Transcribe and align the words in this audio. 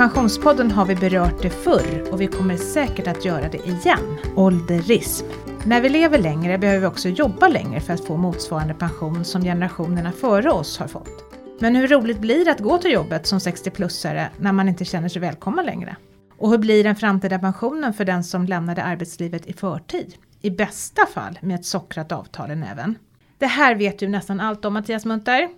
Pensionspodden 0.00 0.70
har 0.70 0.84
vi 0.84 0.96
berört 0.96 1.42
det 1.42 1.50
förr 1.50 2.12
och 2.12 2.20
vi 2.20 2.26
kommer 2.26 2.56
säkert 2.56 3.06
att 3.06 3.24
göra 3.24 3.48
det 3.48 3.58
igen. 3.58 4.18
Ålderism. 4.36 5.26
När 5.64 5.80
vi 5.80 5.88
lever 5.88 6.18
längre 6.18 6.58
behöver 6.58 6.80
vi 6.80 6.86
också 6.86 7.08
jobba 7.08 7.48
längre 7.48 7.80
för 7.80 7.92
att 7.94 8.04
få 8.04 8.16
motsvarande 8.16 8.74
pension 8.74 9.24
som 9.24 9.42
generationerna 9.42 10.12
före 10.12 10.50
oss 10.50 10.78
har 10.78 10.88
fått. 10.88 11.24
Men 11.58 11.76
hur 11.76 11.88
roligt 11.88 12.18
blir 12.18 12.44
det 12.44 12.50
att 12.50 12.60
gå 12.60 12.78
till 12.78 12.92
jobbet 12.92 13.26
som 13.26 13.38
60-plussare 13.38 14.26
när 14.38 14.52
man 14.52 14.68
inte 14.68 14.84
känner 14.84 15.08
sig 15.08 15.20
välkommen 15.20 15.66
längre? 15.66 15.96
Och 16.38 16.50
hur 16.50 16.58
blir 16.58 16.84
den 16.84 16.96
framtida 16.96 17.38
pensionen 17.38 17.92
för 17.92 18.04
den 18.04 18.24
som 18.24 18.46
lämnade 18.46 18.82
arbetslivet 18.82 19.46
i 19.46 19.52
förtid? 19.52 20.14
I 20.40 20.50
bästa 20.50 21.06
fall 21.06 21.38
med 21.42 21.54
ett 21.54 21.66
sockrat 21.66 22.12
avtal 22.12 22.50
i 22.50 22.56
näven. 22.56 22.94
Det 23.38 23.46
här 23.46 23.74
vet 23.74 23.98
du 23.98 24.08
nästan 24.08 24.40
allt 24.40 24.64
om 24.64 24.72
Mattias 24.74 25.04
Munter. 25.04 25.48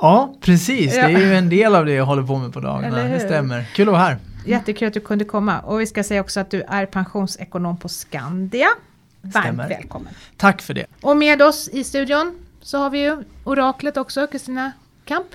Ja, 0.00 0.34
precis. 0.40 0.94
Det 0.94 1.00
är 1.00 1.08
ju 1.08 1.34
en 1.34 1.48
del 1.48 1.74
av 1.74 1.86
det 1.86 1.92
jag 1.92 2.04
håller 2.04 2.22
på 2.22 2.38
med 2.38 2.52
på 2.52 2.60
dagarna. 2.60 3.02
Det 3.02 3.20
stämmer. 3.20 3.64
Kul 3.74 3.88
att 3.88 3.92
vara 3.92 4.02
här. 4.02 4.18
Jättekul 4.46 4.88
att 4.88 4.94
du 4.94 5.00
kunde 5.00 5.24
komma. 5.24 5.60
Och 5.60 5.80
vi 5.80 5.86
ska 5.86 6.04
säga 6.04 6.20
också 6.20 6.40
att 6.40 6.50
du 6.50 6.62
är 6.62 6.86
pensionsekonom 6.86 7.76
på 7.76 7.88
Skandia. 7.88 8.68
Varmt 9.20 9.44
stämmer. 9.44 9.68
välkommen. 9.68 10.14
Tack 10.36 10.62
för 10.62 10.74
det. 10.74 10.86
Och 11.00 11.16
med 11.16 11.42
oss 11.42 11.68
i 11.68 11.84
studion 11.84 12.38
så 12.62 12.78
har 12.78 12.90
vi 12.90 13.02
ju 13.02 13.16
oraklet 13.44 13.96
också, 13.96 14.26
Kristina 14.26 14.72
Kamp. 15.04 15.26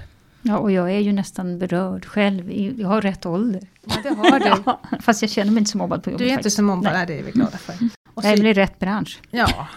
Ja, 0.41 0.57
och 0.57 0.71
jag 0.71 0.91
är 0.91 0.99
ju 0.99 1.13
nästan 1.13 1.59
berörd 1.59 2.05
själv. 2.05 2.52
Jag 2.80 2.88
har 2.88 3.02
rätt 3.02 3.26
ålder. 3.26 3.62
Ja, 3.84 3.95
det 4.04 4.09
har 4.09 4.40
du. 4.40 4.45
ja, 4.66 4.80
fast 5.02 5.21
jag 5.21 5.32
känner 5.32 5.52
mig 5.52 5.59
inte 5.59 5.71
så 5.71 5.77
mobbad 5.77 6.04
på 6.04 6.09
jobbet. 6.12 6.27
Du 6.27 6.32
är 6.32 6.38
inte 6.38 6.52
så 6.52 6.63
mobbad, 6.63 6.93
Nej. 6.93 7.07
det 7.07 7.20
är 7.20 7.23
vi 7.23 7.32
glada 7.32 7.57
för. 7.57 7.76
Och 8.13 8.23
så, 8.23 8.27
jag 8.27 8.34
är 8.34 8.38
väl 8.38 8.48
i 8.48 8.54
rätt 8.54 8.80
bransch. 8.80 9.21
Ja, 9.32 9.68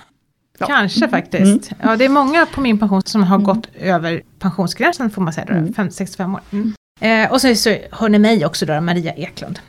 Ja. 0.59 0.67
Kanske 0.67 1.09
faktiskt. 1.09 1.73
Mm. 1.73 1.83
Ja, 1.83 1.97
det 1.97 2.05
är 2.05 2.09
många 2.09 2.47
på 2.47 2.61
min 2.61 2.79
pension 2.79 3.03
som 3.03 3.23
har 3.23 3.37
mm. 3.37 3.47
gått 3.47 3.69
över 3.75 4.23
pensionsgränsen 4.39 5.11
får 5.11 5.23
man 5.23 5.33
säga, 5.33 5.47
då, 5.47 5.53
mm. 5.53 5.91
65 5.91 6.35
år. 6.35 6.41
Mm. 6.51 6.73
Eh, 7.01 7.33
och 7.33 7.41
så, 7.41 7.55
så 7.55 7.77
hör 7.91 8.09
ni 8.09 8.19
mig 8.19 8.47
också 8.47 8.67
då, 8.67 8.81
Maria 8.81 9.13
Eklund. 9.13 9.61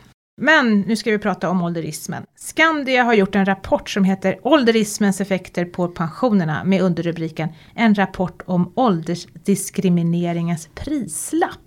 Men 0.42 0.82
nu 0.82 0.96
ska 0.96 1.12
vi 1.12 1.20
prata 1.20 1.50
om 1.50 1.62
ålderismen. 1.62 2.26
Skandia 2.36 3.04
har 3.04 3.14
gjort 3.14 3.36
en 3.36 3.46
rapport 3.46 3.90
som 3.90 4.04
heter 4.04 4.40
Ålderismens 4.44 5.22
effekter 5.22 5.66
på 5.66 5.88
pensionerna 5.88 6.64
med 6.64 6.82
underrubriken 6.82 7.50
En 7.76 7.96
rapport 7.96 8.42
om 8.46 8.74
åldersdiskrimineringens 8.76 10.70
prislapp. 10.76 11.60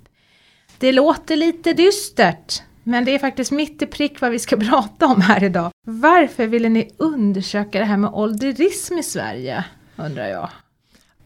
Det 0.79 0.93
låter 0.93 1.37
lite 1.37 1.73
dystert, 1.73 2.63
men 2.91 3.05
det 3.05 3.15
är 3.15 3.19
faktiskt 3.19 3.51
mitt 3.51 3.83
i 3.83 3.87
prick 3.87 4.21
vad 4.21 4.31
vi 4.31 4.39
ska 4.39 4.57
prata 4.71 5.07
om 5.07 5.21
här 5.21 5.45
idag. 5.45 5.71
Varför 5.87 6.47
ville 6.47 6.69
ni 6.69 6.91
undersöka 6.97 7.79
det 7.79 7.85
här 7.85 7.97
med 7.97 8.11
ålderism 8.11 8.99
i 8.99 9.03
Sverige, 9.03 9.65
undrar 9.97 10.27
jag? 10.27 10.49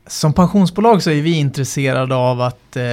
Som 0.07 0.33
pensionsbolag 0.33 1.03
så 1.03 1.11
är 1.11 1.23
vi 1.23 1.39
intresserade 1.39 2.15
av 2.15 2.41
att 2.41 2.77
eh, 2.77 2.85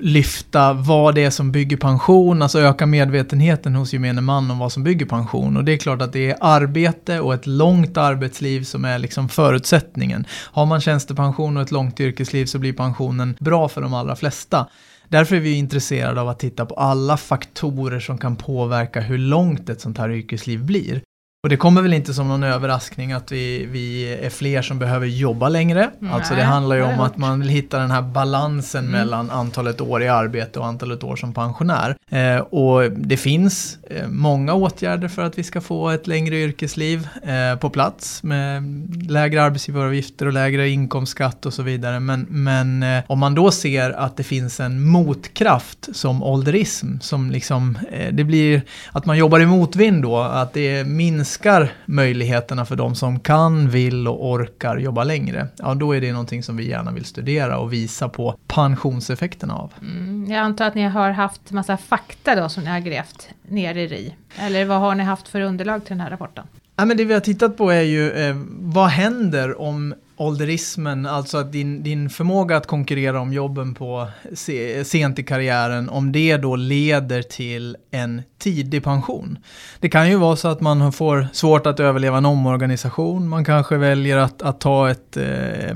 lyfta 0.00 0.72
vad 0.72 1.14
det 1.14 1.24
är 1.24 1.30
som 1.30 1.52
bygger 1.52 1.76
pension, 1.76 2.42
alltså 2.42 2.60
öka 2.60 2.86
medvetenheten 2.86 3.74
hos 3.74 3.92
gemene 3.92 4.20
man 4.20 4.50
om 4.50 4.58
vad 4.58 4.72
som 4.72 4.84
bygger 4.84 5.06
pension. 5.06 5.56
Och 5.56 5.64
det 5.64 5.72
är 5.72 5.76
klart 5.76 6.02
att 6.02 6.12
det 6.12 6.30
är 6.30 6.36
arbete 6.40 7.20
och 7.20 7.34
ett 7.34 7.46
långt 7.46 7.96
arbetsliv 7.96 8.64
som 8.64 8.84
är 8.84 8.98
liksom 8.98 9.28
förutsättningen. 9.28 10.24
Har 10.30 10.66
man 10.66 10.80
tjänstepension 10.80 11.56
och 11.56 11.62
ett 11.62 11.70
långt 11.70 12.00
yrkesliv 12.00 12.46
så 12.46 12.58
blir 12.58 12.72
pensionen 12.72 13.36
bra 13.40 13.68
för 13.68 13.80
de 13.80 13.94
allra 13.94 14.16
flesta. 14.16 14.66
Därför 15.08 15.36
är 15.36 15.40
vi 15.40 15.52
intresserade 15.52 16.20
av 16.20 16.28
att 16.28 16.38
titta 16.38 16.66
på 16.66 16.74
alla 16.74 17.16
faktorer 17.16 18.00
som 18.00 18.18
kan 18.18 18.36
påverka 18.36 19.00
hur 19.00 19.18
långt 19.18 19.68
ett 19.68 19.80
sånt 19.80 19.98
här 19.98 20.10
yrkesliv 20.10 20.64
blir. 20.64 21.02
Och 21.42 21.48
det 21.48 21.56
kommer 21.56 21.82
väl 21.82 21.94
inte 21.94 22.14
som 22.14 22.28
någon 22.28 22.42
överraskning 22.42 23.12
att 23.12 23.32
vi, 23.32 23.66
vi 23.66 24.14
är 24.14 24.30
fler 24.30 24.62
som 24.62 24.78
behöver 24.78 25.06
jobba 25.06 25.48
längre. 25.48 25.90
Nej, 25.98 26.12
alltså 26.12 26.34
det 26.34 26.42
handlar 26.42 26.76
ju 26.76 26.82
om 26.82 27.00
att 27.00 27.16
man 27.16 27.40
vill 27.40 27.48
hitta 27.48 27.78
den 27.78 27.90
här 27.90 28.02
balansen 28.02 28.84
mm. 28.84 28.92
mellan 28.92 29.30
antalet 29.30 29.80
år 29.80 30.02
i 30.02 30.08
arbete 30.08 30.58
och 30.58 30.66
antalet 30.66 31.04
år 31.04 31.16
som 31.16 31.34
pensionär. 31.34 31.96
Eh, 32.10 32.38
och 32.38 32.92
det 32.92 33.16
finns 33.16 33.78
eh, 33.90 34.08
många 34.08 34.54
åtgärder 34.54 35.08
för 35.08 35.22
att 35.22 35.38
vi 35.38 35.44
ska 35.44 35.60
få 35.60 35.90
ett 35.90 36.06
längre 36.06 36.36
yrkesliv 36.36 37.08
eh, 37.22 37.58
på 37.58 37.70
plats 37.70 38.22
med 38.22 38.62
lägre 39.10 39.42
arbetsgivaravgifter 39.42 40.26
och 40.26 40.32
lägre 40.32 40.68
inkomstskatt 40.68 41.46
och 41.46 41.54
så 41.54 41.62
vidare. 41.62 42.00
Men, 42.00 42.26
men 42.30 42.82
eh, 42.82 43.04
om 43.06 43.18
man 43.18 43.34
då 43.34 43.50
ser 43.50 43.90
att 43.90 44.16
det 44.16 44.24
finns 44.24 44.60
en 44.60 44.84
motkraft 44.84 45.88
som 45.92 46.22
ålderism, 46.22 46.98
som 47.00 47.30
liksom, 47.30 47.78
eh, 47.92 48.12
det 48.12 48.24
blir 48.24 48.62
att 48.92 49.06
man 49.06 49.18
jobbar 49.18 49.40
i 49.40 49.46
motvind 49.46 50.02
då, 50.02 50.18
att 50.18 50.52
det 50.52 50.76
är 50.76 50.84
minst 50.84 51.27
minskar 51.28 51.72
möjligheterna 51.86 52.64
för 52.64 52.76
de 52.76 52.94
som 52.94 53.20
kan, 53.20 53.70
vill 53.70 54.08
och 54.08 54.30
orkar 54.30 54.76
jobba 54.76 55.04
längre, 55.04 55.48
ja 55.58 55.74
då 55.74 55.96
är 55.96 56.00
det 56.00 56.12
någonting 56.12 56.42
som 56.42 56.56
vi 56.56 56.68
gärna 56.68 56.92
vill 56.92 57.04
studera 57.04 57.58
och 57.58 57.72
visa 57.72 58.08
på 58.08 58.38
pensionseffekterna 58.46 59.54
av. 59.54 59.72
Mm, 59.80 60.26
jag 60.30 60.38
antar 60.38 60.66
att 60.66 60.74
ni 60.74 60.82
har 60.82 61.10
haft 61.10 61.50
massa 61.50 61.76
fakta 61.76 62.34
då 62.34 62.48
som 62.48 62.64
ni 62.64 62.70
har 62.70 62.80
grävt 62.80 63.28
ner 63.48 63.74
i 63.74 63.86
RI. 63.86 64.14
Eller 64.38 64.64
vad 64.64 64.80
har 64.80 64.94
ni 64.94 65.04
haft 65.04 65.28
för 65.28 65.40
underlag 65.40 65.84
till 65.84 65.96
den 65.96 66.00
här 66.00 66.10
rapporten? 66.10 66.46
Ja, 66.76 66.84
men 66.84 66.96
det 66.96 67.04
vi 67.04 67.14
har 67.14 67.20
tittat 67.20 67.56
på 67.56 67.70
är 67.70 67.82
ju 67.82 68.10
eh, 68.10 68.36
vad 68.60 68.88
händer 68.88 69.60
om 69.60 69.94
ålderismen, 70.18 71.06
alltså 71.06 71.38
att 71.38 71.52
din, 71.52 71.82
din 71.82 72.10
förmåga 72.10 72.56
att 72.56 72.66
konkurrera 72.66 73.20
om 73.20 73.32
jobben 73.32 73.74
på 73.74 74.08
se, 74.34 74.84
sent 74.84 75.18
i 75.18 75.22
karriären, 75.22 75.88
om 75.88 76.12
det 76.12 76.36
då 76.36 76.56
leder 76.56 77.22
till 77.22 77.76
en 77.90 78.22
tidig 78.38 78.84
pension. 78.84 79.38
Det 79.80 79.88
kan 79.88 80.10
ju 80.10 80.16
vara 80.16 80.36
så 80.36 80.48
att 80.48 80.60
man 80.60 80.92
får 80.92 81.28
svårt 81.32 81.66
att 81.66 81.80
överleva 81.80 82.18
en 82.18 82.26
omorganisation, 82.26 83.28
man 83.28 83.44
kanske 83.44 83.76
väljer 83.76 84.16
att, 84.16 84.42
att 84.42 84.60
ta 84.60 84.90
ett, 84.90 85.16
eh, 85.16 85.74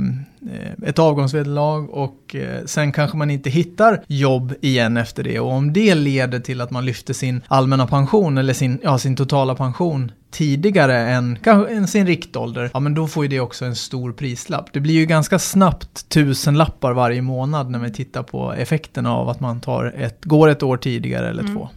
ett 0.86 0.98
avgångsvederlag 0.98 1.90
och 1.90 2.34
eh, 2.34 2.64
sen 2.64 2.92
kanske 2.92 3.16
man 3.16 3.30
inte 3.30 3.50
hittar 3.50 4.02
jobb 4.06 4.54
igen 4.60 4.96
efter 4.96 5.22
det. 5.22 5.40
Och 5.40 5.52
om 5.52 5.72
det 5.72 5.94
leder 5.94 6.40
till 6.40 6.60
att 6.60 6.70
man 6.70 6.84
lyfter 6.84 7.14
sin 7.14 7.42
allmänna 7.48 7.86
pension 7.86 8.38
eller 8.38 8.54
sin, 8.54 8.78
ja, 8.82 8.98
sin 8.98 9.16
totala 9.16 9.54
pension 9.54 10.12
tidigare 10.30 10.98
än, 10.98 11.38
än 11.68 11.86
sin 11.86 12.06
riktålder, 12.06 12.70
ja 12.72 12.80
men 12.80 12.94
då 12.94 13.08
får 13.08 13.24
ju 13.24 13.28
det 13.28 13.40
också 13.40 13.64
en 13.64 13.76
stor 13.76 14.12
prislapp. 14.12 14.72
Det 14.72 14.80
blir 14.80 14.94
ju 14.94 15.06
ganska 15.06 15.38
snabbt 15.38 16.08
tusen 16.08 16.58
lappar 16.58 16.92
varje 16.92 17.22
månad 17.22 17.70
när 17.70 17.78
vi 17.78 17.92
tittar 17.92 18.22
på 18.22 18.52
effekterna 18.52 19.14
av 19.14 19.28
att 19.28 19.40
man 19.40 19.60
tar 19.60 19.94
ett, 19.96 20.24
går 20.24 20.48
ett 20.48 20.62
år 20.62 20.76
tidigare 20.76 21.30
eller 21.30 21.42
mm. 21.42 21.56
två. 21.56 21.68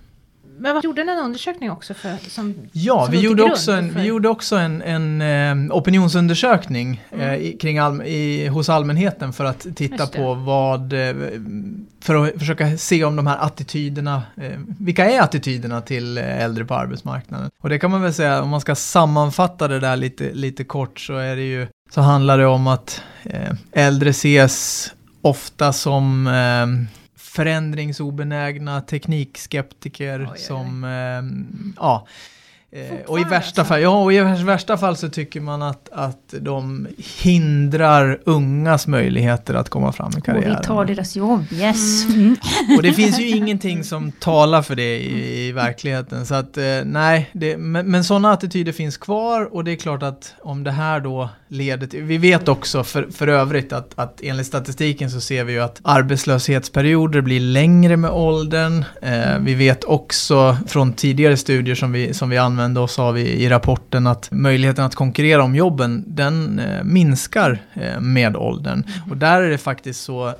Men 0.57 0.75
vad 0.75 0.83
gjorde 0.83 1.01
en 1.01 1.09
undersökning 1.09 1.71
också 1.71 1.93
för, 1.93 2.29
som 2.29 2.55
Ja, 2.71 3.05
som 3.05 3.11
vi, 3.11 3.19
gjorde 3.19 3.43
också 3.43 3.71
en, 3.71 3.93
för... 3.93 3.99
vi 3.99 4.07
gjorde 4.07 4.29
också 4.29 4.55
en, 4.55 4.81
en 4.81 5.21
eh, 5.21 5.75
opinionsundersökning 5.75 7.03
mm. 7.11 7.29
eh, 7.29 7.57
kring 7.57 7.77
all, 7.77 8.01
i, 8.01 8.47
hos 8.47 8.69
allmänheten 8.69 9.33
för 9.33 9.45
att 9.45 9.67
titta 9.75 10.07
på 10.07 10.33
vad, 10.33 10.93
eh, 10.93 11.15
för 12.01 12.25
att 12.25 12.39
försöka 12.39 12.77
se 12.77 13.03
om 13.03 13.15
de 13.15 13.27
här 13.27 13.37
attityderna, 13.45 14.23
eh, 14.37 14.59
vilka 14.79 15.11
är 15.11 15.21
attityderna 15.21 15.81
till 15.81 16.17
eh, 16.17 16.43
äldre 16.43 16.65
på 16.65 16.75
arbetsmarknaden? 16.75 17.49
Och 17.61 17.69
det 17.69 17.79
kan 17.79 17.91
man 17.91 18.01
väl 18.01 18.13
säga, 18.13 18.41
om 18.41 18.49
man 18.49 18.61
ska 18.61 18.75
sammanfatta 18.75 19.67
det 19.67 19.79
där 19.79 19.95
lite, 19.95 20.33
lite 20.33 20.63
kort 20.63 20.99
så 20.99 21.17
är 21.17 21.35
det 21.35 21.45
ju, 21.45 21.67
så 21.91 22.01
handlar 22.01 22.37
det 22.37 22.45
om 22.45 22.67
att 22.67 23.01
eh, 23.23 23.53
äldre 23.71 24.09
ses 24.09 24.91
ofta 25.21 25.73
som 25.73 26.27
förändringsobenägna 27.35 28.81
teknikskeptiker 28.81 30.19
oj, 30.19 30.25
oj, 30.25 30.31
oj. 30.33 30.39
som, 30.39 30.83
eh, 30.83 31.23
ja, 31.77 32.07
och 33.07 33.19
i 33.19 33.23
värsta 33.23 33.37
alltså. 33.37 33.63
fall, 33.63 33.81
ja, 33.81 34.03
och 34.03 34.13
i 34.13 34.19
värsta 34.19 34.77
fall 34.77 34.97
så 34.97 35.09
tycker 35.09 35.41
man 35.41 35.61
att, 35.61 35.89
att 35.91 36.33
de 36.39 36.87
hindrar 37.21 38.19
ungas 38.25 38.87
möjligheter 38.87 39.53
att 39.53 39.69
komma 39.69 39.91
fram 39.91 40.11
i 40.17 40.21
karriären. 40.21 40.51
Och 40.51 40.59
vi 40.59 40.67
tar 40.67 40.85
deras 40.85 41.15
jobb, 41.15 41.45
yes. 41.51 42.05
Mm. 42.05 42.35
Och 42.77 42.83
det 42.83 42.93
finns 43.01 43.19
ju 43.19 43.29
ingenting 43.29 43.83
som 43.83 44.11
talar 44.11 44.61
för 44.61 44.75
det 44.75 44.97
i, 44.97 45.47
i 45.47 45.51
verkligheten. 45.51 46.25
Så 46.25 46.35
att 46.35 46.57
eh, 46.57 46.63
nej, 46.85 47.29
det, 47.33 47.57
men, 47.57 47.91
men 47.91 48.03
sådana 48.03 48.31
attityder 48.31 48.71
finns 48.71 48.97
kvar 48.97 49.55
och 49.55 49.63
det 49.63 49.71
är 49.71 49.75
klart 49.75 50.03
att 50.03 50.33
om 50.41 50.63
det 50.63 50.71
här 50.71 50.99
då 50.99 51.29
leder 51.47 51.87
till, 51.87 52.03
vi 52.03 52.17
vet 52.17 52.47
också 52.47 52.83
för, 52.83 53.07
för 53.11 53.27
övrigt 53.27 53.73
att, 53.73 53.91
att 53.95 54.21
enligt 54.23 54.47
statistiken 54.47 55.11
så 55.11 55.21
ser 55.21 55.43
vi 55.43 55.53
ju 55.53 55.59
att 55.59 55.79
arbetslöshetsperioder 55.83 57.21
blir 57.21 57.39
längre 57.39 57.97
med 57.97 58.11
åldern. 58.11 58.85
Eh, 59.01 59.39
vi 59.39 59.53
vet 59.53 59.83
också 59.83 60.57
från 60.67 60.93
tidigare 60.93 61.37
studier 61.37 61.75
som 61.75 61.91
vi, 61.91 62.13
som 62.13 62.29
vi 62.29 62.37
använder 62.37 62.64
men 62.65 62.73
då 62.73 62.87
sa 62.87 63.11
vi 63.11 63.21
i 63.21 63.49
rapporten 63.49 64.07
att 64.07 64.31
möjligheten 64.31 64.85
att 64.85 64.95
konkurrera 64.95 65.43
om 65.43 65.55
jobben, 65.55 66.03
den 66.07 66.59
eh, 66.59 66.83
minskar 66.83 67.59
eh, 67.73 67.99
med 67.99 68.35
åldern. 68.35 68.83
Mm. 68.87 69.11
Och 69.11 69.17
där 69.17 69.41
är 69.41 69.49
det 69.49 69.57
faktiskt 69.57 70.03
så 70.03 70.33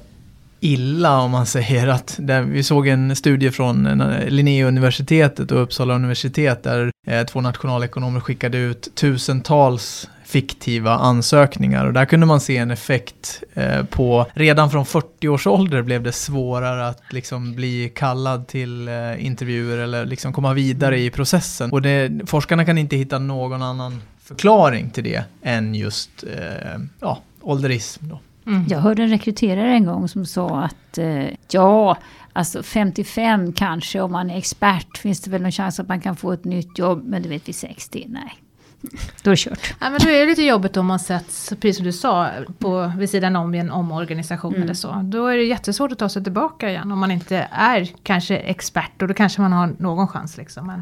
illa 0.65 1.19
om 1.19 1.31
man 1.31 1.45
säger 1.45 1.87
att 1.87 2.15
det, 2.19 2.41
vi 2.41 2.63
såg 2.63 2.87
en 2.87 3.15
studie 3.15 3.51
från 3.51 4.01
eh, 4.01 4.27
Linnéuniversitetet 4.27 5.51
och 5.51 5.61
Uppsala 5.61 5.95
universitet 5.95 6.63
där 6.63 6.91
eh, 7.07 7.25
två 7.25 7.41
nationalekonomer 7.41 8.19
skickade 8.19 8.57
ut 8.57 8.95
tusentals 8.95 10.09
fiktiva 10.25 10.91
ansökningar 10.91 11.85
och 11.85 11.93
där 11.93 12.05
kunde 12.05 12.25
man 12.25 12.41
se 12.41 12.57
en 12.57 12.71
effekt 12.71 13.43
eh, 13.53 13.83
på, 13.83 14.25
redan 14.33 14.71
från 14.71 14.85
40 14.85 15.27
års 15.27 15.47
ålder 15.47 15.81
blev 15.81 16.03
det 16.03 16.11
svårare 16.11 16.87
att 16.87 17.01
liksom 17.09 17.55
bli 17.55 17.91
kallad 17.95 18.47
till 18.47 18.87
eh, 18.87 19.25
intervjuer 19.25 19.77
eller 19.77 20.05
liksom 20.05 20.33
komma 20.33 20.53
vidare 20.53 20.99
i 20.99 21.09
processen. 21.09 21.71
Och 21.71 21.81
det, 21.81 22.21
forskarna 22.25 22.65
kan 22.65 22.77
inte 22.77 22.95
hitta 22.95 23.19
någon 23.19 23.61
annan 23.61 24.01
förklaring 24.23 24.89
till 24.89 25.03
det 25.03 25.23
än 25.41 25.75
just 25.75 26.23
eh, 26.23 26.79
ja, 26.99 27.19
ålderism. 27.41 28.09
Då. 28.09 28.19
Mm. 28.47 28.65
Jag 28.67 28.79
hörde 28.79 29.03
en 29.03 29.09
rekryterare 29.09 29.71
en 29.71 29.85
gång 29.85 30.07
som 30.07 30.25
sa 30.25 30.59
att 30.59 30.97
eh, 30.97 31.27
ja, 31.49 31.97
alltså 32.33 32.63
55 32.63 33.53
kanske 33.53 34.01
om 34.01 34.11
man 34.11 34.29
är 34.29 34.37
expert 34.37 34.97
finns 34.97 35.21
det 35.21 35.31
väl 35.31 35.41
någon 35.41 35.51
chans 35.51 35.79
att 35.79 35.87
man 35.87 36.01
kan 36.01 36.15
få 36.15 36.31
ett 36.31 36.45
nytt 36.45 36.79
jobb. 36.79 37.03
Men 37.05 37.23
du 37.23 37.29
vet 37.29 37.47
vid 37.47 37.55
60, 37.55 38.05
nej. 38.09 38.33
Då 39.23 39.29
är 39.29 39.35
det 39.35 39.37
kört. 39.37 39.75
Ja, 39.79 39.89
men 39.89 39.99
då 39.99 40.09
är 40.09 40.19
det 40.19 40.25
lite 40.25 40.43
jobbigt 40.43 40.77
om 40.77 40.85
man 40.85 40.99
sätts, 40.99 41.49
precis 41.49 41.75
som 41.75 41.85
du 41.85 41.91
sa, 41.91 42.29
på, 42.59 42.93
vid 42.97 43.09
sidan 43.09 43.35
om 43.35 43.55
i 43.55 43.59
en 43.59 43.71
omorganisation 43.71 44.53
mm. 44.53 44.63
eller 44.63 44.73
så. 44.73 45.01
Då 45.03 45.27
är 45.27 45.37
det 45.37 45.43
jättesvårt 45.43 45.91
att 45.91 45.99
ta 45.99 46.09
sig 46.09 46.23
tillbaka 46.23 46.69
igen 46.69 46.91
om 46.91 46.99
man 46.99 47.11
inte 47.11 47.47
är 47.51 47.89
kanske 48.03 48.37
expert 48.37 49.01
och 49.01 49.07
då 49.07 49.13
kanske 49.13 49.41
man 49.41 49.53
har 49.53 49.75
någon 49.79 50.07
chans. 50.07 50.37
Liksom. 50.37 50.67
Men... 50.67 50.81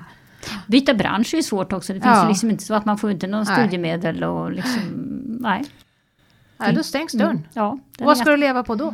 Byta 0.68 0.94
bransch 0.94 1.34
är 1.34 1.38
ju 1.38 1.44
svårt 1.44 1.74
också. 1.74 1.94
Det 1.94 2.00
finns 2.02 2.16
ja. 2.16 2.28
liksom 2.28 2.50
inte 2.50 2.64
så 2.64 2.74
att 2.74 2.86
man 2.86 2.98
får 2.98 3.12
inte 3.12 3.28
någon 3.28 3.46
studiemedel 3.46 4.24
och 4.24 4.52
liksom, 4.52 4.82
nej. 5.40 5.64
Nej, 6.68 6.76
då 6.76 6.84
stängs 6.84 7.14
dörren. 7.14 7.32
Mm. 7.32 7.44
Ja, 7.54 7.80
Vad 8.00 8.18
ska 8.18 8.30
du 8.30 8.38
leva 8.38 8.64
på 8.64 8.76
då? 8.76 8.94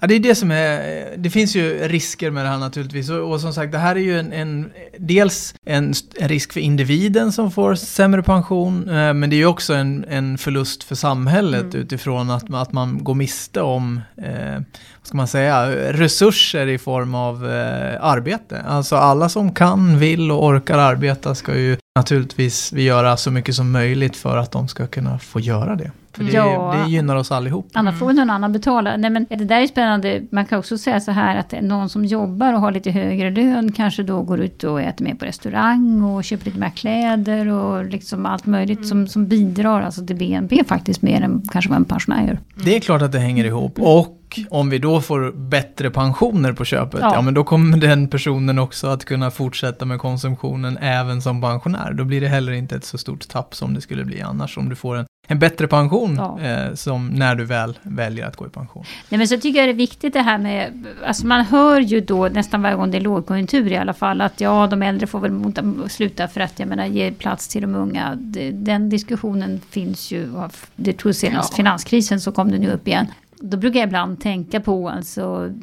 Ja, 0.00 0.06
det 0.06 0.14
är 0.14 0.20
det 0.20 0.34
som 0.34 0.50
är, 0.50 1.16
det 1.16 1.30
finns 1.30 1.56
ju 1.56 1.88
risker 1.88 2.30
med 2.30 2.44
det 2.44 2.48
här 2.48 2.58
naturligtvis. 2.58 3.10
Och, 3.10 3.32
och 3.32 3.40
som 3.40 3.52
sagt, 3.52 3.72
det 3.72 3.78
här 3.78 3.96
är 3.96 4.00
ju 4.00 4.18
en, 4.18 4.32
en 4.32 4.70
dels 4.98 5.54
en, 5.64 5.94
en, 6.18 6.28
risk 6.28 6.52
för 6.52 6.60
individen 6.60 7.32
som 7.32 7.50
får 7.50 7.74
sämre 7.74 8.22
pension, 8.22 8.88
eh, 8.88 9.14
men 9.14 9.30
det 9.30 9.36
är 9.36 9.38
ju 9.38 9.46
också 9.46 9.74
en, 9.74 10.04
en 10.08 10.38
förlust 10.38 10.84
för 10.84 10.94
samhället 10.94 11.74
mm. 11.74 11.76
utifrån 11.76 12.30
att, 12.30 12.54
att 12.54 12.72
man 12.72 13.04
går 13.04 13.14
miste 13.14 13.60
om, 13.60 14.00
eh, 14.16 14.54
vad 14.98 15.06
ska 15.06 15.16
man 15.16 15.28
säga, 15.28 15.70
resurser 15.92 16.66
i 16.66 16.78
form 16.78 17.14
av 17.14 17.50
eh, 17.50 18.04
arbete. 18.04 18.62
Alltså 18.68 18.96
alla 18.96 19.28
som 19.28 19.54
kan, 19.54 19.98
vill 19.98 20.30
och 20.30 20.44
orkar 20.44 20.78
arbeta 20.78 21.34
ska 21.34 21.56
ju 21.56 21.76
naturligtvis 21.96 22.72
vi 22.72 22.82
göra 22.82 23.16
så 23.16 23.30
mycket 23.30 23.54
som 23.54 23.70
möjligt 23.70 24.16
för 24.16 24.36
att 24.36 24.52
de 24.52 24.68
ska 24.68 24.86
kunna 24.86 25.18
få 25.18 25.40
göra 25.40 25.76
det. 25.76 25.90
För 26.18 26.24
det, 26.24 26.32
ja. 26.32 26.74
det 26.84 26.90
gynnar 26.90 27.16
oss 27.16 27.32
allihop. 27.32 27.68
Annars 27.72 27.98
får 27.98 28.06
väl 28.06 28.16
någon 28.16 28.30
annan 28.30 28.52
betala. 28.52 28.96
Nej, 28.96 29.10
men 29.10 29.26
det 29.28 29.36
där 29.44 29.60
är 29.60 29.66
spännande. 29.66 30.22
Man 30.30 30.46
kan 30.46 30.58
också 30.58 30.78
säga 30.78 31.00
så 31.00 31.10
här 31.10 31.36
att 31.36 31.54
någon 31.62 31.88
som 31.88 32.04
jobbar 32.04 32.52
och 32.52 32.60
har 32.60 32.72
lite 32.72 32.90
högre 32.90 33.30
lön 33.30 33.72
kanske 33.72 34.02
då 34.02 34.22
går 34.22 34.40
ut 34.40 34.64
och 34.64 34.80
äter 34.80 35.04
mer 35.04 35.14
på 35.14 35.24
restaurang 35.24 36.02
och 36.02 36.24
köper 36.24 36.44
lite 36.44 36.58
mer 36.58 36.70
kläder 36.70 37.48
och 37.48 37.84
liksom 37.84 38.26
allt 38.26 38.46
möjligt 38.46 38.78
mm. 38.78 38.88
som, 38.88 39.08
som 39.08 39.26
bidrar 39.26 39.82
alltså 39.82 40.06
till 40.06 40.16
BNP 40.16 40.64
faktiskt 40.64 41.02
mer 41.02 41.22
än 41.22 41.42
kanske 41.50 41.70
vad 41.70 41.78
en 41.78 41.84
pensionär 41.84 42.26
gör. 42.26 42.38
Det 42.64 42.76
är 42.76 42.80
klart 42.80 43.02
att 43.02 43.12
det 43.12 43.18
hänger 43.18 43.44
ihop. 43.44 43.78
Och 43.78 44.17
om 44.50 44.70
vi 44.70 44.78
då 44.78 45.00
får 45.00 45.32
bättre 45.32 45.90
pensioner 45.90 46.52
på 46.52 46.64
köpet, 46.64 47.00
ja. 47.00 47.14
ja. 47.14 47.22
men 47.22 47.34
då 47.34 47.44
kommer 47.44 47.78
den 47.78 48.08
personen 48.08 48.58
också 48.58 48.86
att 48.86 49.04
kunna 49.04 49.30
fortsätta 49.30 49.84
med 49.84 49.98
konsumtionen 49.98 50.78
även 50.78 51.22
som 51.22 51.40
pensionär. 51.40 51.92
Då 51.92 52.04
blir 52.04 52.20
det 52.20 52.28
heller 52.28 52.52
inte 52.52 52.76
ett 52.76 52.84
så 52.84 52.98
stort 52.98 53.28
tapp 53.28 53.54
som 53.54 53.74
det 53.74 53.80
skulle 53.80 54.04
bli 54.04 54.20
annars 54.20 54.58
om 54.58 54.68
du 54.68 54.76
får 54.76 54.96
en, 54.96 55.06
en 55.28 55.38
bättre 55.38 55.68
pension 55.68 56.16
ja. 56.16 56.40
eh, 56.40 56.74
som 56.74 57.08
när 57.08 57.34
du 57.34 57.44
väl 57.44 57.78
väljer 57.82 58.26
att 58.26 58.36
gå 58.36 58.46
i 58.46 58.50
pension. 58.50 58.84
Nej, 59.08 59.18
men 59.18 59.28
så 59.28 59.38
tycker 59.38 59.58
jag 59.58 59.68
det 59.68 59.72
är 59.72 59.74
viktigt 59.74 60.12
det 60.12 60.22
här 60.22 60.38
med, 60.38 60.86
alltså 61.06 61.26
man 61.26 61.44
hör 61.44 61.80
ju 61.80 62.00
då 62.00 62.28
nästan 62.28 62.62
varje 62.62 62.76
gång 62.76 62.90
det 62.90 62.96
är 62.96 63.00
lågkonjunktur 63.00 63.72
i 63.72 63.76
alla 63.76 63.94
fall, 63.94 64.20
att 64.20 64.40
ja, 64.40 64.66
de 64.66 64.82
äldre 64.82 65.06
får 65.06 65.20
väl 65.20 65.90
sluta 65.90 66.28
för 66.28 66.40
att 66.40 66.58
jag 66.58 66.68
menar 66.68 66.86
ge 66.86 67.12
plats 67.12 67.48
till 67.48 67.62
de 67.62 67.74
unga. 67.74 68.14
Den 68.52 68.88
diskussionen 68.88 69.60
finns 69.70 70.10
ju, 70.10 70.28
det 70.76 70.92
tror 70.92 71.12
senast 71.12 71.52
ja. 71.52 71.56
finanskrisen 71.56 72.20
så 72.20 72.32
kom 72.32 72.50
den 72.50 72.62
ju 72.62 72.70
upp 72.70 72.88
igen. 72.88 73.06
Då 73.40 73.56
brukar 73.56 73.80
jag 73.80 73.86
ibland 73.86 74.20
tänka 74.20 74.60
på, 74.60 74.88
alltså 74.88 75.54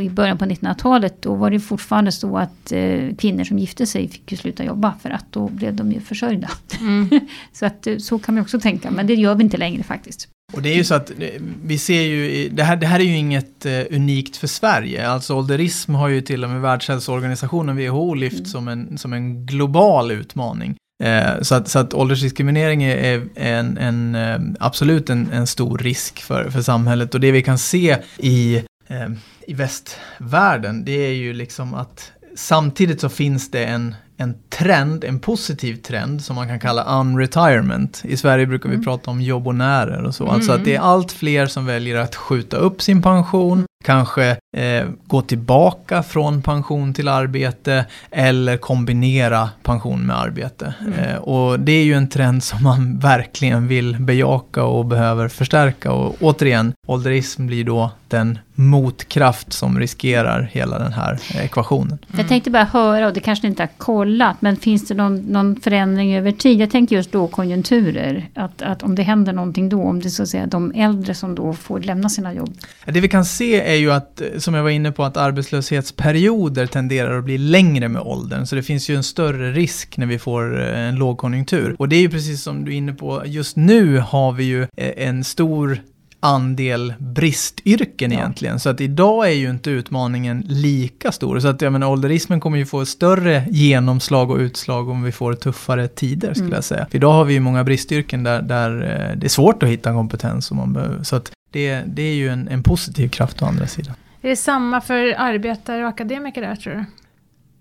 i 0.00 0.10
början 0.10 0.38
på 0.38 0.44
1900-talet, 0.44 1.22
då 1.22 1.34
var 1.34 1.50
det 1.50 1.60
fortfarande 1.60 2.12
så 2.12 2.38
att 2.38 2.72
eh, 2.72 3.14
kvinnor 3.18 3.44
som 3.44 3.58
gifte 3.58 3.86
sig 3.86 4.08
fick 4.08 4.32
ju 4.32 4.36
sluta 4.36 4.64
jobba 4.64 4.94
för 5.02 5.10
att 5.10 5.26
då 5.30 5.48
blev 5.48 5.74
de 5.74 5.92
ju 5.92 6.00
försörjda. 6.00 6.50
Mm. 6.80 7.08
så 7.52 7.66
att 7.66 7.86
eh, 7.86 7.96
så 7.96 8.18
kan 8.18 8.34
man 8.34 8.42
också 8.42 8.60
tänka, 8.60 8.90
men 8.90 9.06
det 9.06 9.14
gör 9.14 9.34
vi 9.34 9.44
inte 9.44 9.56
längre 9.56 9.82
faktiskt. 9.82 10.28
Och 10.52 10.62
det 10.62 10.68
är 10.68 10.76
ju 10.76 10.84
så 10.84 10.94
att 10.94 11.10
eh, 11.10 11.28
vi 11.64 11.78
ser 11.78 12.02
ju, 12.02 12.48
det 12.48 12.62
här, 12.62 12.76
det 12.76 12.86
här 12.86 13.00
är 13.00 13.04
ju 13.04 13.16
inget 13.16 13.66
uh, 13.66 13.96
unikt 13.96 14.36
för 14.36 14.46
Sverige. 14.46 15.08
Alltså 15.08 15.34
ålderism 15.34 15.94
har 15.94 16.08
ju 16.08 16.20
till 16.20 16.44
och 16.44 16.50
med 16.50 16.60
Världshälsoorganisationen 16.60 17.76
WHO 17.76 18.14
lyft 18.14 18.34
mm. 18.34 18.46
som, 18.46 18.68
en, 18.68 18.98
som 18.98 19.12
en 19.12 19.46
global 19.46 20.10
utmaning. 20.10 20.76
Eh, 21.00 21.40
så, 21.42 21.54
att, 21.54 21.68
så 21.68 21.78
att 21.78 21.94
åldersdiskriminering 21.94 22.82
är, 22.82 23.22
en, 23.34 23.78
en, 23.78 24.14
eh, 24.14 24.38
absolut 24.60 25.10
en, 25.10 25.32
en 25.32 25.46
stor 25.46 25.78
risk 25.78 26.22
för, 26.22 26.50
för 26.50 26.62
samhället. 26.62 27.14
Och 27.14 27.20
det 27.20 27.32
vi 27.32 27.42
kan 27.42 27.58
se 27.58 27.96
i, 28.18 28.56
eh, 28.88 29.08
i 29.46 29.54
västvärlden, 29.54 30.84
det 30.84 31.06
är 31.06 31.12
ju 31.12 31.32
liksom 31.32 31.74
att 31.74 32.12
samtidigt 32.36 33.00
så 33.00 33.08
finns 33.08 33.50
det 33.50 33.64
en, 33.64 33.94
en 34.16 34.34
trend, 34.48 35.04
en 35.04 35.20
positiv 35.20 35.76
trend 35.76 36.22
som 36.22 36.36
man 36.36 36.48
kan 36.48 36.60
kalla 36.60 37.00
unretirement. 37.00 38.02
I 38.04 38.16
Sverige 38.16 38.46
brukar 38.46 38.68
vi 38.68 38.74
mm. 38.74 38.84
prata 38.84 39.10
om 39.10 39.20
jobbonärer 39.20 40.02
och 40.02 40.14
så. 40.14 40.24
Mm. 40.24 40.34
Alltså 40.34 40.52
att 40.52 40.64
det 40.64 40.74
är 40.74 40.80
allt 40.80 41.12
fler 41.12 41.46
som 41.46 41.66
väljer 41.66 41.96
att 41.96 42.16
skjuta 42.16 42.56
upp 42.56 42.82
sin 42.82 43.02
pension 43.02 43.64
kanske 43.84 44.36
eh, 44.56 44.88
gå 45.06 45.22
tillbaka 45.22 46.02
från 46.02 46.42
pension 46.42 46.94
till 46.94 47.08
arbete 47.08 47.84
eller 48.10 48.56
kombinera 48.56 49.50
pension 49.62 50.06
med 50.06 50.18
arbete. 50.18 50.74
Mm. 50.80 50.92
Eh, 50.92 51.16
och 51.16 51.60
det 51.60 51.72
är 51.72 51.84
ju 51.84 51.94
en 51.94 52.08
trend 52.08 52.44
som 52.44 52.62
man 52.62 52.98
verkligen 53.02 53.68
vill 53.68 53.96
bejaka 54.00 54.64
och 54.64 54.86
behöver 54.86 55.28
förstärka. 55.28 55.92
Och 55.92 56.16
återigen, 56.20 56.72
ålderism 56.86 57.46
blir 57.46 57.64
då 57.64 57.90
den 58.08 58.38
motkraft 58.54 59.52
som 59.52 59.78
riskerar 59.78 60.50
hela 60.52 60.78
den 60.78 60.92
här 60.92 61.18
ekvationen. 61.34 61.98
Mm. 62.08 62.20
Jag 62.20 62.28
tänkte 62.28 62.50
bara 62.50 62.64
höra, 62.64 63.06
och 63.06 63.12
det 63.12 63.20
kanske 63.20 63.46
ni 63.46 63.50
inte 63.50 63.62
har 63.62 63.70
kollat, 63.78 64.42
men 64.42 64.56
finns 64.56 64.88
det 64.88 64.94
någon, 64.94 65.16
någon 65.16 65.60
förändring 65.60 66.16
över 66.16 66.32
tid? 66.32 66.60
Jag 66.60 66.70
tänker 66.70 66.96
just 66.96 67.12
då 67.12 67.26
konjunkturer, 67.26 68.28
att, 68.34 68.62
att 68.62 68.82
om 68.82 68.94
det 68.94 69.02
händer 69.02 69.32
någonting 69.32 69.68
då, 69.68 69.82
om 69.82 70.00
det 70.00 70.10
så 70.10 70.22
att 70.22 70.28
säga 70.28 70.46
de 70.46 70.72
äldre 70.74 71.14
som 71.14 71.34
då 71.34 71.52
får 71.52 71.80
lämna 71.80 72.08
sina 72.08 72.34
jobb. 72.34 72.54
Det 72.84 73.00
vi 73.00 73.08
kan 73.08 73.24
se 73.24 73.69
är 73.70 73.76
ju 73.76 73.92
att, 73.92 74.22
som 74.38 74.54
jag 74.54 74.62
var 74.62 74.70
inne 74.70 74.92
på, 74.92 75.04
att 75.04 75.16
arbetslöshetsperioder 75.16 76.66
tenderar 76.66 77.18
att 77.18 77.24
bli 77.24 77.38
längre 77.38 77.88
med 77.88 78.02
åldern. 78.02 78.46
Så 78.46 78.56
det 78.56 78.62
finns 78.62 78.88
ju 78.88 78.96
en 78.96 79.02
större 79.02 79.52
risk 79.52 79.96
när 79.96 80.06
vi 80.06 80.18
får 80.18 80.60
eh, 80.60 80.88
en 80.88 80.96
lågkonjunktur. 80.96 81.76
Och 81.78 81.88
det 81.88 81.96
är 81.96 82.00
ju 82.00 82.10
precis 82.10 82.42
som 82.42 82.64
du 82.64 82.72
är 82.72 82.76
inne 82.76 82.92
på, 82.92 83.22
just 83.26 83.56
nu 83.56 83.98
har 83.98 84.32
vi 84.32 84.44
ju 84.44 84.62
eh, 84.62 85.08
en 85.08 85.24
stor 85.24 85.80
andel 86.20 86.94
bristyrken 86.98 88.12
ja. 88.12 88.18
egentligen. 88.18 88.60
Så 88.60 88.68
att 88.68 88.80
idag 88.80 89.28
är 89.28 89.32
ju 89.32 89.50
inte 89.50 89.70
utmaningen 89.70 90.44
lika 90.48 91.12
stor. 91.12 91.40
Så 91.40 91.48
att 91.48 91.62
jag 91.62 91.72
menar, 91.72 91.88
ålderismen 91.88 92.40
kommer 92.40 92.58
ju 92.58 92.66
få 92.66 92.86
större 92.86 93.44
genomslag 93.50 94.30
och 94.30 94.38
utslag 94.38 94.88
om 94.88 95.02
vi 95.02 95.12
får 95.12 95.34
tuffare 95.34 95.88
tider 95.88 96.34
skulle 96.34 96.46
mm. 96.46 96.54
jag 96.54 96.64
säga. 96.64 96.86
För 96.90 96.96
idag 96.96 97.12
har 97.12 97.24
vi 97.24 97.34
ju 97.34 97.40
många 97.40 97.64
bristyrken 97.64 98.24
där, 98.24 98.42
där 98.42 98.70
eh, 98.70 99.18
det 99.18 99.26
är 99.26 99.28
svårt 99.28 99.62
att 99.62 99.68
hitta 99.68 99.92
kompetens 99.92 100.46
som 100.46 100.56
man 100.56 100.72
behöver. 100.72 101.02
Så 101.02 101.16
att 101.16 101.32
det, 101.50 101.82
det 101.86 102.02
är 102.02 102.14
ju 102.14 102.28
en, 102.28 102.48
en 102.48 102.62
positiv 102.62 103.08
kraft 103.08 103.42
å 103.42 103.46
andra 103.46 103.66
sidan. 103.66 103.94
Är 104.22 104.28
det 104.28 104.36
samma 104.36 104.80
för 104.80 105.14
arbetare 105.18 105.82
och 105.82 105.88
akademiker 105.88 106.40
där 106.40 106.56
tror 106.56 106.72
du? 106.74 106.84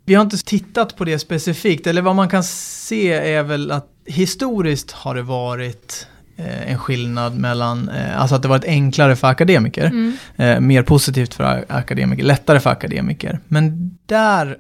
Vi 0.05 0.15
har 0.15 0.21
inte 0.21 0.45
tittat 0.45 0.95
på 0.95 1.05
det 1.05 1.19
specifikt, 1.19 1.87
eller 1.87 2.01
vad 2.01 2.15
man 2.15 2.29
kan 2.29 2.43
se 2.43 3.11
är 3.11 3.43
väl 3.43 3.71
att 3.71 3.87
historiskt 4.05 4.91
har 4.91 5.15
det 5.15 5.21
varit 5.21 6.07
eh, 6.37 6.71
en 6.71 6.77
skillnad 6.77 7.37
mellan, 7.37 7.89
eh, 7.89 8.21
alltså 8.21 8.35
att 8.35 8.41
det 8.41 8.47
varit 8.47 8.65
enklare 8.65 9.15
för 9.15 9.27
akademiker, 9.27 9.85
mm. 9.85 10.17
eh, 10.35 10.59
mer 10.59 10.83
positivt 10.83 11.33
för 11.33 11.65
akademiker, 11.69 12.23
lättare 12.23 12.59
för 12.59 12.69
akademiker. 12.69 13.39
Men 13.47 13.97
där 14.05 14.57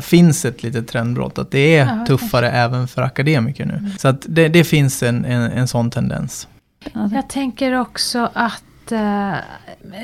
finns 0.00 0.44
ett 0.44 0.62
litet 0.62 0.88
trendbrott, 0.88 1.38
att 1.38 1.50
det 1.50 1.76
är 1.76 1.82
Aha, 1.82 2.06
tuffare 2.06 2.46
okay. 2.46 2.60
även 2.60 2.88
för 2.88 3.02
akademiker 3.02 3.66
nu. 3.66 3.74
Mm. 3.74 3.90
Så 3.98 4.08
att 4.08 4.24
det, 4.28 4.48
det 4.48 4.64
finns 4.64 5.02
en, 5.02 5.24
en, 5.24 5.42
en 5.42 5.68
sån 5.68 5.90
tendens. 5.90 6.48
Jag 7.12 7.28
tänker 7.28 7.80
också 7.80 8.30
att 8.32 8.62
uh, 8.92 9.34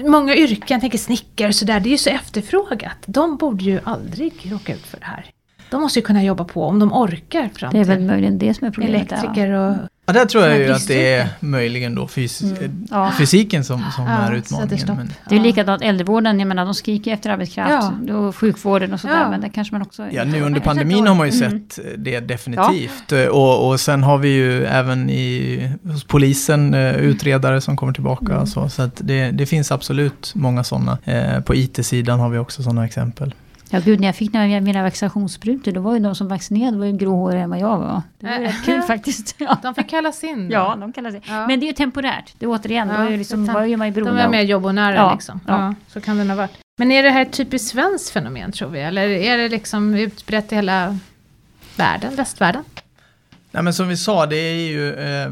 många 0.05 0.35
yrken, 0.35 0.67
jag 0.69 0.81
tänker 0.81 0.99
snickare 0.99 1.49
och 1.49 1.55
sådär, 1.55 1.81
det 1.81 1.89
är 1.89 1.91
ju 1.91 1.99
så 1.99 2.11
efterfrågat. 2.11 2.97
De 3.07 3.37
borde 3.37 3.65
ju 3.65 3.81
aldrig 3.85 4.53
råka 4.53 4.75
ut 4.75 4.87
för 4.87 4.99
det 5.01 5.07
här. 5.07 5.27
De 5.71 5.81
måste 5.81 5.99
ju 5.99 6.05
kunna 6.05 6.25
jobba 6.25 6.45
på 6.45 6.65
om 6.65 6.79
de 6.79 6.93
orkar 6.93 7.49
fram 7.49 7.71
till 7.71 7.81
Det 7.81 7.93
är 7.93 7.97
väl 7.97 8.07
möjligen 8.07 8.39
det 8.39 8.55
som 8.55 8.67
är 8.67 8.71
problemet. 8.71 9.13
Elektriker 9.13 9.51
och 9.51 9.77
Ja, 10.09 10.15
där 10.15 10.27
tror 10.27 10.45
jag 10.45 10.59
ju 10.59 10.73
att 10.73 10.87
det 10.87 11.15
är 11.15 11.29
möjligen 11.41 11.95
då 11.95 12.07
fys 12.07 12.43
mm. 12.43 12.87
ja. 12.91 13.13
fysiken 13.19 13.65
som, 13.65 13.85
som 13.97 14.07
ja, 14.07 14.11
är 14.11 14.35
utmaningen. 14.35 14.87
Men. 14.97 15.13
Det 15.29 15.37
är 15.37 15.41
likadant 15.41 15.83
äldrevården, 15.83 16.39
jag 16.39 16.49
menar 16.49 16.65
de 16.65 16.75
skriker 16.75 17.13
efter 17.13 17.31
arbetskraft. 17.31 17.93
Ja. 18.07 18.15
Och 18.15 18.37
sjukvården 18.37 18.93
och 18.93 19.01
sådär, 19.01 19.21
ja. 19.21 19.31
men 19.31 19.41
det 19.41 19.49
kanske 19.49 19.75
man 19.75 19.83
också... 19.83 20.07
Ja, 20.11 20.25
nu 20.25 20.43
under 20.43 20.61
pandemin 20.61 21.07
har 21.07 21.15
man 21.15 21.31
ju 21.31 21.45
mm. 21.45 21.51
sett 21.69 21.79
det 21.99 22.21
definitivt. 22.21 23.13
Och, 23.31 23.69
och 23.69 23.81
sen 23.81 24.03
har 24.03 24.19
vi 24.19 24.29
ju 24.29 24.65
även 24.65 25.11
i, 25.11 25.71
hos 25.83 26.05
polisen 26.05 26.75
eh, 26.75 26.97
utredare 26.97 27.61
som 27.61 27.77
kommer 27.77 27.93
tillbaka. 27.93 28.33
Mm. 28.33 28.47
Så, 28.47 28.69
så 28.69 28.83
att 28.83 29.01
det, 29.05 29.31
det 29.31 29.47
finns 29.47 29.73
absolut 29.73 30.33
många 30.35 30.65
sådana. 30.65 30.99
Eh, 31.05 31.41
på 31.41 31.55
IT-sidan 31.55 32.21
har 32.21 32.29
vi 32.29 32.39
också 32.39 32.63
sådana 32.63 32.85
exempel. 32.85 33.35
Ja 33.71 33.81
gud, 33.81 34.01
när 34.01 34.09
jag 34.09 34.17
fick 34.17 34.33
mina 34.33 34.83
vaccinationssprutor, 34.83 35.73
då 35.73 35.81
var 35.81 35.95
ju 35.95 36.01
de 36.01 36.15
som 36.15 36.29
vaccinerade 36.29 36.79
var 36.79 36.87
ju 36.87 36.93
gråhåriga 36.93 37.43
än 37.43 37.51
vad 37.51 37.59
jag 37.59 37.79
var. 37.79 38.03
Det 38.19 38.27
var 38.27 38.39
rätt 38.39 38.65
kul 38.65 38.83
faktiskt. 38.83 39.35
Ja. 39.39 39.59
De 39.63 39.75
fick 39.75 39.89
kallas 39.89 40.25
in? 40.25 40.49
Då. 40.49 40.55
Ja, 40.55 40.77
de 40.81 40.93
kallas 40.93 41.15
in. 41.15 41.21
Ja. 41.29 41.47
Men 41.47 41.61
det 41.61 41.67
är 41.67 41.69
ju 41.69 41.73
temporärt. 41.73 42.35
Det 42.39 42.47
är 42.47 42.51
återigen, 42.51 42.89
ja, 42.89 42.97
då 42.97 43.03
är 43.03 43.17
liksom, 43.17 43.47
vad 43.47 43.67
är 43.67 43.77
man 43.77 43.87
ju 43.87 43.93
beroende 43.93 44.23
De 44.23 44.25
är 44.25 44.29
mer 44.29 44.43
jobbonära 44.43 44.95
ja, 44.95 45.13
liksom. 45.13 45.41
Ja. 45.47 45.59
ja. 45.59 45.75
så 45.89 46.01
kan 46.01 46.17
det 46.17 46.25
ha 46.25 46.35
varit. 46.35 46.59
Men 46.79 46.93
är 46.93 47.03
det 47.03 47.11
här 47.11 47.23
ett 47.23 47.33
typiskt 47.33 47.69
svenskt 47.69 48.11
fenomen 48.11 48.53
tror 48.53 48.69
vi? 48.69 48.81
Eller 48.81 49.09
är 49.09 49.39
det 49.39 49.49
liksom 49.49 49.95
utbrett 49.95 50.53
i 50.53 50.55
hela 50.55 50.99
världen, 51.77 52.17
västvärlden? 52.17 52.65
Nej 53.51 53.63
men 53.63 53.75
som 53.75 53.89
vi 53.89 53.97
sa, 53.97 54.27
det 54.27 54.37
är 54.37 54.69
ju 54.69 54.95
eh, 54.95 55.31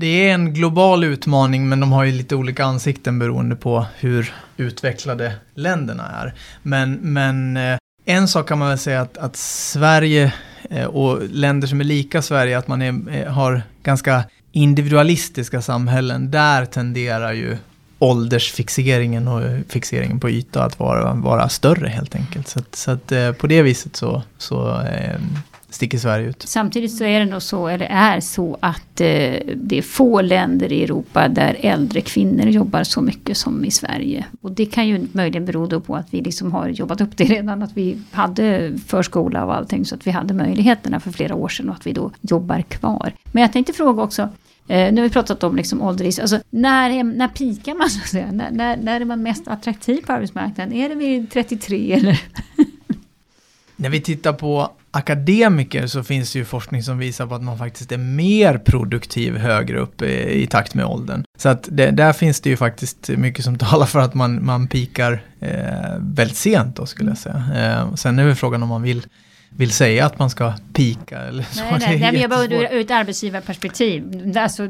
det 0.00 0.28
är 0.28 0.34
en 0.34 0.54
global 0.54 1.04
utmaning 1.04 1.68
men 1.68 1.80
de 1.80 1.92
har 1.92 2.04
ju 2.04 2.12
lite 2.12 2.36
olika 2.36 2.64
ansikten 2.64 3.18
beroende 3.18 3.56
på 3.56 3.86
hur 3.98 4.34
utvecklade 4.56 5.32
länderna 5.54 6.04
är. 6.22 6.34
Men, 6.62 6.92
men 6.92 7.56
eh, 7.56 7.78
en 8.04 8.28
sak 8.28 8.48
kan 8.48 8.58
man 8.58 8.68
väl 8.68 8.78
säga 8.78 9.00
att, 9.00 9.18
att 9.18 9.36
Sverige 9.36 10.32
eh, 10.70 10.84
och 10.84 11.22
länder 11.30 11.68
som 11.68 11.80
är 11.80 11.84
lika 11.84 12.22
Sverige, 12.22 12.58
att 12.58 12.68
man 12.68 12.82
är, 12.82 13.18
eh, 13.18 13.32
har 13.32 13.62
ganska 13.82 14.24
individualistiska 14.52 15.62
samhällen, 15.62 16.30
där 16.30 16.64
tenderar 16.64 17.32
ju 17.32 17.56
åldersfixeringen 17.98 19.28
och 19.28 19.42
fixeringen 19.68 20.20
på 20.20 20.30
yta 20.30 20.64
att 20.64 20.78
vara, 20.78 21.14
vara 21.14 21.48
större 21.48 21.88
helt 21.88 22.14
enkelt. 22.14 22.48
Så, 22.48 22.58
att, 22.58 22.74
så 22.74 22.90
att 22.90 23.38
på 23.38 23.46
det 23.46 23.62
viset 23.62 23.96
så, 23.96 24.22
så 24.38 24.82
sticker 25.70 25.98
Sverige 25.98 26.28
ut. 26.28 26.42
Samtidigt 26.42 26.96
så 26.96 27.04
är 27.04 27.20
det 27.20 27.26
nog 27.26 27.42
så, 27.42 27.68
eller 27.68 27.86
är 27.86 28.20
så 28.20 28.58
att 28.60 29.00
eh, 29.00 29.06
det 29.54 29.78
är 29.78 29.82
få 29.82 30.20
länder 30.20 30.72
i 30.72 30.84
Europa 30.84 31.28
där 31.28 31.56
äldre 31.60 32.00
kvinnor 32.00 32.46
jobbar 32.46 32.84
så 32.84 33.00
mycket 33.00 33.36
som 33.36 33.64
i 33.64 33.70
Sverige. 33.70 34.24
Och 34.40 34.52
det 34.52 34.66
kan 34.66 34.88
ju 34.88 35.06
möjligen 35.12 35.44
bero 35.44 35.66
då 35.66 35.80
på 35.80 35.96
att 35.96 36.14
vi 36.14 36.20
liksom 36.20 36.52
har 36.52 36.68
jobbat 36.68 37.00
upp 37.00 37.16
det 37.16 37.24
redan, 37.24 37.62
att 37.62 37.76
vi 37.76 37.98
hade 38.10 38.72
förskola 38.86 39.44
och 39.44 39.54
allting 39.54 39.84
så 39.84 39.94
att 39.94 40.06
vi 40.06 40.10
hade 40.10 40.34
möjligheterna 40.34 41.00
för 41.00 41.10
flera 41.10 41.34
år 41.34 41.48
sedan 41.48 41.68
och 41.68 41.74
att 41.74 41.86
vi 41.86 41.92
då 41.92 42.10
jobbar 42.20 42.62
kvar. 42.62 43.12
Men 43.32 43.42
jag 43.42 43.52
tänkte 43.52 43.72
fråga 43.72 44.02
också, 44.02 44.28
Eh, 44.70 44.92
nu 44.92 45.00
har 45.00 45.08
vi 45.08 45.12
pratat 45.12 45.42
om 45.42 45.56
liksom 45.56 45.82
ålderis, 45.82 46.18
alltså 46.18 46.40
när, 46.50 46.90
är, 46.90 47.04
när 47.04 47.28
pikar 47.28 47.74
man 47.74 47.90
så 47.90 48.00
att 48.00 48.08
säga? 48.08 48.32
När, 48.32 48.50
när, 48.50 48.76
när 48.76 49.00
är 49.00 49.04
man 49.04 49.22
mest 49.22 49.48
attraktiv 49.48 50.00
på 50.06 50.12
arbetsmarknaden? 50.12 50.72
Är 50.72 50.88
det 50.88 50.94
vid 50.94 51.30
33 51.30 51.92
eller? 51.92 52.22
När 53.76 53.90
vi 53.90 54.00
tittar 54.00 54.32
på 54.32 54.70
akademiker 54.90 55.86
så 55.86 56.02
finns 56.02 56.32
det 56.32 56.38
ju 56.38 56.44
forskning 56.44 56.82
som 56.82 56.98
visar 56.98 57.26
på 57.26 57.34
att 57.34 57.42
man 57.42 57.58
faktiskt 57.58 57.92
är 57.92 57.98
mer 57.98 58.58
produktiv 58.58 59.36
högre 59.36 59.78
upp 59.78 60.02
i, 60.02 60.42
i 60.42 60.46
takt 60.46 60.74
med 60.74 60.84
åldern. 60.84 61.24
Så 61.38 61.48
att 61.48 61.68
det, 61.70 61.90
där 61.90 62.12
finns 62.12 62.40
det 62.40 62.50
ju 62.50 62.56
faktiskt 62.56 63.08
mycket 63.08 63.44
som 63.44 63.58
talar 63.58 63.86
för 63.86 63.98
att 63.98 64.14
man, 64.14 64.44
man 64.44 64.68
pikar 64.68 65.24
eh, 65.40 65.96
väldigt 65.98 66.36
sent 66.36 66.76
då 66.76 66.86
skulle 66.86 67.10
jag 67.10 67.18
säga. 67.18 67.44
Eh, 67.54 67.94
sen 67.94 68.18
är 68.18 68.24
väl 68.24 68.34
frågan 68.34 68.62
om 68.62 68.68
man 68.68 68.82
vill 68.82 69.06
vill 69.56 69.72
säga 69.72 70.06
att 70.06 70.18
man 70.18 70.30
ska 70.30 70.52
pika 70.72 71.18
eller 71.18 71.42
så. 71.42 71.60
Nej, 71.64 71.78
nej, 71.80 71.98
nej 72.12 72.20
jag 72.20 72.30
bara 72.30 72.44
ur, 72.44 72.52
ur 72.52 72.80
ett 72.80 72.90
arbetsgivarperspektiv. 72.90 74.32
Alltså, 74.36 74.62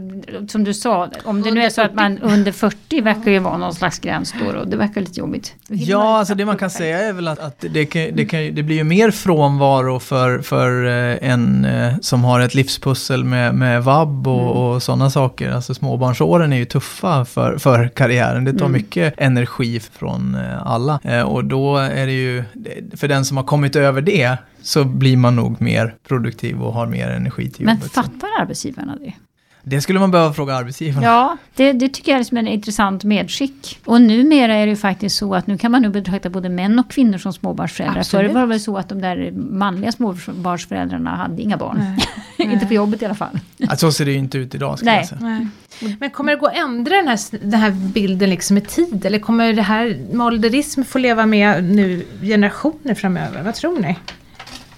som 0.48 0.64
du 0.64 0.74
sa, 0.74 1.08
om 1.24 1.42
det 1.42 1.50
nu 1.50 1.62
är 1.62 1.70
så 1.70 1.82
att 1.82 1.94
man 1.94 2.18
under 2.18 2.52
40 2.52 3.00
verkar 3.00 3.30
ju 3.30 3.38
vara 3.38 3.56
någon 3.56 3.74
slags 3.74 3.98
gräns 3.98 4.34
då 4.40 4.58
och 4.58 4.68
det 4.68 4.76
verkar 4.76 5.00
lite 5.00 5.20
jobbigt. 5.20 5.54
Ja, 5.68 6.18
alltså 6.18 6.34
det 6.34 6.44
man 6.44 6.56
kan 6.56 6.70
säga 6.70 6.98
är 6.98 7.12
väl 7.12 7.28
att, 7.28 7.38
att 7.38 7.64
det, 7.70 7.86
kan, 7.86 8.16
det, 8.16 8.24
kan, 8.24 8.54
det 8.54 8.62
blir 8.62 8.76
ju 8.76 8.84
mer 8.84 9.10
frånvaro 9.10 10.00
för, 10.00 10.42
för 10.42 10.86
eh, 10.86 11.30
en 11.30 11.64
eh, 11.64 11.94
som 12.00 12.24
har 12.24 12.40
ett 12.40 12.54
livspussel 12.54 13.24
med, 13.24 13.54
med 13.54 13.84
vab 13.84 14.26
och, 14.26 14.40
mm. 14.40 14.52
och 14.52 14.82
sådana 14.82 15.10
saker. 15.10 15.50
Alltså 15.50 15.74
småbarnsåren 15.74 16.52
är 16.52 16.56
ju 16.56 16.64
tuffa 16.64 17.24
för, 17.24 17.58
för 17.58 17.88
karriären. 17.88 18.44
Det 18.44 18.52
tar 18.52 18.66
mm. 18.66 18.72
mycket 18.72 19.14
energi 19.16 19.80
från 19.80 20.34
eh, 20.34 20.66
alla. 20.66 21.24
Och 21.26 21.44
då 21.44 21.76
är 21.76 22.06
det 22.06 22.12
ju, 22.12 22.44
för 22.96 23.08
den 23.08 23.24
som 23.24 23.36
har 23.36 23.44
kommit 23.44 23.76
över 23.76 24.00
det, 24.00 24.38
så 24.62 24.84
blir 24.84 25.16
man 25.16 25.36
nog 25.36 25.60
mer 25.62 25.94
produktiv 26.08 26.62
och 26.62 26.72
har 26.72 26.86
mer 26.86 27.08
energi 27.08 27.50
till 27.50 27.62
jobbet. 27.62 27.80
Men 27.80 27.88
fattar 27.88 28.28
arbetsgivarna 28.40 28.96
det? 28.96 29.12
Det 29.62 29.80
skulle 29.80 30.00
man 30.00 30.10
behöva 30.10 30.32
fråga 30.32 30.54
arbetsgivarna. 30.54 31.06
Ja, 31.06 31.36
det, 31.56 31.72
det 31.72 31.88
tycker 31.88 32.12
jag 32.12 32.20
är 32.20 32.24
som 32.24 32.36
en 32.36 32.48
intressant 32.48 33.04
medskick. 33.04 33.78
Och 33.84 34.00
numera 34.00 34.54
är 34.54 34.66
det 34.66 34.70
ju 34.70 34.76
faktiskt 34.76 35.16
så 35.16 35.34
att 35.34 35.46
nu 35.46 35.58
kan 35.58 35.72
man 35.72 35.82
nu 35.82 35.88
betrakta 35.88 36.30
både 36.30 36.48
män 36.48 36.78
och 36.78 36.90
kvinnor 36.90 37.18
som 37.18 37.32
småbarnsföräldrar. 37.32 38.02
Förr 38.02 38.28
var 38.28 38.40
det 38.40 38.46
väl 38.46 38.60
så 38.60 38.76
att 38.76 38.88
de 38.88 39.00
där 39.00 39.32
manliga 39.32 39.92
småbarnsföräldrarna 39.92 41.16
hade 41.16 41.42
inga 41.42 41.56
barn. 41.56 41.96
inte 42.38 42.66
på 42.66 42.74
jobbet 42.74 43.02
i 43.02 43.04
alla 43.04 43.14
fall. 43.14 43.40
Ja, 43.56 43.76
så 43.76 43.92
ser 43.92 44.04
det 44.04 44.12
ju 44.12 44.18
inte 44.18 44.38
ut 44.38 44.54
idag. 44.54 44.78
Ska 44.78 44.86
Nej. 44.86 44.96
Jag 44.96 45.08
säga. 45.08 45.20
Nej. 45.20 45.46
Men 46.00 46.10
kommer 46.10 46.32
det 46.32 46.38
gå 46.38 46.46
att 46.46 46.56
ändra 46.56 46.96
den 46.96 47.08
här, 47.08 47.18
den 47.30 47.60
här 47.60 47.70
bilden 47.70 48.30
liksom 48.30 48.56
i 48.56 48.60
tid? 48.60 49.06
Eller 49.06 49.18
kommer 49.18 49.52
det 49.52 49.62
här 49.62 50.06
med 50.12 50.26
ålderism 50.26 50.82
få 50.82 50.98
leva 50.98 51.26
med 51.26 51.64
nu 51.64 52.06
generationer 52.22 52.94
framöver? 52.94 53.42
Vad 53.42 53.54
tror 53.54 53.78
ni? 53.78 53.96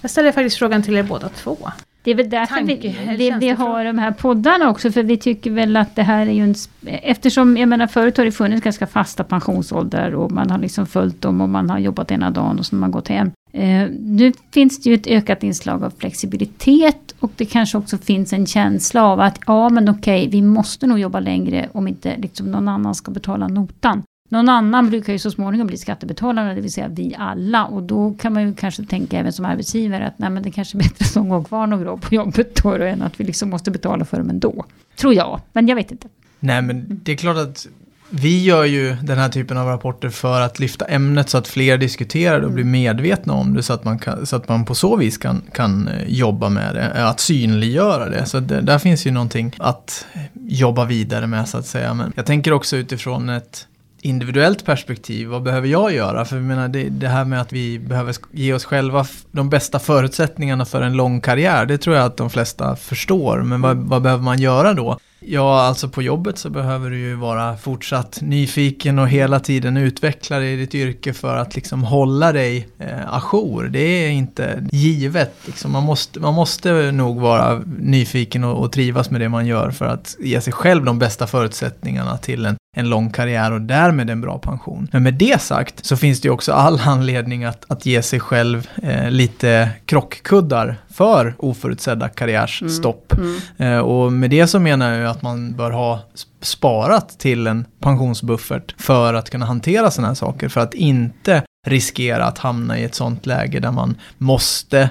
Jag 0.03 0.11
ställer 0.11 0.33
faktiskt 0.33 0.57
frågan 0.57 0.83
till 0.83 0.97
er 0.97 1.03
båda 1.03 1.29
två. 1.29 1.57
Det 2.05 2.11
är 2.11 2.15
väl 2.15 2.31
därför 2.31 2.55
Tanke, 2.55 2.77
vi, 2.77 3.17
det, 3.17 3.37
vi 3.41 3.49
har 3.49 3.85
de 3.85 3.99
här 3.99 4.11
poddarna 4.11 4.71
också, 4.71 4.93
för 4.93 5.03
vi 5.03 5.17
tycker 5.17 5.51
väl 5.51 5.77
att 5.77 5.97
det 5.97 6.03
här 6.03 6.27
är 6.27 6.33
ju 6.33 6.43
en... 6.43 6.55
Eftersom, 6.87 7.57
jag 7.57 7.69
menar 7.69 7.87
förut 7.87 8.17
har 8.17 8.25
det 8.25 8.33
funnits 8.33 8.65
ganska 8.65 8.87
fasta 8.87 9.25
pensionsåldrar 9.25 10.15
och 10.15 10.33
man 10.33 10.51
har 10.51 10.59
liksom 10.59 10.87
följt 10.87 11.21
dem 11.21 11.41
och 11.41 11.49
man 11.49 11.71
har 11.71 11.79
jobbat 11.79 12.11
ena 12.11 12.31
dagen 12.31 12.59
och 12.59 12.67
så 12.67 12.77
har 12.77 12.81
man 12.81 12.91
gått 12.91 13.09
hem. 13.09 13.31
Eh, 13.53 13.89
nu 14.01 14.33
finns 14.51 14.83
det 14.83 14.91
ju 14.91 14.95
ett 14.95 15.07
ökat 15.07 15.43
inslag 15.43 15.85
av 15.85 15.93
flexibilitet 15.99 17.15
och 17.21 17.33
det 17.37 17.45
kanske 17.45 17.79
också 17.79 17.99
finns 17.99 18.33
en 18.33 18.47
känsla 18.47 19.05
av 19.05 19.21
att 19.21 19.39
ja 19.47 19.69
men 19.69 19.89
okej, 19.89 20.29
vi 20.29 20.43
måste 20.43 20.87
nog 20.87 20.99
jobba 20.99 21.21
längre 21.21 21.69
om 21.73 21.89
inte 21.89 22.17
liksom 22.17 22.51
någon 22.51 22.69
annan 22.69 22.95
ska 22.95 23.11
betala 23.11 23.49
notan. 23.49 24.03
Någon 24.33 24.49
annan 24.49 24.91
brukar 24.91 25.13
ju 25.13 25.19
så 25.19 25.31
småningom 25.31 25.67
bli 25.67 25.77
skattebetalare, 25.77 26.55
det 26.55 26.61
vill 26.61 26.73
säga 26.73 26.89
vi 26.89 27.15
alla. 27.19 27.65
Och 27.65 27.83
då 27.83 28.15
kan 28.21 28.33
man 28.33 28.43
ju 28.43 28.55
kanske 28.55 28.85
tänka 28.85 29.19
även 29.19 29.33
som 29.33 29.45
arbetsgivare 29.45 30.07
att 30.07 30.19
nej, 30.19 30.31
men 30.31 30.43
det 30.43 30.51
kanske 30.51 30.77
är 30.77 30.79
bättre 30.79 31.05
att 31.05 31.15
de 31.15 31.29
går 31.29 31.45
kvar 31.45 31.67
några 31.67 31.93
år 31.93 31.97
på 31.97 32.15
jobbet 32.15 32.63
då, 32.63 32.75
än 32.75 33.03
att 33.03 33.21
vi 33.21 33.25
liksom 33.25 33.51
måste 33.51 33.71
betala 33.71 34.05
för 34.05 34.19
dem 34.19 34.31
ändå. 34.31 34.65
Tror 34.97 35.15
jag, 35.15 35.41
men 35.53 35.69
jag 35.69 35.77
vet 35.77 35.91
inte. 35.91 36.09
Nej, 36.41 36.63
men 36.63 37.01
det 37.03 37.13
är 37.13 37.17
klart 37.17 37.37
att 37.37 37.67
vi 38.11 38.45
gör 38.45 38.65
ju 38.65 38.97
den 39.03 39.19
här 39.19 39.29
typen 39.29 39.57
av 39.57 39.67
rapporter 39.67 40.09
för 40.09 40.41
att 40.41 40.59
lyfta 40.59 40.85
ämnet 40.85 41.29
så 41.29 41.39
att 41.39 41.49
fler 41.49 41.79
diskuterar 41.79 42.41
det 42.41 42.47
och 42.47 42.53
blir 42.53 42.65
medvetna 42.65 43.33
om 43.33 43.55
det 43.55 43.63
så 43.63 43.73
att 43.73 43.85
man, 43.85 43.99
kan, 43.99 44.27
så 44.27 44.37
att 44.37 44.49
man 44.49 44.65
på 44.65 44.75
så 44.75 44.97
vis 44.97 45.19
kan, 45.19 45.43
kan 45.53 45.89
eh, 45.89 46.09
jobba 46.09 46.49
med 46.49 46.75
det, 46.75 46.93
eh, 46.97 47.07
att 47.07 47.21
synliggöra 47.21 48.09
det. 48.09 48.27
Så 48.27 48.41
det, 48.41 48.61
där 48.61 48.79
finns 48.79 49.07
ju 49.07 49.11
någonting 49.11 49.55
att 49.59 50.07
jobba 50.35 50.85
vidare 50.85 51.27
med 51.27 51.49
så 51.49 51.59
att 51.59 51.67
säga. 51.67 51.95
Men 51.95 52.13
jag 52.17 52.27
tänker 52.27 52.53
också 52.53 52.77
utifrån 52.77 53.29
ett 53.29 53.67
individuellt 54.03 54.65
perspektiv, 54.65 55.29
vad 55.29 55.43
behöver 55.43 55.69
jag 55.69 55.93
göra? 55.93 56.25
För 56.25 56.37
jag 56.37 56.45
menar, 56.45 56.69
det, 56.69 56.89
det, 56.89 57.09
här 57.09 57.25
med 57.25 57.41
att 57.41 57.53
vi 57.53 57.79
behöver 57.79 58.15
ge 58.33 58.55
oss 58.55 58.65
själva 58.65 59.07
de 59.31 59.51
bästa 59.51 59.79
förutsättningarna 59.79 60.65
för 60.65 60.83
en 60.83 60.93
lång 60.93 61.21
karriär, 61.21 61.67
det 61.67 61.79
tror 61.79 61.97
jag 61.97 62.05
att 62.05 62.17
de 62.17 62.31
flesta 62.31 62.77
förstår. 62.77 63.43
Men 63.43 63.61
vad, 63.61 63.77
vad 63.77 64.03
behöver 64.03 64.23
man 64.23 64.39
göra 64.39 64.75
då? 64.75 64.99
Ja, 65.21 65.63
alltså 65.63 65.89
på 65.89 66.03
jobbet 66.03 66.39
så 66.39 66.51
behöver 66.51 66.91
du 66.91 66.99
ju 66.99 67.15
vara 67.15 67.57
fortsatt 67.57 68.19
nyfiken 68.23 68.99
och 68.99 69.09
hela 69.09 69.41
tiden 69.41 69.77
utveckla 69.77 70.39
dig 70.39 70.53
i 70.53 70.57
ditt 70.57 70.75
yrke 70.75 71.13
för 71.13 71.37
att 71.37 71.55
liksom 71.55 71.85
hålla 71.85 72.33
dig 72.33 72.69
eh, 72.79 73.15
ajour. 73.15 73.69
Det 73.69 73.79
är 73.79 74.11
inte 74.11 74.69
givet. 74.73 75.35
Liksom. 75.47 75.73
Man, 75.73 75.83
måste, 75.83 76.21
man 76.21 76.35
måste 76.35 76.93
nog 76.93 77.21
vara 77.21 77.63
nyfiken 77.79 78.45
och, 78.45 78.65
och 78.65 78.73
trivas 78.73 79.11
med 79.11 79.21
det 79.21 79.29
man 79.29 79.47
gör 79.47 79.71
för 79.71 79.85
att 79.85 80.17
ge 80.21 80.41
sig 80.41 80.53
själv 80.53 80.85
de 80.85 80.99
bästa 80.99 81.27
förutsättningarna 81.27 82.17
till 82.19 82.47
en 82.47 82.57
en 82.77 82.89
lång 82.89 83.11
karriär 83.11 83.53
och 83.53 83.61
därmed 83.61 84.11
en 84.11 84.21
bra 84.21 84.39
pension. 84.39 84.89
Men 84.93 85.03
med 85.03 85.15
det 85.15 85.41
sagt 85.41 85.87
så 85.87 85.97
finns 85.97 86.21
det 86.21 86.27
ju 86.27 86.33
också 86.33 86.53
all 86.53 86.81
anledning 86.85 87.45
att, 87.45 87.65
att 87.69 87.87
ge 87.87 88.03
sig 88.03 88.21
själv 88.21 88.69
eh, 88.83 89.11
lite 89.11 89.69
krockkuddar 89.87 90.77
för 90.91 91.35
oförutsedda 91.39 92.09
karriärsstopp. 92.09 93.13
Mm. 93.13 93.39
Mm. 93.57 93.73
Eh, 93.73 93.79
och 93.79 94.13
med 94.13 94.31
det 94.31 94.47
så 94.47 94.59
menar 94.59 94.93
jag 94.93 95.11
att 95.11 95.23
man 95.23 95.53
bör 95.53 95.71
ha 95.71 96.01
sparat 96.41 97.19
till 97.19 97.47
en 97.47 97.65
pensionsbuffert 97.81 98.75
för 98.79 99.15
att 99.15 99.31
kunna 99.31 99.47
hantera 99.47 99.91
sådana 99.91 100.09
här 100.09 100.15
saker. 100.15 100.49
För 100.49 100.61
att 100.61 100.75
inte 100.75 101.43
riskera 101.67 102.25
att 102.25 102.39
hamna 102.39 102.79
i 102.79 102.85
ett 102.85 102.95
sånt 102.95 103.27
läge 103.27 103.61
där 103.61 103.71
man 103.71 103.97
måste 104.19 104.91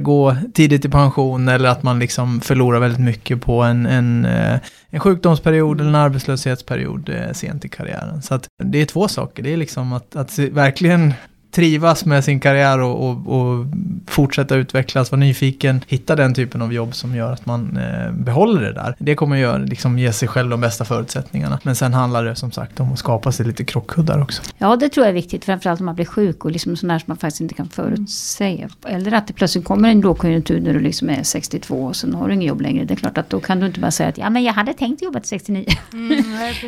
gå 0.00 0.36
tidigt 0.54 0.84
i 0.84 0.88
pension 0.88 1.48
eller 1.48 1.68
att 1.68 1.82
man 1.82 1.98
liksom 1.98 2.40
förlorar 2.40 2.80
väldigt 2.80 3.00
mycket 3.00 3.42
på 3.42 3.62
en, 3.62 3.86
en, 3.86 4.24
eh, 4.24 4.58
en 4.90 5.00
sjukdomsperiod 5.00 5.80
eller 5.80 5.88
en 5.88 5.94
arbetslöshetsperiod 5.94 7.08
eh, 7.08 7.32
sent 7.32 7.64
i 7.64 7.68
karriären. 7.68 8.22
Så 8.22 8.34
att 8.34 8.48
det 8.64 8.78
är 8.78 8.86
två 8.86 9.08
saker. 9.08 9.42
Det 9.42 9.52
är 9.52 9.56
liksom 9.56 9.92
att, 9.92 10.16
att 10.16 10.38
verkligen 10.38 11.14
trivas 11.54 12.04
med 12.04 12.24
sin 12.24 12.40
karriär 12.40 12.80
och, 12.80 13.08
och, 13.08 13.26
och, 13.26 13.66
fortsätta 14.06 14.56
utvecklas, 14.56 15.12
vara 15.12 15.20
nyfiken, 15.20 15.80
hitta 15.86 16.16
den 16.16 16.34
typen 16.34 16.62
av 16.62 16.72
jobb 16.72 16.94
som 16.94 17.14
gör 17.16 17.32
att 17.32 17.46
man 17.46 17.76
eh, 17.76 18.12
behåller 18.12 18.60
det 18.60 18.72
där. 18.72 18.94
Det 18.98 19.14
kommer 19.14 19.36
göra, 19.36 19.58
liksom, 19.58 19.98
ge 19.98 20.12
sig 20.12 20.28
själv 20.28 20.50
de 20.50 20.60
bästa 20.60 20.84
förutsättningarna. 20.84 21.58
Men 21.62 21.76
sen 21.76 21.94
handlar 21.94 22.24
det 22.24 22.36
som 22.36 22.52
sagt 22.52 22.80
om 22.80 22.92
att 22.92 22.98
skapa 22.98 23.32
sig 23.32 23.46
lite 23.46 23.64
krockkuddar 23.64 24.22
också. 24.22 24.42
Ja, 24.58 24.76
det 24.76 24.88
tror 24.88 25.06
jag 25.06 25.10
är 25.10 25.14
viktigt, 25.14 25.44
framförallt 25.44 25.80
om 25.80 25.86
man 25.86 25.94
blir 25.94 26.04
sjuk 26.04 26.44
och 26.44 26.50
liksom 26.50 26.76
sådär 26.76 26.98
som 26.98 27.04
man 27.06 27.16
faktiskt 27.16 27.40
inte 27.40 27.54
kan 27.54 27.68
förutsäga. 27.68 28.68
Eller 28.86 29.12
att 29.12 29.26
det 29.26 29.32
plötsligt 29.32 29.64
kommer 29.64 29.90
en 29.90 30.00
lågkonjunktur 30.00 30.60
när 30.60 30.72
du 30.72 30.80
liksom 30.80 31.10
är 31.10 31.22
62 31.22 31.84
och 31.84 31.96
sen 31.96 32.14
har 32.14 32.28
du 32.28 32.34
inget 32.34 32.48
jobb 32.48 32.60
längre. 32.60 32.84
Det 32.84 32.94
är 32.94 32.96
klart 32.96 33.18
att 33.18 33.30
då 33.30 33.40
kan 33.40 33.60
du 33.60 33.66
inte 33.66 33.80
bara 33.80 33.90
säga 33.90 34.08
att 34.08 34.18
ja, 34.18 34.30
men 34.30 34.42
jag 34.42 34.52
hade 34.52 34.72
tänkt 34.72 35.02
jobba 35.02 35.20
till 35.20 35.28
69. 35.28 35.66
Mm, 35.92 36.08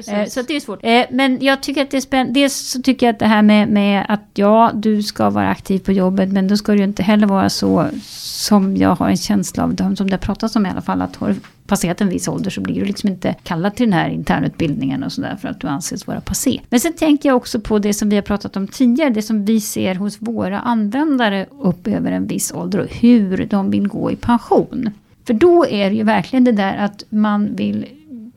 nej, 0.06 0.30
så 0.30 0.42
det 0.42 0.56
är 0.56 0.60
svårt. 0.60 0.78
Eh, 0.82 1.02
men 1.10 1.38
jag 1.40 1.62
tycker 1.62 1.82
att 1.82 1.90
det 1.90 1.96
är 1.96 2.00
spännande. 2.00 2.40
Dels 2.40 2.54
så 2.54 2.82
tycker 2.82 3.06
jag 3.06 3.12
att 3.12 3.18
det 3.18 3.26
här 3.26 3.42
med, 3.42 3.68
med 3.68 4.06
att 4.08 4.22
ja, 4.34 4.72
du 4.76 5.02
ska 5.02 5.30
vara 5.30 5.48
aktiv 5.48 5.78
på 5.78 5.92
jobbet. 5.92 6.32
Men 6.32 6.48
då 6.48 6.56
ska 6.56 6.72
det 6.72 6.78
ju 6.78 6.84
inte 6.84 7.02
heller 7.02 7.26
vara 7.26 7.50
så 7.50 7.86
som 8.02 8.76
jag 8.76 8.94
har 8.94 9.08
en 9.08 9.16
känsla 9.16 9.64
av, 9.64 9.94
som 9.94 10.10
det 10.10 10.12
har 10.12 10.18
pratats 10.18 10.56
om 10.56 10.66
i 10.66 10.68
alla 10.68 10.80
fall, 10.80 11.02
att 11.02 11.16
har 11.16 11.28
du 11.28 11.34
passerat 11.66 12.00
en 12.00 12.08
viss 12.08 12.28
ålder 12.28 12.50
så 12.50 12.60
blir 12.60 12.74
du 12.74 12.84
liksom 12.84 13.08
inte 13.08 13.34
kallad 13.42 13.76
till 13.76 13.86
den 13.86 13.92
här 13.92 14.08
internutbildningen 14.08 15.02
och 15.02 15.12
sådär 15.12 15.36
för 15.40 15.48
att 15.48 15.60
du 15.60 15.66
anses 15.66 16.06
vara 16.06 16.20
passé. 16.20 16.60
Men 16.68 16.80
sen 16.80 16.92
tänker 16.92 17.28
jag 17.28 17.36
också 17.36 17.60
på 17.60 17.78
det 17.78 17.94
som 17.94 18.08
vi 18.08 18.16
har 18.16 18.22
pratat 18.22 18.56
om 18.56 18.68
tidigare, 18.68 19.10
det 19.10 19.22
som 19.22 19.44
vi 19.44 19.60
ser 19.60 19.94
hos 19.94 20.22
våra 20.22 20.60
användare 20.60 21.46
upp 21.60 21.86
över 21.86 22.12
en 22.12 22.26
viss 22.26 22.52
ålder 22.52 22.78
och 22.78 22.94
hur 22.94 23.46
de 23.46 23.70
vill 23.70 23.88
gå 23.88 24.10
i 24.10 24.16
pension. 24.16 24.90
För 25.26 25.34
då 25.34 25.66
är 25.66 25.90
det 25.90 25.96
ju 25.96 26.02
verkligen 26.02 26.44
det 26.44 26.52
där 26.52 26.76
att 26.76 27.04
man 27.08 27.56
vill 27.56 27.86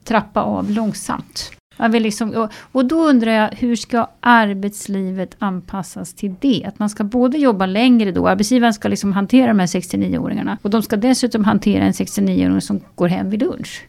trappa 0.03 0.41
av 0.41 0.72
långsamt. 0.72 1.51
Man 1.80 1.92
vill 1.92 2.04
liksom, 2.04 2.30
och, 2.32 2.52
och 2.72 2.86
då 2.86 3.10
undrar 3.10 3.32
jag, 3.32 3.50
hur 3.52 3.76
ska 3.76 4.08
arbetslivet 4.20 5.36
anpassas 5.40 6.14
till 6.14 6.36
det? 6.40 6.64
Att 6.68 6.80
man 6.80 6.90
ska 6.90 7.04
både 7.04 7.38
jobba 7.38 7.66
längre 7.66 8.12
då, 8.12 8.28
arbetsgivaren 8.28 8.74
ska 8.74 8.88
liksom 8.88 9.14
hantera 9.14 9.48
de 9.48 9.60
här 9.60 9.68
69-åringarna. 9.68 10.58
Och 10.62 10.70
de 10.70 10.84
ska 10.84 10.98
dessutom 10.98 11.44
hantera 11.44 11.84
en 11.84 11.92
69-åring 11.92 12.62
som 12.62 12.82
går 12.96 13.08
hem 13.08 13.30
vid 13.30 13.40
lunch. 13.40 13.86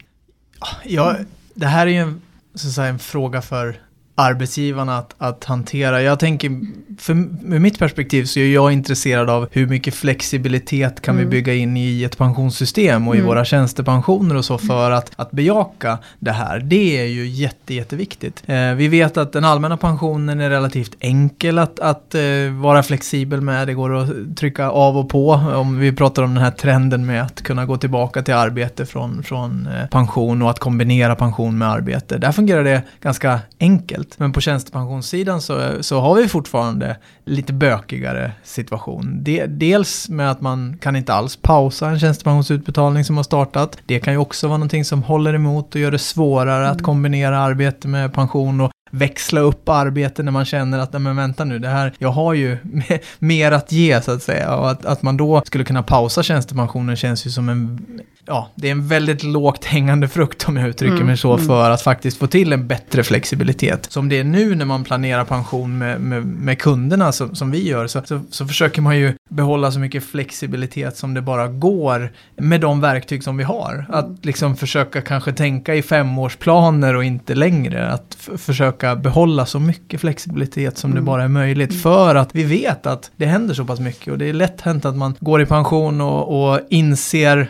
Ja, 0.85 1.17
det 1.55 1.67
här 1.67 1.87
är 1.87 1.91
ju 1.91 1.97
en, 1.97 2.21
så 2.55 2.69
att 2.69 2.75
säga, 2.75 2.89
en 2.89 2.99
fråga 2.99 3.43
för 3.43 3.81
arbetsgivarna 4.21 4.99
att, 4.99 5.15
att 5.19 5.45
hantera. 5.45 6.03
Jag 6.03 6.19
tänker, 6.19 6.61
för, 6.99 7.15
med 7.45 7.61
mitt 7.61 7.79
perspektiv 7.79 8.25
så 8.25 8.41
är 8.41 8.55
jag 8.55 8.73
intresserad 8.73 9.31
av 9.31 9.49
hur 9.53 9.67
mycket 9.67 9.95
flexibilitet 9.95 11.01
kan 11.01 11.15
mm. 11.15 11.25
vi 11.25 11.31
bygga 11.31 11.55
in 11.55 11.77
i 11.77 12.05
ett 12.05 12.19
pensionssystem 12.19 13.09
och 13.09 13.15
i 13.15 13.19
mm. 13.19 13.29
våra 13.29 13.45
tjänstepensioner 13.45 14.37
och 14.37 14.45
så 14.45 14.59
för 14.59 14.91
att, 14.91 15.11
att 15.17 15.31
bejaka 15.31 15.99
det 16.19 16.33
här. 16.33 16.59
Det 16.59 17.01
är 17.01 17.05
ju 17.05 17.27
jätte, 17.27 17.75
jätteviktigt. 17.75 18.43
Eh, 18.47 18.75
vi 18.75 18.89
vet 18.89 19.17
att 19.17 19.33
den 19.33 19.45
allmänna 19.45 19.77
pensionen 19.77 20.41
är 20.41 20.51
relativt 20.51 20.97
enkel 21.01 21.59
att, 21.59 21.81
att 21.81 22.15
eh, 22.15 22.21
vara 22.61 22.83
flexibel 22.83 23.41
med. 23.41 23.67
Det 23.67 23.75
går 23.75 23.97
att 23.97 24.37
trycka 24.37 24.69
av 24.69 24.99
och 24.99 25.09
på. 25.09 25.31
Om 25.33 25.79
vi 25.79 25.93
pratar 25.93 26.23
om 26.23 26.35
den 26.35 26.45
här 26.45 26.51
trenden 26.51 27.07
med 27.07 27.23
att 27.23 27.43
kunna 27.43 27.67
gå 27.67 27.77
tillbaka 27.77 28.23
till 28.23 28.35
arbete 28.35 28.87
från, 28.87 29.23
från 29.23 29.67
eh, 29.67 29.87
pension 29.87 30.43
och 30.43 30.51
att 30.51 30.59
kombinera 30.59 31.17
pension 31.17 31.59
med 31.59 31.69
arbete. 31.69 32.19
Där 32.19 32.33
fungerar 32.33 32.65
det 32.65 32.83
ganska 33.01 33.41
enkelt 33.61 34.10
enkelt. 34.11 34.19
Men 34.19 34.33
på 34.33 34.41
tjänstepensionssidan 34.41 35.41
så, 35.41 35.83
så 35.83 36.01
har 36.01 36.15
vi 36.15 36.29
fortfarande 36.29 36.97
lite 37.27 37.53
bökigare 37.53 38.33
situation. 38.45 39.25
De, 39.25 39.47
dels 39.47 40.09
med 40.09 40.31
att 40.31 40.41
man 40.41 40.79
kan 40.81 40.97
inte 40.97 41.13
alls 41.13 41.37
pausa 41.37 41.89
en 41.89 41.99
tjänstepensionsutbetalning 41.99 43.05
som 43.05 43.17
har 43.17 43.25
startat. 43.25 43.79
Det 43.87 44.01
kan 44.01 44.13
ju 44.13 44.19
också 44.19 44.49
vara 44.49 44.59
någonting 44.59 44.85
som 44.85 45.03
håller 45.03 45.35
emot 45.35 45.75
och 45.75 45.81
gör 45.81 45.91
det 45.91 45.99
svårare 45.99 46.65
mm. 46.65 46.73
att 46.73 46.83
kombinera 46.83 47.39
arbete 47.39 47.89
med 47.89 48.13
pension 48.13 48.61
och 48.61 48.71
växla 48.91 49.41
upp 49.41 49.69
arbete 49.69 50.23
när 50.23 50.33
man 50.33 50.45
känner 50.45 50.79
att, 50.79 50.93
nej 50.93 51.03
men 51.03 51.17
vänta 51.17 51.45
nu, 51.45 51.59
det 51.59 51.69
här, 51.69 51.93
jag 51.99 52.11
har 52.11 52.35
ju 52.35 52.57
mer 53.19 53.53
att 53.53 53.73
ge 53.73 54.01
så 54.03 54.13
att 54.13 54.23
säga. 54.23 54.57
Och 54.57 54.71
att, 54.71 54.85
att 54.85 55.03
man 55.03 55.17
då 55.17 55.43
skulle 55.47 55.65
kunna 55.65 55.83
pausa 55.83 56.23
tjänstepensionen 56.23 56.97
känns 56.97 57.27
ju 57.27 57.31
som 57.31 57.49
en, 57.49 57.87
ja, 58.27 58.51
det 58.55 58.69
är 58.69 58.73
en 58.73 58.89
väldigt 58.89 59.23
lågt 59.23 59.65
hängande 59.65 60.09
frukt 60.09 60.49
om 60.49 60.57
jag 60.57 60.69
uttrycker 60.69 60.95
mm, 60.95 61.07
mig 61.07 61.17
så, 61.17 61.35
mm. 61.35 61.47
för 61.47 61.71
att 61.71 61.83
faktiskt 61.83 62.19
få 62.19 62.27
till 62.27 62.53
en 62.53 62.69
bättre 62.69 63.03
flexibilitet. 63.03 63.87
Som 63.93 64.09
det 64.09 64.19
är 64.19 64.25
nu 64.25 64.55
när 64.55 64.65
man 64.65 64.85
planerar 64.85 65.25
pension 65.25 65.79
med, 65.79 66.01
med, 66.01 66.27
med 66.27 66.59
kunderna 66.59 67.13
som, 67.13 67.35
som 67.35 67.51
vi 67.51 67.69
gör, 67.69 67.87
så, 67.87 68.03
så, 68.05 68.21
så, 68.31 68.47
försöker 68.47 68.83
man 68.83 68.99
ju 68.99 69.15
behålla 69.31 69.73
så 69.73 69.79
mycket 69.79 70.05
flexibilitet 70.05 70.97
som 70.97 71.15
det 71.15 71.23
bara 71.23 71.49
går 71.49 72.13
med 72.37 72.61
de 72.61 72.81
verktyg 72.81 73.25
som 73.25 73.37
vi 73.37 73.45
har. 73.45 73.87
Att 73.89 74.25
liksom 74.25 74.57
försöka 74.57 75.03
kanske 75.03 75.33
tänka 75.33 75.75
i 75.75 75.83
femårsplaner 75.83 76.97
och 76.97 77.05
inte 77.05 77.35
längre. 77.35 77.91
Att 77.93 78.17
försöka 78.37 78.80
försöka 78.81 78.97
behålla 78.97 79.47
så 79.47 79.61
mycket 79.61 80.01
flexibilitet 80.01 80.79
som 80.79 80.91
mm. 80.91 81.03
det 81.03 81.07
bara 81.07 81.25
är 81.25 81.29
möjligt. 81.29 81.71
Mm. 81.71 81.83
För 81.83 82.15
att 82.15 82.35
vi 82.35 82.45
vet 82.45 82.87
att 82.87 83.11
det 83.17 83.27
händer 83.27 83.55
så 83.55 83.65
pass 83.65 83.81
mycket 83.81 84.13
och 84.13 84.19
det 84.19 84.27
är 84.27 84.33
lätt 84.33 84.61
hänt 84.61 84.85
att 84.85 84.97
man 84.97 85.15
går 85.21 85.43
i 85.43 85.47
pension 85.47 86.01
och, 86.01 86.53
och 86.53 86.61
inser 86.71 87.49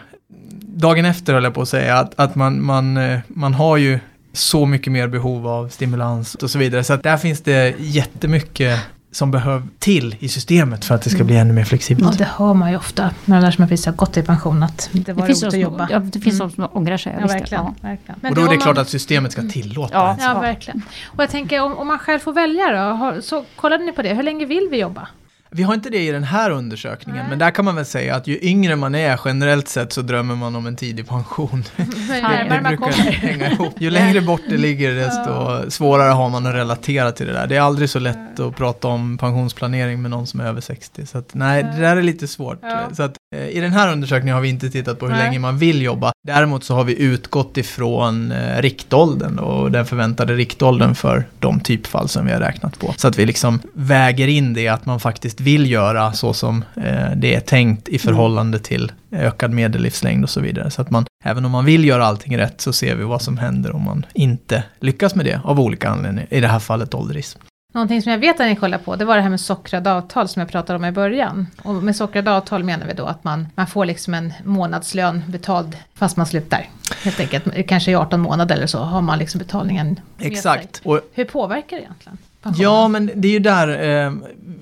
dagen 0.63 1.05
efter 1.05 1.35
höll 1.35 1.45
jag 1.45 1.55
på 1.55 1.63
att 1.63 1.69
säga 1.69 1.99
att, 1.99 2.21
att 2.21 2.35
man, 2.35 2.65
man, 2.65 2.97
eh, 2.97 3.19
man 3.29 3.55
har 3.55 3.77
ju 3.77 3.99
så 4.33 4.67
mycket 4.67 4.93
mer 4.93 5.09
behov 5.09 5.47
av 5.47 5.69
stimulans 5.69 6.35
och 6.35 6.51
så 6.51 6.59
vidare. 6.59 6.85
Så 6.85 6.93
att 6.93 7.03
där 7.03 7.17
finns 7.17 7.41
det 7.41 7.75
jättemycket 7.79 8.81
som 9.12 9.31
behöver 9.31 9.62
till 9.79 10.17
i 10.19 10.29
systemet 10.29 10.85
för 10.85 10.95
att 10.95 11.02
det 11.02 11.11
ska 11.11 11.25
bli 11.25 11.37
ännu 11.37 11.52
mer 11.52 11.64
flexibelt. 11.64 12.07
Ja, 12.11 12.19
det 12.19 12.31
hör 12.37 12.55
man 12.55 12.71
ju 12.71 12.76
ofta 12.76 13.11
med 13.25 13.43
de 13.43 13.52
som 13.52 13.69
precis 13.69 13.87
har 13.87 13.93
gått 13.93 14.17
i 14.17 14.23
pension 14.23 14.62
att 14.62 14.90
det 14.93 15.12
var 15.12 15.26
det 15.26 15.33
roligt 15.33 15.45
att 15.45 15.59
jobba. 15.59 15.88
Ja, 15.90 15.99
det 15.99 16.21
finns 16.21 16.40
mm. 16.40 16.49
de 16.49 16.55
som 16.55 16.69
ångrar 16.73 16.97
sig. 16.97 17.17
Ja, 17.21 17.26
verkligen. 17.26 17.64
Ja. 17.64 17.75
verkligen. 17.81 18.31
och 18.31 18.35
då 18.35 18.45
är 18.45 18.49
det 18.49 18.57
klart 18.57 18.79
att 18.79 18.88
systemet 18.88 19.33
ska 19.33 19.43
tillåta 19.43 19.95
ja, 19.95 20.17
ja, 20.21 20.40
verkligen. 20.40 20.83
Och 21.07 21.23
jag 21.23 21.31
tänker 21.31 21.62
om, 21.62 21.79
om 21.79 21.87
man 21.87 21.99
själv 21.99 22.19
får 22.19 22.33
välja 22.33 22.71
då, 22.71 23.23
så 23.23 23.45
kollade 23.57 23.85
ni 23.85 23.93
på 23.93 24.02
det, 24.02 24.14
hur 24.14 24.23
länge 24.23 24.47
vill 24.47 24.69
vi 24.71 24.81
jobba? 24.81 25.09
Vi 25.52 25.62
har 25.62 25.75
inte 25.75 25.90
det 25.90 26.07
i 26.07 26.11
den 26.11 26.25
här 26.25 26.50
undersökningen, 26.50 27.26
men 27.28 27.39
där 27.39 27.50
kan 27.50 27.65
man 27.65 27.76
väl 27.76 27.84
säga 27.84 28.15
att 28.15 28.26
ju 28.26 28.39
yngre 28.43 28.76
man 28.76 28.95
är 28.95 29.21
generellt 29.25 29.69
sett 29.69 29.93
så 29.93 30.02
drömmer 30.02 30.34
man 30.34 30.56
om 30.56 30.67
en 30.67 30.76
tidig 30.76 31.08
pension. 31.08 31.65
det, 31.76 32.47
det 32.50 32.60
brukar 32.65 32.93
hänga 33.13 33.50
ihop. 33.50 33.75
Ju 33.78 33.91
längre 33.91 34.21
bort 34.21 34.41
det 34.49 34.56
ligger 34.56 34.95
desto 34.95 35.71
svårare 35.71 36.10
har 36.10 36.28
man 36.28 36.47
att 36.47 36.54
relatera 36.54 37.13
till 37.13 37.26
det 37.26 37.32
där. 37.32 37.47
Det 37.47 37.56
är 37.56 37.60
aldrig 37.60 37.91
så 37.91 37.99
lätt 37.99 38.41
att 38.41 38.56
prata 38.56 38.89
om 38.89 39.19
pensionsplanering 39.19 40.02
med 40.02 40.10
någon 40.10 40.26
som 40.26 40.41
är 40.41 40.45
över 40.45 40.60
60. 40.60 41.06
Så 41.06 41.19
att, 41.19 41.34
nej, 41.34 41.63
det 41.63 41.80
där 41.80 41.97
är 41.97 42.02
lite 42.02 42.28
svårt. 42.28 42.60
Så 42.93 43.02
att, 43.02 43.17
I 43.36 43.60
den 43.60 43.73
här 43.73 43.93
undersökningen 43.93 44.34
har 44.34 44.43
vi 44.43 44.49
inte 44.49 44.71
tittat 44.71 44.99
på 44.99 45.06
hur 45.06 45.14
nej. 45.14 45.25
länge 45.25 45.38
man 45.38 45.58
vill 45.58 45.82
jobba. 45.82 46.12
Däremot 46.26 46.64
så 46.64 46.75
har 46.75 46.84
vi 46.84 47.02
utgått 47.02 47.56
ifrån 47.56 48.32
eh, 48.32 48.62
riktåldern 48.62 49.38
och 49.38 49.71
den 49.71 49.86
förväntade 49.86 50.34
riktåldern 50.34 50.95
för 50.95 51.25
de 51.38 51.60
typfall 51.60 52.08
som 52.08 52.26
vi 52.26 52.32
har 52.32 52.40
räknat 52.40 52.78
på. 52.78 52.95
Så 52.97 53.08
att 53.08 53.19
vi 53.19 53.26
liksom 53.26 53.60
väger 53.73 54.28
in 54.28 54.54
det 54.54 54.69
att 54.69 54.86
man 54.86 55.00
faktiskt 55.00 55.40
vill 55.40 55.71
göra 55.71 56.12
så 56.12 56.32
som 56.32 56.64
eh, 56.76 57.10
det 57.16 57.34
är 57.34 57.40
tänkt 57.40 57.88
i 57.88 57.99
förhållande 57.99 58.58
till 58.58 58.93
ökad 59.12 59.50
medellivslängd 59.50 60.25
och 60.25 60.30
så 60.30 60.40
vidare. 60.40 60.71
Så 60.71 60.82
att 60.82 60.90
man, 60.90 61.04
även 61.25 61.45
om 61.45 61.50
man 61.50 61.64
vill 61.64 61.84
göra 61.84 62.06
allting 62.06 62.38
rätt 62.38 62.60
så 62.60 62.73
ser 62.73 62.97
vi 62.97 63.04
vad 63.04 63.23
som 63.23 63.38
händer 63.38 63.75
om 63.75 63.84
man 63.84 64.06
inte 64.14 64.64
lyckas 64.80 65.14
med 65.14 65.25
det 65.25 65.40
av 65.45 65.60
olika 65.60 65.88
anledningar, 65.88 66.28
i 66.30 66.40
det 66.40 66.49
här 66.49 66.58
fallet 66.58 66.95
ålderism. 66.95 67.40
Någonting 67.73 68.02
som 68.02 68.13
jag 68.13 68.19
vet 68.19 68.41
att 68.41 68.47
ni 68.47 68.56
kollar 68.56 68.78
på, 68.78 68.97
det 68.97 69.04
var 69.04 69.17
det 69.17 69.23
här 69.23 69.30
med 69.30 69.41
sockrade 69.41 69.93
avtal 69.93 70.28
som 70.28 70.41
jag 70.41 70.49
pratade 70.49 70.76
om 70.76 70.85
i 70.85 70.93
början. 70.93 71.47
Och 71.63 71.75
med 71.75 71.97
sockrade 71.97 72.33
avtal 72.33 72.65
menar 72.65 72.87
vi 72.87 72.93
då 72.93 73.06
att 73.06 73.25
man, 73.25 73.49
man 73.54 73.67
får 73.67 73.85
liksom 73.85 74.15
en 74.15 74.33
månadslön 74.45 75.23
betald 75.28 75.76
fast 75.95 76.17
man 76.17 76.26
slutar. 76.26 76.69
Helt 77.02 77.21
enkelt, 77.21 77.69
kanske 77.69 77.91
i 77.91 77.95
18 77.95 78.21
månader 78.21 78.54
eller 78.56 78.67
så 78.67 78.78
har 78.78 79.00
man 79.00 79.19
liksom 79.19 79.39
betalningen 79.39 80.00
Exakt. 80.19 80.80
Och, 80.85 81.00
Hur 81.13 81.25
påverkar 81.25 81.76
det 81.76 81.83
egentligen? 81.83 82.19
Pension. 82.43 82.63
Ja, 82.63 82.89
men 82.89 83.11
det 83.15 83.28
är 83.28 83.33
ju 83.33 83.39
där 83.39 84.04
eh, 84.06 84.13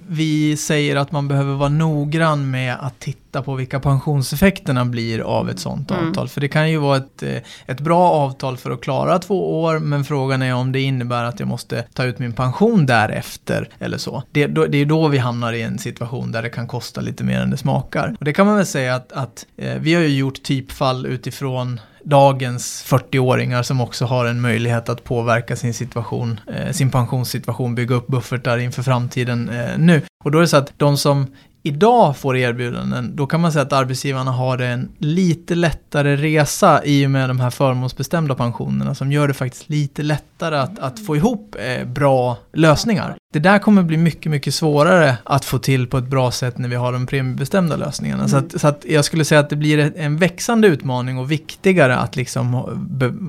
vi 0.08 0.56
säger 0.56 0.96
att 0.96 1.12
man 1.12 1.28
behöver 1.28 1.54
vara 1.54 1.68
noggrann 1.68 2.50
med 2.50 2.76
att 2.80 2.98
titta 2.98 3.27
på 3.32 3.54
vilka 3.54 3.80
pensionseffekterna 3.80 4.84
blir 4.84 5.20
av 5.20 5.50
ett 5.50 5.58
sånt 5.58 5.90
mm. 5.90 6.08
avtal. 6.08 6.28
För 6.28 6.40
det 6.40 6.48
kan 6.48 6.70
ju 6.70 6.78
vara 6.78 6.96
ett, 6.96 7.22
eh, 7.22 7.36
ett 7.66 7.80
bra 7.80 8.10
avtal 8.10 8.56
för 8.56 8.70
att 8.70 8.80
klara 8.80 9.18
två 9.18 9.62
år, 9.62 9.78
men 9.78 10.04
frågan 10.04 10.42
är 10.42 10.54
om 10.54 10.72
det 10.72 10.80
innebär 10.80 11.24
att 11.24 11.40
jag 11.40 11.48
måste 11.48 11.84
ta 11.94 12.04
ut 12.04 12.18
min 12.18 12.32
pension 12.32 12.86
därefter 12.86 13.68
eller 13.78 13.98
så. 13.98 14.22
Det, 14.32 14.46
då, 14.46 14.66
det 14.66 14.78
är 14.78 14.86
då 14.86 15.08
vi 15.08 15.18
hamnar 15.18 15.52
i 15.52 15.62
en 15.62 15.78
situation 15.78 16.32
där 16.32 16.42
det 16.42 16.50
kan 16.50 16.66
kosta 16.66 17.00
lite 17.00 17.24
mer 17.24 17.40
än 17.40 17.50
det 17.50 17.56
smakar. 17.56 18.16
Och 18.18 18.24
det 18.24 18.32
kan 18.32 18.46
man 18.46 18.56
väl 18.56 18.66
säga 18.66 18.94
att, 18.94 19.12
att 19.12 19.46
eh, 19.56 19.74
vi 19.80 19.94
har 19.94 20.02
ju 20.02 20.18
gjort 20.18 20.42
typfall 20.42 21.06
utifrån 21.06 21.80
dagens 22.04 22.84
40-åringar 22.86 23.62
som 23.62 23.80
också 23.80 24.04
har 24.04 24.24
en 24.24 24.40
möjlighet 24.40 24.88
att 24.88 25.04
påverka 25.04 25.56
sin 25.56 25.74
situation, 25.74 26.40
eh, 26.54 26.72
sin 26.72 26.90
pensionssituation, 26.90 27.74
bygga 27.74 27.94
upp 27.94 28.06
buffertar 28.06 28.58
inför 28.58 28.82
framtiden 28.82 29.48
eh, 29.48 29.78
nu. 29.78 30.02
Och 30.24 30.30
då 30.30 30.38
är 30.38 30.42
det 30.42 30.48
så 30.48 30.56
att 30.56 30.72
de 30.76 30.96
som 30.96 31.26
idag 31.62 32.16
får 32.16 32.36
erbjudanden, 32.36 33.16
då 33.16 33.26
kan 33.26 33.40
man 33.40 33.52
säga 33.52 33.62
att 33.62 33.72
arbetsgivarna 33.72 34.30
har 34.30 34.58
en 34.58 34.88
lite 34.98 35.54
lättare 35.54 36.16
resa 36.16 36.84
i 36.84 37.06
och 37.06 37.10
med 37.10 37.30
de 37.30 37.40
här 37.40 37.50
förmånsbestämda 37.50 38.34
pensionerna 38.34 38.94
som 38.94 39.12
gör 39.12 39.28
det 39.28 39.34
faktiskt 39.34 39.68
lite 39.68 40.02
lättare 40.02 40.56
att, 40.56 40.78
att 40.78 41.06
få 41.06 41.16
ihop 41.16 41.56
eh, 41.58 41.86
bra 41.86 42.36
lösningar. 42.52 43.16
Det 43.32 43.38
där 43.38 43.58
kommer 43.58 43.82
bli 43.82 43.96
mycket, 43.96 44.30
mycket 44.30 44.54
svårare 44.54 45.16
att 45.24 45.44
få 45.44 45.58
till 45.58 45.86
på 45.86 45.98
ett 45.98 46.04
bra 46.04 46.30
sätt 46.30 46.58
när 46.58 46.68
vi 46.68 46.76
har 46.76 46.92
de 46.92 47.06
premiebestämda 47.06 47.76
lösningarna. 47.76 48.24
Mm. 48.24 48.28
Så, 48.28 48.36
att, 48.36 48.60
så, 48.60 48.68
att, 48.68 48.84
jag 48.88 49.04
skulle 49.04 49.24
säga 49.24 49.40
att 49.40 49.50
det 49.50 49.56
blir 49.56 49.92
en 49.96 50.16
växande 50.16 50.68
utmaning 50.68 51.18
och 51.18 51.30
viktigare 51.30 51.96
att 51.96 52.16
liksom 52.16 52.54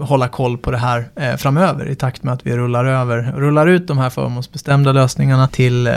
hålla 0.02 0.28
koll 0.28 0.58
på 0.58 0.72
det 0.72 0.78
här 0.78 1.10
eh, 1.16 1.36
framöver 1.36 1.90
i 1.90 1.96
takt 1.96 2.24
med 2.24 2.34
att 2.34 2.48
vi 2.48 2.58
rullar 2.58 2.86
över, 2.86 3.34
rullar 3.38 3.68
ut 3.68 3.88
de 3.88 3.98
här 3.98 4.10
förmånsbestämda 4.10 4.92
lösningarna 4.92 5.48
till 5.48 5.88
eh, 5.88 5.94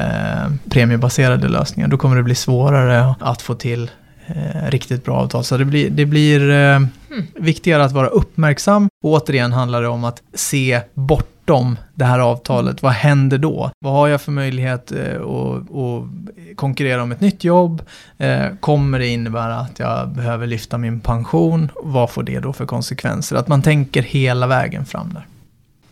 premiebaserade 0.70 1.48
lösningar. 1.48 1.88
Då 1.88 1.96
kommer 1.96 2.16
det 2.16 2.21
bli 2.22 2.34
svårare 2.34 3.14
att 3.20 3.42
få 3.42 3.54
till 3.54 3.90
eh, 4.26 4.70
riktigt 4.70 5.04
bra 5.04 5.16
avtal. 5.16 5.44
Så 5.44 5.56
det 5.56 5.64
blir, 5.64 5.90
det 5.90 6.06
blir 6.06 6.50
eh, 6.50 6.76
mm. 6.76 6.88
viktigare 7.34 7.84
att 7.84 7.92
vara 7.92 8.06
uppmärksam. 8.06 8.88
Och 9.04 9.10
återigen 9.10 9.52
handlar 9.52 9.82
det 9.82 9.88
om 9.88 10.04
att 10.04 10.22
se 10.34 10.80
bortom 10.94 11.78
det 11.94 12.04
här 12.04 12.18
avtalet. 12.18 12.82
Vad 12.82 12.92
händer 12.92 13.38
då? 13.38 13.70
Vad 13.78 13.92
har 13.92 14.08
jag 14.08 14.20
för 14.20 14.32
möjlighet 14.32 14.92
eh, 14.92 15.22
att, 15.22 15.76
att 15.76 16.56
konkurrera 16.56 17.02
om 17.02 17.12
ett 17.12 17.20
nytt 17.20 17.44
jobb? 17.44 17.82
Eh, 18.18 18.46
kommer 18.60 18.98
det 18.98 19.06
innebära 19.06 19.56
att 19.56 19.78
jag 19.78 20.08
behöver 20.08 20.46
lyfta 20.46 20.78
min 20.78 21.00
pension? 21.00 21.70
Vad 21.82 22.10
får 22.10 22.22
det 22.22 22.40
då 22.40 22.52
för 22.52 22.66
konsekvenser? 22.66 23.36
Att 23.36 23.48
man 23.48 23.62
tänker 23.62 24.02
hela 24.02 24.46
vägen 24.46 24.86
fram 24.86 25.14
där. 25.14 25.26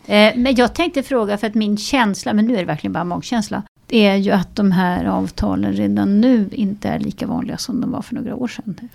Eh, 0.05 0.33
men 0.35 0.55
jag 0.55 0.75
tänkte 0.75 1.03
fråga, 1.03 1.37
för 1.37 1.47
att 1.47 1.55
min 1.55 1.77
känsla, 1.77 2.33
men 2.33 2.45
nu 2.45 2.53
är 2.53 2.59
det 2.59 2.65
verkligen 2.65 2.93
bara 2.93 3.03
magkänsla, 3.03 3.63
är 3.91 4.15
ju 4.15 4.31
att 4.31 4.55
de 4.55 4.71
här 4.71 5.05
avtalen 5.05 5.73
redan 5.73 6.21
nu 6.21 6.49
inte 6.51 6.89
är 6.89 6.99
lika 6.99 7.27
vanliga 7.27 7.57
som 7.57 7.81
de 7.81 7.91
var 7.91 8.01
för 8.01 8.15
några 8.15 8.35
år 8.35 8.47
sedan. 8.47 8.89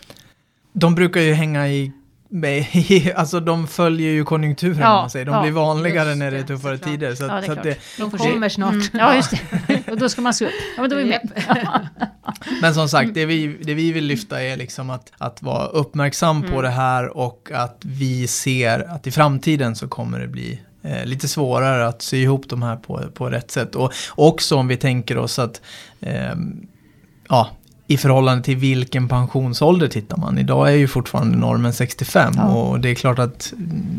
De 0.72 0.94
brukar 0.94 1.20
ju 1.20 1.32
hänga 1.32 1.68
i 1.68 1.92
alltså 3.16 3.40
de 3.40 3.66
följer 3.66 4.11
ju 4.11 4.24
konjunkturen 4.24 4.78
ja, 4.78 5.00
man 5.00 5.11
säger. 5.11 5.26
De 5.26 5.35
ja, 5.35 5.42
blir 5.42 5.52
vanligare 5.52 6.14
när 6.14 6.30
det 6.30 6.38
är 6.38 6.42
tuffare 6.42 6.78
tider. 6.78 7.14
Så, 7.14 7.24
ja, 7.24 7.28
det 7.28 7.46
är 7.46 7.54
så 7.54 7.62
det, 7.62 7.78
de 7.98 8.11
kommer 8.11 8.48
snart. 8.48 8.72
Mm, 8.72 8.87
ja, 8.92 9.14
just 9.14 9.30
det. 9.30 9.90
Och 9.90 9.98
då 9.98 10.09
ska 10.09 10.22
man 10.22 10.35
se 10.35 10.46
upp. 10.46 10.52
Ja, 10.76 10.82
men 10.82 10.90
då 10.90 10.96
är 10.96 11.04
vi 11.04 11.11
med. 11.11 11.30
Men 12.61 12.74
som 12.74 12.88
sagt, 12.88 13.14
det 13.14 13.26
vi, 13.26 13.56
det 13.62 13.74
vi 13.74 13.92
vill 13.92 14.04
lyfta 14.04 14.42
är 14.42 14.56
liksom 14.56 14.90
att, 14.90 15.12
att 15.18 15.42
vara 15.42 15.66
uppmärksam 15.66 16.42
på 16.42 16.48
Mm. 16.48 16.62
det 16.62 16.70
här 16.70 17.16
och 17.16 17.50
att 17.54 17.78
vi 17.85 18.26
ser 18.26 18.90
att 18.90 19.06
i 19.06 19.11
framtiden 19.11 19.76
så 19.76 19.88
kommer 19.88 20.20
det 20.20 20.28
bli 20.28 20.61
Eh, 20.87 21.07
lite 21.07 21.29
svårare 21.29 21.87
att 21.87 22.03
sy 22.03 22.22
ihop 22.22 22.49
de 22.49 22.62
här 22.62 22.77
på, 22.77 23.03
på 23.14 23.31
rätt 23.31 23.51
sätt. 23.51 23.75
Och 23.75 23.92
också 24.14 24.57
om 24.57 24.68
vi 24.68 24.77
tänker 24.77 25.18
oss 25.18 25.38
att 25.38 25.61
ehm, 26.01 26.66
ja, 27.29 27.51
i 27.88 27.96
förhållande 27.96 28.44
till 28.44 28.57
vilken 28.57 29.09
pensionsålder 29.09 29.88
tittar 29.88 30.16
man. 30.16 30.38
Idag 30.38 30.68
är 30.68 30.77
ju 30.77 30.88
fortfarande 30.88 31.38
normen 31.38 31.72
65 31.72 32.33
Ja. 32.37 32.44
och 32.44 32.81
det 32.81 32.88
är 32.90 32.94
klart 32.94 33.18
att 33.18 33.53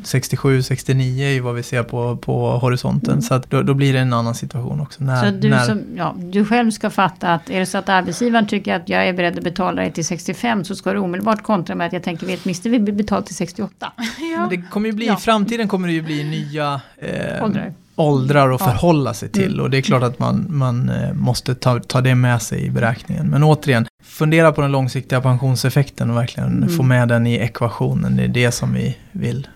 67-69 0.03 1.23
är 1.23 1.29
ju 1.29 1.39
vad 1.39 1.55
vi 1.55 1.63
ser 1.63 1.83
på, 1.83 2.17
på 2.17 2.57
horisonten. 2.57 3.09
Mm. 3.09 3.21
Så 3.21 3.33
att 3.33 3.49
då, 3.49 3.61
då 3.61 3.73
blir 3.73 3.93
det 3.93 3.99
en 3.99 4.13
annan 4.13 4.35
situation 4.35 4.81
också. 4.81 5.03
När, 5.03 5.25
Så 5.25 5.37
du, 5.37 5.49
när, 5.49 5.65
som, 5.65 5.81
ja, 5.95 6.15
du 6.17 6.45
själv 6.45 6.71
ska 6.71 6.89
fatta 6.89 7.33
att 7.33 7.49
är 7.49 7.59
det 7.59 7.65
så 7.65 7.77
att 7.77 7.89
arbetsgivaren 7.89 8.47
tycker 8.47 8.75
att 8.75 8.89
jag 8.89 9.07
är 9.07 9.13
beredd 9.13 9.37
att 9.37 9.43
betala 9.43 9.81
dig 9.81 9.91
till 9.91 10.05
65 10.05 10.63
så 10.63 10.75
ska 10.75 10.93
du 10.93 10.99
omedelbart 10.99 11.43
kontra 11.43 11.75
med 11.75 11.87
att 11.87 11.93
jag 11.93 12.03
tänker 12.03 12.27
vet 12.27 12.45
mister 12.45 12.69
vi 12.69 12.79
betalt 12.79 13.25
till 13.25 13.35
68. 13.35 13.91
Men 14.37 14.49
det 14.49 14.57
kommer 14.71 14.87
ju 14.89 14.93
bli, 14.93 15.07
Ja. 15.07 15.13
I 15.13 15.17
framtiden 15.17 15.67
kommer 15.67 15.87
det 15.87 15.93
ju 15.93 16.01
bli 16.01 16.23
nya 16.23 16.81
eh, 16.97 17.43
Åldrar. 17.43 17.73
Åldrar 17.97 18.49
att 18.51 18.61
Ja. 18.61 18.65
förhålla 18.67 19.13
sig 19.13 19.29
till. 19.29 19.53
Mm. 19.53 19.59
Och 19.59 19.69
det 19.69 19.77
är 19.77 19.81
klart 19.81 20.03
att 20.03 20.19
man, 20.19 20.45
man 20.49 20.89
eh, 20.89 21.13
måste 21.13 21.55
ta, 21.55 21.79
ta 21.79 22.01
det 22.01 22.15
med 22.15 22.41
sig 22.41 22.65
i 22.65 22.69
beräkningen. 22.69 23.27
Men 23.27 23.43
återigen, 23.43 23.85
fundera 24.03 24.51
på 24.51 24.61
den 24.61 24.71
långsiktiga 24.71 25.21
pensionseffekten 25.21 26.09
och 26.09 26.17
verkligen 26.17 26.57
Mm. 26.57 26.69
få 26.69 26.83
med 26.83 27.07
den 27.07 27.27
i 27.27 27.35
ekvationen. 27.35 28.15
Det 28.15 28.23
är 28.23 28.27
det 28.27 28.51
som 28.51 28.73
vi 28.73 28.97
vill. 29.11 29.47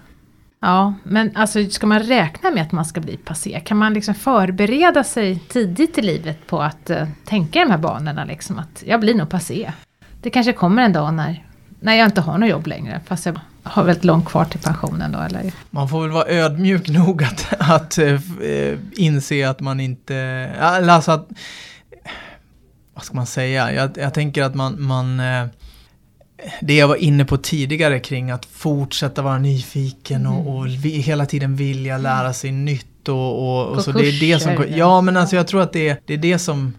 Ja, 0.61 0.93
men 1.03 1.31
alltså 1.35 1.69
ska 1.69 1.87
man 1.87 1.99
räkna 1.99 2.51
med 2.51 2.63
att 2.63 2.71
man 2.71 2.85
ska 2.85 3.01
bli 3.01 3.17
passé? 3.17 3.59
Kan 3.65 3.77
man 3.77 3.93
liksom 3.93 4.13
förbereda 4.15 5.03
sig 5.03 5.39
tidigt 5.49 5.97
i 5.97 6.01
livet 6.01 6.47
på 6.47 6.61
att 6.61 6.89
eh, 6.89 7.07
tänka 7.25 7.59
i 7.59 7.63
de 7.63 7.71
här 7.71 7.77
banorna 7.77 8.25
liksom 8.25 8.59
att 8.59 8.83
jag 8.87 8.99
blir 8.99 9.15
nog 9.15 9.29
passé. 9.29 9.71
Det 10.21 10.29
kanske 10.29 10.53
kommer 10.53 10.81
en 10.81 10.93
dag 10.93 11.13
när, 11.13 11.45
när 11.79 11.93
jag 11.95 12.05
inte 12.07 12.21
har 12.21 12.37
något 12.37 12.49
jobb 12.49 12.67
längre, 12.67 13.01
fast 13.05 13.25
jag 13.25 13.39
har 13.63 13.83
väldigt 13.83 14.03
långt 14.03 14.25
kvar 14.25 14.45
till 14.45 14.59
pensionen 14.59 15.11
då 15.11 15.19
eller? 15.19 15.53
Man 15.69 15.89
får 15.89 16.01
väl 16.01 16.11
vara 16.11 16.27
ödmjuk 16.27 16.89
nog 16.89 17.23
att, 17.23 17.47
att 17.59 17.97
eh, 17.97 18.19
inse 18.93 19.49
att 19.49 19.59
man 19.59 19.79
inte... 19.79 20.15
Eller 20.15 20.93
alltså 20.93 21.11
att... 21.11 21.29
Vad 22.93 23.03
ska 23.03 23.15
man 23.15 23.25
säga? 23.25 23.73
Jag, 23.73 23.91
jag 23.97 24.13
tänker 24.13 24.43
att 24.43 24.55
man... 24.55 24.81
man 24.81 25.19
eh, 25.19 25.45
det 26.61 26.75
jag 26.75 26.87
var 26.87 26.95
inne 26.95 27.25
på 27.25 27.37
tidigare 27.37 27.99
kring 27.99 28.31
att 28.31 28.45
fortsätta 28.45 29.21
vara 29.21 29.37
nyfiken 29.37 30.27
och, 30.27 30.55
och 30.55 30.67
vi, 30.67 30.89
hela 30.89 31.25
tiden 31.25 31.55
vilja 31.55 31.97
lära 31.97 32.33
sig 32.33 32.51
nytt 32.51 33.09
och, 33.09 33.15
och, 33.15 33.67
och 33.67 33.83
så 33.83 33.91
det 33.91 34.07
är 34.07 34.19
det 34.19 34.39
som... 34.39 34.65
Ja 34.69 35.01
men 35.01 35.17
alltså 35.17 35.35
jag 35.35 35.47
tror 35.47 35.61
att 35.61 35.73
det 35.73 35.89
är 35.89 35.97
det, 36.05 36.13
är 36.13 36.17
det 36.17 36.39
som 36.39 36.73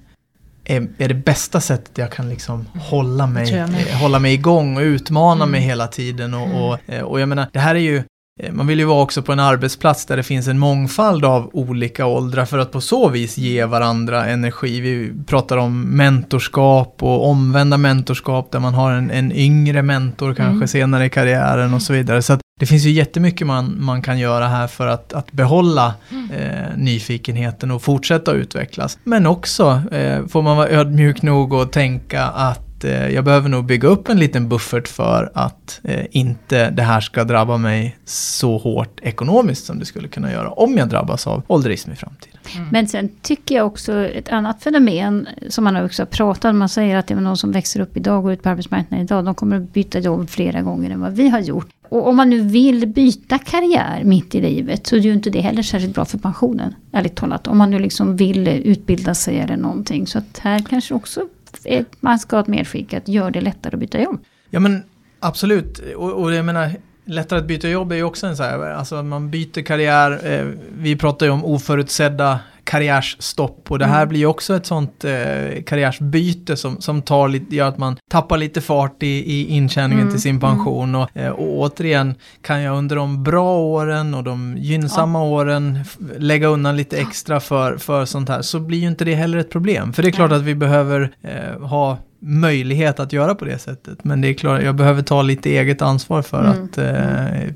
är, 0.65 0.89
är 0.99 1.09
det 1.09 1.15
bästa 1.15 1.61
sättet 1.61 1.99
jag 1.99 2.13
kan 2.13 2.29
liksom 2.29 2.67
hålla 2.75 3.25
tror 3.25 3.33
mig, 3.35 3.55
eh, 3.55 3.97
hålla 4.01 4.19
mig 4.19 4.35
igång 4.35 4.77
och 4.77 4.81
utmana 4.83 5.45
Mm. 5.45 5.51
mig 5.51 5.61
hela 5.61 5.87
tiden 5.87 6.35
och, 6.35 6.69
och, 6.69 6.79
eh, 6.87 7.03
och 7.03 7.21
jag 7.21 7.29
menar 7.29 7.47
det 7.53 7.59
här 7.59 7.75
är 7.75 7.79
ju 7.79 7.97
eh, 8.43 8.53
man 8.53 8.67
vill 8.67 8.79
ju 8.79 8.85
vara 8.85 9.03
också 9.03 9.23
på 9.23 9.33
en 9.33 9.41
arbetsplats 9.41 10.07
där 10.07 10.17
det 10.17 10.23
finns 10.23 10.49
en 10.49 10.59
mångfald 10.59 11.25
av 11.25 11.51
olika 11.53 12.07
åldrar 12.07 12.45
för 12.45 12.59
att 12.59 12.73
på 12.73 12.81
så 12.81 13.09
vis 13.09 13.39
ge 13.39 13.65
varandra 13.65 14.27
energi. 14.27 14.81
Vi 14.81 15.13
pratar 15.27 15.57
om 15.57 15.81
mentorskap 15.83 17.03
och 17.03 17.29
omvända 17.29 17.77
mentorskap 17.79 18.53
där 18.53 18.61
man 18.61 18.75
har 18.75 18.93
en, 18.93 19.11
en 19.11 19.33
yngre 19.33 19.83
mentor 19.83 20.35
kanske 20.35 20.53
Mm. 20.57 20.69
senare 20.69 21.05
i 21.07 21.11
karriären 21.11 21.75
och 21.75 21.83
så 21.83 21.93
vidare. 21.93 22.23
Så 22.23 22.39
det 22.61 22.67
finns 22.67 22.85
ju 22.85 22.91
jättemycket 22.91 23.47
man, 23.47 23.85
man 23.85 24.03
kan 24.03 24.19
göra 24.19 24.49
här 24.49 24.67
för 24.67 24.87
att, 24.87 25.13
att 25.13 25.33
behålla 25.33 25.95
eh, 26.37 26.77
nyfikenheten 26.77 27.71
och 27.71 27.83
fortsätta 27.83 28.33
utvecklas. 28.33 28.99
Men 29.05 29.27
också 29.27 29.83
eh, 29.93 30.27
får 30.27 30.43
man 30.43 30.57
vara 30.57 30.69
ödmjuk 30.69 31.23
nog 31.23 31.53
och 31.53 31.73
tänka 31.73 32.23
att 32.23 32.72
eh, 32.85 33.09
jag 33.09 33.25
behöver 33.25 33.49
nog 33.49 33.65
bygga 33.65 33.89
upp 33.89 34.09
en 34.09 34.19
liten 34.19 34.49
buffert 34.49 34.89
för 34.89 35.31
att 35.35 35.81
eh, 35.85 36.07
inte 36.11 36.71
det 36.71 36.83
här 36.83 37.01
ska 37.01 37.25
drabba 37.25 37.57
mig 37.57 37.97
så 38.05 38.59
hårt 38.59 39.01
ekonomiskt 39.03 39.65
som 39.65 39.79
det 39.79 39.85
skulle 39.85 40.09
kunna 40.09 40.33
göra 40.33 40.51
om 40.51 40.79
jag 40.79 40.89
drabbas 40.89 41.27
av 41.27 41.43
ålderism 41.47 41.93
i 41.93 41.97
framtiden. 41.97 42.39
Men 42.71 42.89
sen 42.89 43.09
tycker 43.23 43.55
jag 43.55 43.67
också 43.67 43.93
ett 43.93 44.29
annat 44.29 44.63
fenomen 44.63 45.29
som 45.49 45.65
man 45.65 45.85
också 45.85 46.03
har 46.03 46.07
pratat 46.07 46.45
om. 46.45 46.59
Man 46.59 46.69
säger 46.69 46.97
att 46.97 47.07
det 47.07 47.15
är 47.15 47.21
någon 47.21 47.37
som 47.37 47.53
växer 47.53 47.81
upp 47.81 47.97
idag 47.97 48.25
och 48.25 48.29
ut 48.29 48.43
på 48.43 48.49
arbetsmarknaden 48.49 49.05
idag. 49.05 49.25
De 49.25 49.35
kommer 49.35 49.57
att 49.57 49.73
byta 49.73 49.99
jobb 49.99 50.31
flera 50.31 50.63
gånger 50.63 50.91
än 50.91 51.01
vad 51.01 51.13
vi 51.13 51.29
har 51.29 51.41
gjort. 51.41 51.69
Och 51.89 52.09
om 52.09 52.17
man 52.17 52.31
nu 52.31 52.41
vill 52.41 52.87
byta 52.87 53.39
karriär 53.39 54.05
mitt 54.05 54.35
i 54.35 54.41
livet 54.41 54.87
så 54.87 54.97
är 54.97 55.01
ju 55.01 55.13
inte 55.13 55.31
det 55.31 55.41
heller 55.41 55.63
särskilt 55.63 55.95
bra 55.95 56.05
för 56.05 56.19
pensionen. 56.19 56.75
Ärligt 56.93 57.15
talat. 57.15 57.47
Om 57.47 57.59
man 57.59 57.71
nu 57.71 57.79
liksom 57.79 58.17
vill 58.17 58.49
utbilda 58.49 59.15
sig 59.15 59.39
eller 59.39 59.57
någonting. 59.57 60.07
Så 60.07 60.19
att 60.19 60.39
här 60.39 60.65
kanske 60.69 60.95
också 60.95 61.29
Eh, 61.65 61.85
man 62.01 62.19
ska 62.19 62.37
ha 62.37 62.41
ett 62.41 62.49
medskick 62.49 62.95
att 62.95 63.09
gör 63.09 63.31
det 63.31 63.41
lättare 63.41 63.75
att 63.77 63.81
byta 63.81 64.01
jobb. 64.01 64.25
Ja 64.51 64.61
men 64.61 64.83
absolut, 65.21 65.79
och, 65.97 66.13
och 66.13 66.33
jag 66.33 66.45
menar 66.45 66.71
lättare 67.05 67.39
att 67.39 67.47
byta 67.47 67.69
jobb 67.69 67.93
är 67.93 67.97
ju 67.97 68.03
också 68.03 68.27
en 68.27 68.37
så 68.37 68.43
här, 68.43 68.59
alltså 68.59 69.03
man 69.03 69.31
byter 69.31 69.63
karriär, 69.63 70.33
eh, 70.33 70.47
vi 70.79 70.97
pratar 70.97 71.27
ju 71.27 71.33
om 71.33 71.45
oförutsedda 71.45 72.41
karriärsstopp. 72.65 73.71
Och 73.71 73.79
det 73.79 73.87
här 73.87 73.97
Mm. 74.03 74.09
blir 74.09 74.19
ju 74.21 74.27
också 74.27 74.57
ett 74.57 74.67
sånt 74.67 75.05
eh, 75.05 75.63
karriärsbyte 75.67 76.57
som, 76.57 76.81
som 76.81 77.03
tar 77.03 77.29
lite, 77.29 77.57
gör 77.57 77.69
att 77.69 77.79
man 77.79 77.97
tappar 78.11 78.37
lite 78.37 78.61
fart 78.61 79.03
i, 79.03 79.07
i 79.07 79.47
intjäningen 79.49 80.03
Mm, 80.03 80.13
till 80.13 80.23
sin 80.23 80.41
pension. 80.41 80.95
Och, 80.95 81.17
eh, 81.17 81.29
och 81.31 81.59
återigen 81.61 82.15
kan 82.43 82.61
jag 82.63 82.77
under 82.79 82.97
de 82.97 83.23
bra 83.23 83.59
åren 83.59 84.15
och 84.15 84.25
de 84.25 84.55
gynnsamma 84.59 85.23
åren 85.23 85.79
f- 85.83 85.97
lägga 86.19 86.47
undan 86.47 86.77
lite 86.77 86.99
extra 86.99 87.41
för, 87.41 87.77
för 87.77 88.05
sånt 88.05 88.29
här 88.29 88.43
så 88.43 88.61
blir 88.61 88.79
ju 88.79 88.89
inte 88.89 89.05
det 89.05 89.15
heller 89.15 89.39
ett 89.39 89.51
problem. 89.51 89.93
För 89.93 90.03
det 90.03 90.09
är 90.09 90.13
klart 90.13 90.33
att 90.33 90.43
vi 90.43 90.55
behöver 90.55 91.11
eh, 91.23 91.61
ha 91.69 91.99
möjlighet 92.25 93.01
att 93.01 93.13
göra 93.13 93.35
på 93.35 93.45
det 93.45 93.59
sättet. 93.59 94.05
Men 94.05 94.21
det 94.21 94.29
är 94.29 94.35
klart, 94.35 94.63
jag 94.63 94.75
behöver 94.77 95.03
ta 95.03 95.23
lite 95.23 95.51
eget 95.51 95.83
ansvar 95.83 96.23
för 96.23 96.45
Mm, 96.45 96.65
att 96.65 96.79
eh, 96.79 97.55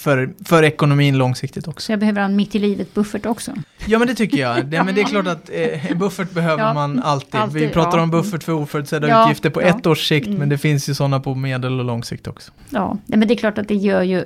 för, 0.00 0.30
för 0.44 0.62
ekonomin 0.62 1.18
långsiktigt 1.18 1.68
också. 1.68 1.86
Så 1.86 1.92
jag 1.92 1.98
behöver 1.98 2.20
en 2.20 2.36
mitt 2.36 2.54
i 2.54 2.58
livet 2.58 2.94
buffert 2.94 3.26
också. 3.26 3.52
Ja 3.86 3.98
men 3.98 4.08
det 4.08 4.14
tycker 4.14 4.38
jag. 4.38 4.66
Det, 4.70 4.84
men 4.84 4.94
det 4.94 5.00
är 5.00 5.04
klart 5.04 5.26
att 5.26 5.50
eh, 5.52 5.96
buffert 5.96 6.30
behöver 6.30 6.64
Ja, 6.64 6.74
man 6.74 7.02
alltid. 7.02 7.40
alltid, 7.40 7.62
Vi 7.62 7.68
pratar 7.68 7.98
ja. 7.98 8.02
om 8.02 8.10
buffert 8.10 8.42
för 8.42 8.52
oförutsedda 8.52 9.08
Ja, 9.08 9.24
utgifter 9.24 9.50
på 9.50 9.60
ett 9.60 9.86
års 9.86 10.08
sikt. 10.08 10.26
Mm. 10.26 10.38
Men 10.38 10.48
det 10.48 10.58
finns 10.58 10.88
ju 10.88 10.94
sådana 10.94 11.20
på 11.20 11.34
medel 11.34 11.78
och 11.78 11.84
lång 11.84 12.04
sikt 12.04 12.26
också. 12.26 12.52
Ja, 12.70 12.96
men 13.06 13.28
det 13.28 13.34
är 13.34 13.36
klart 13.36 13.58
att 13.58 13.68
det 13.68 13.74
gör 13.74 14.02
ju 14.02 14.24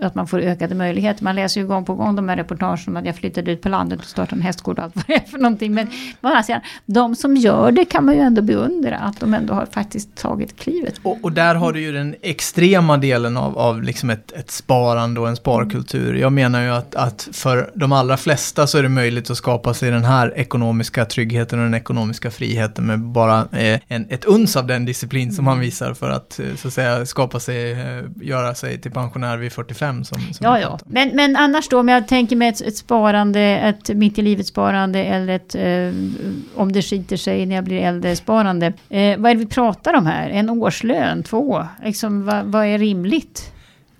att 0.00 0.14
man 0.14 0.26
får 0.26 0.38
ökade 0.40 0.74
möjligheter. 0.74 1.24
Man 1.24 1.34
läser 1.34 1.60
ju 1.60 1.66
gång 1.66 1.84
på 1.84 1.94
gång 1.94 2.16
de 2.16 2.28
här 2.28 2.36
reportagen 2.36 2.78
om 2.86 2.96
att 2.96 3.06
jag 3.06 3.16
flyttade 3.16 3.52
ut 3.52 3.62
på 3.62 3.68
landet 3.68 4.00
och 4.00 4.06
startade 4.06 4.36
en 4.36 4.42
hästgård 4.42 4.78
och 4.78 4.84
allt 4.84 4.96
vad 4.96 5.04
det 5.06 5.14
är 5.14 5.20
för 5.20 5.38
någonting. 5.38 5.74
Men 5.74 5.86
å 6.20 6.26
andra 6.26 6.42
sidan, 6.42 6.60
de 6.86 7.16
som 7.16 7.36
gör 7.36 7.72
det 7.72 7.84
kan 7.84 8.04
man 8.04 8.14
ju 8.14 8.20
ändå 8.20 8.42
beundra 8.42 8.96
att 8.96 9.20
de 9.20 9.34
ändå 9.34 9.54
har 9.54 9.66
faktiskt 9.66 10.14
tagit 10.14 10.56
klivet. 10.56 11.00
Och, 11.02 11.18
och 11.22 11.32
där 11.32 11.54
har 11.54 11.72
du 11.72 11.80
ju 11.80 11.92
den 11.92 12.14
extrema 12.22 12.96
delen 12.96 13.36
av, 13.36 13.58
av 13.58 13.82
liksom 13.82 14.10
ett, 14.10 14.32
ett 14.32 14.50
sparande 14.96 15.20
och 15.20 15.28
en 15.28 15.36
sparkultur. 15.36 16.14
Jag 16.14 16.32
menar 16.32 16.62
ju 16.62 16.70
att, 16.70 16.94
att 16.94 17.28
för 17.32 17.70
de 17.74 17.92
allra 17.92 18.16
flesta 18.16 18.66
så 18.66 18.78
är 18.78 18.82
det 18.82 18.88
möjligt 18.88 19.30
att 19.30 19.36
skapa 19.36 19.74
sig 19.74 19.90
den 19.90 20.04
här 20.04 20.32
ekonomiska 20.36 21.04
tryggheten 21.04 21.58
och 21.58 21.64
den 21.64 21.74
ekonomiska 21.74 22.30
friheten 22.30 22.86
med 22.86 23.00
bara 23.00 23.48
eh, 23.52 23.80
en, 23.88 24.06
ett 24.10 24.24
uns 24.24 24.56
av 24.56 24.66
den 24.66 24.84
disciplin 24.84 25.32
som 25.32 25.44
man 25.44 25.60
visar 25.60 25.94
för 25.94 26.10
att, 26.10 26.38
eh, 26.38 26.46
så 26.56 26.68
att 26.68 26.74
säga, 26.74 27.06
skapa 27.06 27.40
sig, 27.40 27.72
eh, 27.72 28.04
göra 28.22 28.54
sig 28.54 28.80
till 28.80 28.90
pensionär 28.90 29.36
vid 29.36 29.52
45 29.52 30.04
som, 30.04 30.20
som 30.20 30.36
Ja, 30.40 30.60
ja. 30.60 30.78
Men, 30.86 31.08
men 31.14 31.36
annars 31.36 31.68
då, 31.68 31.80
om 31.80 31.88
jag 31.88 32.08
tänker 32.08 32.36
mig 32.36 32.48
ett, 32.48 32.60
ett 32.60 32.76
sparande, 32.76 33.40
ett 33.40 33.88
mitt 33.88 34.18
i 34.18 34.22
livet 34.22 34.46
sparande 34.46 35.04
eller 35.04 35.36
ett 35.36 35.54
eh, 35.54 36.60
om 36.60 36.72
det 36.72 36.82
skiter 36.82 37.16
sig 37.16 37.46
när 37.46 37.54
jag 37.54 37.64
blir 37.64 37.80
äldre 37.80 38.16
sparande. 38.16 38.66
Eh, 38.66 39.18
vad 39.18 39.30
är 39.30 39.34
det 39.34 39.40
vi 39.40 39.46
pratar 39.46 39.94
om 39.94 40.06
här? 40.06 40.30
En 40.30 40.50
årslön? 40.50 41.22
Två? 41.22 41.66
Liksom, 41.84 42.24
vad, 42.24 42.44
vad 42.44 42.66
är 42.66 42.78
rimligt? 42.78 43.52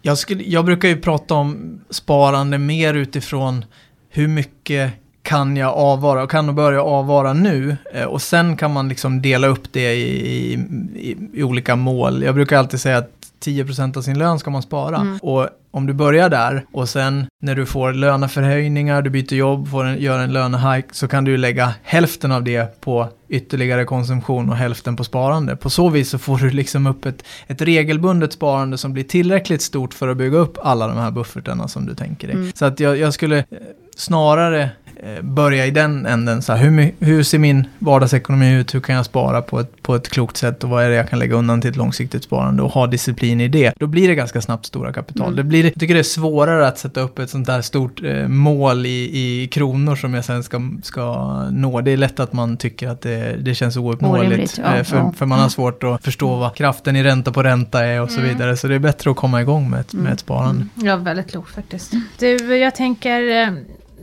Jag, 0.06 0.18
skulle, 0.18 0.44
jag 0.44 0.64
brukar 0.64 0.88
ju 0.88 0.96
prata 0.96 1.34
om 1.34 1.80
sparande 1.90 2.58
mer 2.58 2.94
utifrån 2.94 3.64
hur 4.08 4.28
mycket 4.28 4.92
kan 5.22 5.56
jag 5.56 5.74
avvara 5.74 6.22
och 6.22 6.30
kan 6.30 6.46
nog 6.46 6.54
börja 6.54 6.82
avvara 6.82 7.32
nu 7.32 7.76
eh, 7.94 8.04
och 8.04 8.22
sen 8.22 8.56
kan 8.56 8.72
man 8.72 8.88
liksom 8.88 9.22
dela 9.22 9.46
upp 9.46 9.72
det 9.72 9.94
i, 9.94 10.52
i, 10.94 11.16
i 11.34 11.42
olika 11.42 11.76
mål. 11.76 12.22
Jag 12.22 12.34
brukar 12.34 12.58
alltid 12.58 12.80
säga 12.80 12.98
att 12.98 13.25
10% 13.44 13.96
av 13.96 14.03
sin 14.03 14.18
lön 14.18 14.38
ska 14.38 14.51
man 14.51 14.62
spara. 14.62 14.96
Mm. 14.96 15.18
Och 15.22 15.49
om 15.70 15.87
du 15.87 15.92
börjar 15.92 16.29
där 16.29 16.66
och 16.72 16.88
sen 16.88 17.27
när 17.42 17.55
du 17.55 17.66
får 17.66 17.92
löneförhöjningar, 17.92 19.03
du 19.03 19.11
byter 19.11 19.35
jobb, 19.35 19.68
får 19.68 19.85
en, 19.85 19.99
gör 19.99 20.18
en 20.18 20.33
lönehike 20.33 20.88
så 20.92 21.09
kan 21.09 21.25
du 21.25 21.37
lägga 21.37 21.75
hälften 21.83 22.33
av 22.33 22.44
det 22.44 22.81
på 22.81 23.09
ytterligare 23.29 23.85
konsumtion 23.85 24.51
och 24.51 24.57
hälften 24.57 24.96
på 24.96 25.05
sparande. 25.05 25.57
På 25.57 25.70
så 25.70 25.88
vis 25.88 26.11
så 26.11 26.18
får 26.18 26.38
du 26.38 26.51
liksom 26.51 26.87
upp 26.87 27.07
ett, 27.07 27.25
ett 27.46 27.62
regelbundet 27.62 28.33
sparande 28.33 28.79
som 28.79 28.92
blir 28.92 29.05
tillräckligt 29.05 29.62
stort 29.62 29.94
för 29.94 30.09
att 30.09 30.16
bygga 30.16 30.38
upp 30.38 30.59
alla 30.62 30.88
de 30.88 30.96
här 30.96 31.11
buffertarna 31.11 31.68
som 31.68 31.87
du 31.87 31.94
tänker 31.94 32.29
dig. 32.29 32.37
Mm. 32.37 32.53
Så 32.55 32.64
att 32.64 32.81
jag, 32.81 32.96
jag 32.99 33.14
skulle 33.14 33.38
eh, 33.38 33.44
snarare 33.96 34.70
börja 35.22 35.66
i 35.66 35.70
den 35.70 36.06
änden. 36.06 36.42
Så 36.42 36.52
här, 36.52 36.64
hur, 36.64 36.92
hur 37.00 37.22
ser 37.22 37.38
min 37.38 37.66
vardagsekonomi 37.78 38.54
ut? 38.54 38.74
Hur 38.74 38.80
kan 38.80 38.94
jag 38.94 39.04
spara 39.04 39.42
på 39.42 39.61
ett, 39.61 39.82
på 39.82 39.94
ett 39.94 40.09
klokt 40.09 40.37
sätt? 40.37 40.64
Och 40.64 40.70
vad 40.70 40.85
är 40.85 40.88
det 40.88 40.94
jag 40.94 41.09
kan 41.09 41.18
lägga 41.18 41.37
undan 41.37 41.61
till 41.61 41.70
ett 41.70 41.76
långsiktigt 41.76 42.24
sparande? 42.24 42.62
Och 42.62 42.70
ha 42.70 42.87
disciplin 42.87 43.40
i 43.40 43.48
det. 43.48 43.72
Då 43.78 43.87
blir 43.87 44.09
det 44.09 44.14
ganska 44.14 44.40
snabbt 44.40 44.66
stora 44.66 44.92
kapital. 44.92 45.26
Mm. 45.26 45.37
Det 45.37 45.44
blir, 45.44 45.64
jag 45.64 45.74
tycker 45.74 45.94
det 45.94 46.00
är 46.00 46.04
svårare 46.04 46.68
att 46.68 46.78
sätta 46.78 47.00
upp 47.00 47.18
ett 47.18 47.30
sånt 47.30 47.46
där 47.46 47.62
stort 47.62 48.02
eh, 48.02 48.28
mål 48.28 48.87
i, 48.87 49.11
i 49.12 49.48
kronor 49.48 49.96
som 49.96 50.14
jag 50.14 50.24
sen 50.24 50.42
ska, 50.42 50.70
ska 50.82 51.14
nå. 51.50 51.80
Det 51.80 51.90
är 51.90 51.96
lätt 51.96 52.20
att 52.20 52.32
man 52.32 52.56
tycker 52.56 52.88
att 52.88 53.00
det, 53.00 53.37
det 53.37 53.54
känns 53.54 53.76
ouppnåeligt. 53.76 54.59
Ja, 54.59 54.76
eh, 54.76 54.85
för, 54.85 54.96
ja. 54.96 55.12
för 55.16 55.26
man 55.26 55.38
har 55.38 55.48
svårt 55.48 55.85
att 55.85 56.04
förstå 56.04 56.37
vad 56.37 56.54
kraften 56.54 56.96
i 56.96 57.02
ränta 57.02 57.32
på 57.32 57.42
ränta 57.42 57.85
är 57.85 58.02
och 58.02 58.11
så 58.11 58.18
mm. 58.20 58.32
vidare. 58.32 58.56
Så 58.56 58.68
det 58.68 58.74
är 58.74 58.78
bättre 58.78 59.11
att 59.11 59.16
komma 59.16 59.40
igång 59.40 59.70
med 59.70 59.80
ett, 59.80 59.92
med 59.92 60.12
ett 60.12 60.20
sparande. 60.20 60.66
Mm. 60.76 60.87
Ja, 60.87 60.96
väldigt 60.96 61.30
klokt 61.30 61.54
faktiskt. 61.54 61.92
Du, 62.18 62.56
jag 62.56 62.74
tänker, 62.74 63.42
eh, 63.42 63.48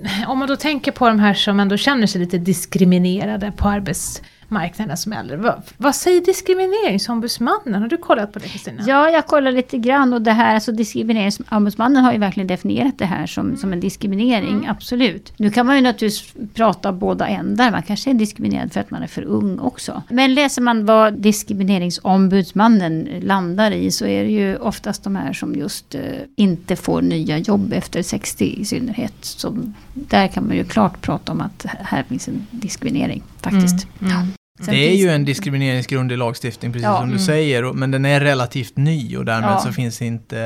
om 0.27 0.39
man 0.39 0.47
då 0.47 0.55
tänker 0.55 0.91
på 0.91 1.07
de 1.07 1.19
här 1.19 1.33
som 1.33 1.59
ändå 1.59 1.77
känner 1.77 2.07
sig 2.07 2.21
lite 2.21 2.37
diskriminerade 2.37 3.51
på 3.57 3.67
arbets 3.67 4.21
marknaden 4.53 4.97
som 4.97 5.13
äldre. 5.13 5.37
Vad, 5.37 5.61
vad 5.77 5.95
säger 5.95 6.21
diskrimineringsombudsmannen? 6.21 7.81
Har 7.81 7.87
du 7.87 7.97
kollat 7.97 8.33
på 8.33 8.39
det 8.39 8.47
Kristina? 8.47 8.83
Ja, 8.87 9.09
jag 9.09 9.27
kollar 9.27 9.51
lite 9.51 9.77
grann 9.77 10.13
och 10.13 10.21
det 10.21 10.31
här, 10.31 10.55
alltså 10.55 10.71
diskrimineringsombudsmannen 10.71 12.03
har 12.03 12.13
ju 12.13 12.19
verkligen 12.19 12.47
definierat 12.47 12.97
det 12.97 13.05
här 13.05 13.25
som, 13.25 13.45
mm. 13.45 13.57
som 13.57 13.73
en 13.73 13.79
diskriminering, 13.79 14.49
mm. 14.49 14.69
absolut. 14.69 15.33
Nu 15.37 15.51
kan 15.51 15.65
man 15.65 15.75
ju 15.75 15.81
naturligtvis 15.81 16.33
prata 16.53 16.91
båda 16.91 17.27
ändar, 17.27 17.71
man 17.71 17.83
kanske 17.83 18.09
är 18.09 18.13
diskriminerad 18.13 18.73
för 18.73 18.79
att 18.79 18.91
man 18.91 19.03
är 19.03 19.07
för 19.07 19.23
ung 19.23 19.59
också. 19.59 20.03
Men 20.09 20.33
läser 20.33 20.61
man 20.61 20.85
vad 20.85 21.13
diskrimineringsombudsmannen 21.13 23.07
landar 23.21 23.71
i 23.71 23.91
så 23.91 24.05
är 24.05 24.23
det 24.23 24.31
ju 24.31 24.57
oftast 24.57 25.03
de 25.03 25.15
här 25.15 25.33
som 25.33 25.55
just 25.55 25.95
eh, 25.95 26.01
inte 26.35 26.75
får 26.75 27.01
nya 27.01 27.37
jobb 27.37 27.73
efter 27.73 28.03
60 28.03 28.45
i 28.45 28.65
synnerhet. 28.65 29.13
Så 29.19 29.57
där 29.93 30.27
kan 30.27 30.47
man 30.47 30.55
ju 30.55 30.63
klart 30.63 31.01
prata 31.01 31.31
om 31.31 31.41
att 31.41 31.65
här 31.79 32.03
finns 32.03 32.27
en 32.27 32.47
diskriminering 32.51 33.23
faktiskt. 33.41 33.87
Mm. 34.01 34.13
Mm. 34.13 34.27
Det 34.59 34.91
är 34.91 34.95
ju 34.95 35.09
en 35.09 35.25
diskrimineringsgrund 35.25 36.11
i 36.11 36.17
lagstiftning, 36.17 36.71
precis 36.71 36.83
ja, 36.83 36.97
som 36.97 37.07
du 37.07 37.15
mm. 37.15 37.25
säger. 37.25 37.73
Men 37.73 37.91
den 37.91 38.05
är 38.05 38.19
relativt 38.19 38.77
ny 38.77 39.17
och 39.17 39.25
därmed 39.25 39.49
ja. 39.49 39.59
så 39.59 39.71
finns 39.71 39.97
det 39.97 40.05
inte 40.05 40.39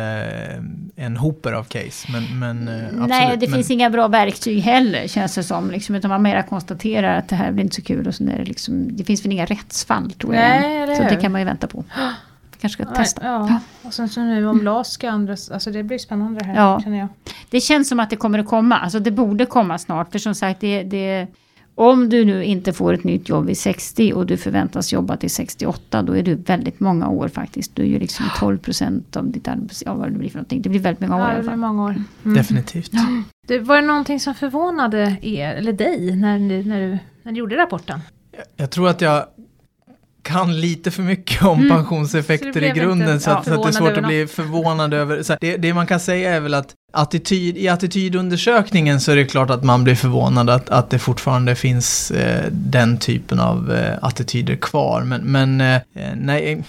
eh, 0.96 1.06
en 1.06 1.18
hoper 1.18 1.54
av 1.54 1.64
case. 1.64 2.12
Men, 2.12 2.40
men 2.40 2.68
eh, 2.68 2.86
absolut. 2.86 3.10
Nej, 3.10 3.38
det 3.38 3.48
men... 3.48 3.56
finns 3.56 3.72
inga 3.72 3.90
bra 3.90 4.08
verktyg 4.08 4.60
heller, 4.60 5.08
känns 5.08 5.36
det 5.36 5.44
som. 5.44 5.72
Liksom, 5.72 5.96
utan 5.96 6.10
man 6.10 6.22
mera 6.22 6.44
konstaterar 6.44 7.18
att 7.18 7.30
det 7.30 7.36
här 7.36 7.52
blir 7.52 7.64
inte 7.64 7.76
så 7.76 7.82
kul. 7.82 8.08
Och 8.08 8.16
så 8.16 8.24
där, 8.24 8.46
liksom, 8.46 8.96
det 8.98 9.04
finns 9.04 9.26
väl 9.26 9.32
inga 9.32 9.46
rättsfall, 9.46 10.12
tror 10.12 10.36
jag. 10.36 10.44
Nej, 10.44 10.88
det 10.88 10.96
så 10.96 11.04
det 11.04 11.16
kan 11.16 11.32
man 11.32 11.42
ju 11.42 11.46
vänta 11.46 11.68
på. 11.68 11.84
kanske 12.62 12.84
ska 12.84 12.94
testa. 12.94 13.22
Ja, 13.26 13.48
ja. 13.50 13.60
och 13.88 13.94
sen 13.94 14.10
så 14.10 14.22
nu 14.22 14.48
om 14.48 14.64
LAS 14.64 14.92
ska 14.92 15.10
andras, 15.10 15.52
alltså 15.52 15.72
det 15.72 15.84
blir 15.84 15.98
spännande 15.98 16.40
det 16.40 16.46
här, 16.46 16.56
ja. 16.56 16.82
känner 16.84 16.98
jag. 16.98 17.08
Det 17.50 17.62
känns 17.62 17.90
som 17.90 18.00
att 18.00 18.10
det 18.10 18.16
kommer 18.16 18.40
att 18.40 18.48
komma, 18.48 18.78
alltså 18.78 19.00
det 19.00 19.12
borde 19.12 19.46
komma 19.46 19.78
snart. 19.78 20.12
För 20.12 20.20
som 20.20 20.36
sagt, 20.36 20.62
det, 20.62 20.84
det 20.84 21.28
om 21.76 22.10
du 22.10 22.26
nu 22.26 22.44
inte 22.44 22.74
får 22.74 22.94
ett 22.94 23.04
nytt 23.04 23.30
jobb 23.30 23.46
vid 23.46 23.58
60 23.58 24.14
och 24.14 24.26
du 24.26 24.38
förväntas 24.38 24.94
jobba 24.94 25.18
till 25.18 25.30
68, 25.30 26.02
då 26.02 26.18
är 26.18 26.24
du 26.24 26.36
väldigt 26.36 26.80
många 26.80 27.10
år 27.10 27.28
faktiskt. 27.28 27.76
Du 27.76 27.82
är 27.82 27.88
ju 27.88 28.00
liksom 28.00 28.26
12 28.40 28.58
procent 28.58 29.16
av 29.16 29.32
ditt 29.32 29.48
arbets... 29.48 29.84
Ja, 29.86 29.94
vad 29.94 30.12
det 30.12 30.18
blir 30.18 30.30
för 30.30 30.38
någonting. 30.38 30.62
Det 30.62 30.70
blir 30.70 30.80
väldigt 30.80 31.10
många 31.10 31.16
år 31.16 31.30
ja, 31.30 31.34
i 31.34 31.36
alla 31.36 31.44
fall. 31.44 31.58
många 31.58 31.84
år. 31.84 31.96
Mm. 32.26 32.38
Definitivt. 32.38 32.90
Ja. 32.94 33.24
Det, 33.48 33.60
var 33.60 33.76
det 33.76 33.88
någonting 33.88 34.20
som 34.20 34.36
förvånade 34.36 35.18
er, 35.22 35.54
eller 35.54 35.74
dig, 35.74 36.16
när, 36.16 36.40
när, 36.40 36.82
du, 36.82 36.98
när 37.24 37.32
du 37.32 37.38
gjorde 37.38 37.58
rapporten? 37.58 38.00
Jag, 38.32 38.46
jag 38.56 38.72
tror 38.72 38.90
att 38.90 39.02
jag 39.02 39.26
kan 40.28 40.62
lite 40.62 40.92
för 40.92 41.04
mycket 41.04 41.44
om 41.44 41.60
mm. 41.60 41.78
pensionseffekter 41.78 42.64
i 42.64 42.70
grunden 42.70 43.10
inte, 43.10 43.24
så, 43.24 43.32
att, 43.32 43.48
ja, 43.48 43.54
så, 43.54 43.60
att, 43.60 43.64
det 43.64 43.70
är 43.70 43.72
svårt 43.72 43.98
att 43.98 44.08
bli 44.08 44.28
förvånad 44.28 44.94
över. 44.94 45.24
Så 45.24 45.38
det, 45.42 45.58
det, 45.58 45.74
man 45.74 45.88
kan 45.88 46.00
säga 46.00 46.36
är 46.36 46.40
väl 46.40 46.54
att 46.54 46.74
attityd, 46.94 47.58
i 47.58 47.68
attitydundersökningen 47.68 49.02
så 49.02 49.12
är 49.12 49.16
det 49.16 49.26
klart 49.26 49.50
att 49.50 49.64
man 49.64 49.84
blir 49.84 49.96
förvånad 49.96 50.50
att, 50.50 50.70
att 50.70 50.90
det 50.90 51.00
fortfarande 51.00 51.56
finns 51.56 52.12
eh, 52.12 52.46
den 52.52 52.98
typen 52.98 53.40
av 53.40 53.72
eh, 53.72 53.98
attityder 54.02 54.56
kvar. 54.56 55.02
Men, 55.02 55.22
men 55.22 55.62
eh, 55.62 55.82
nej, 56.16 56.64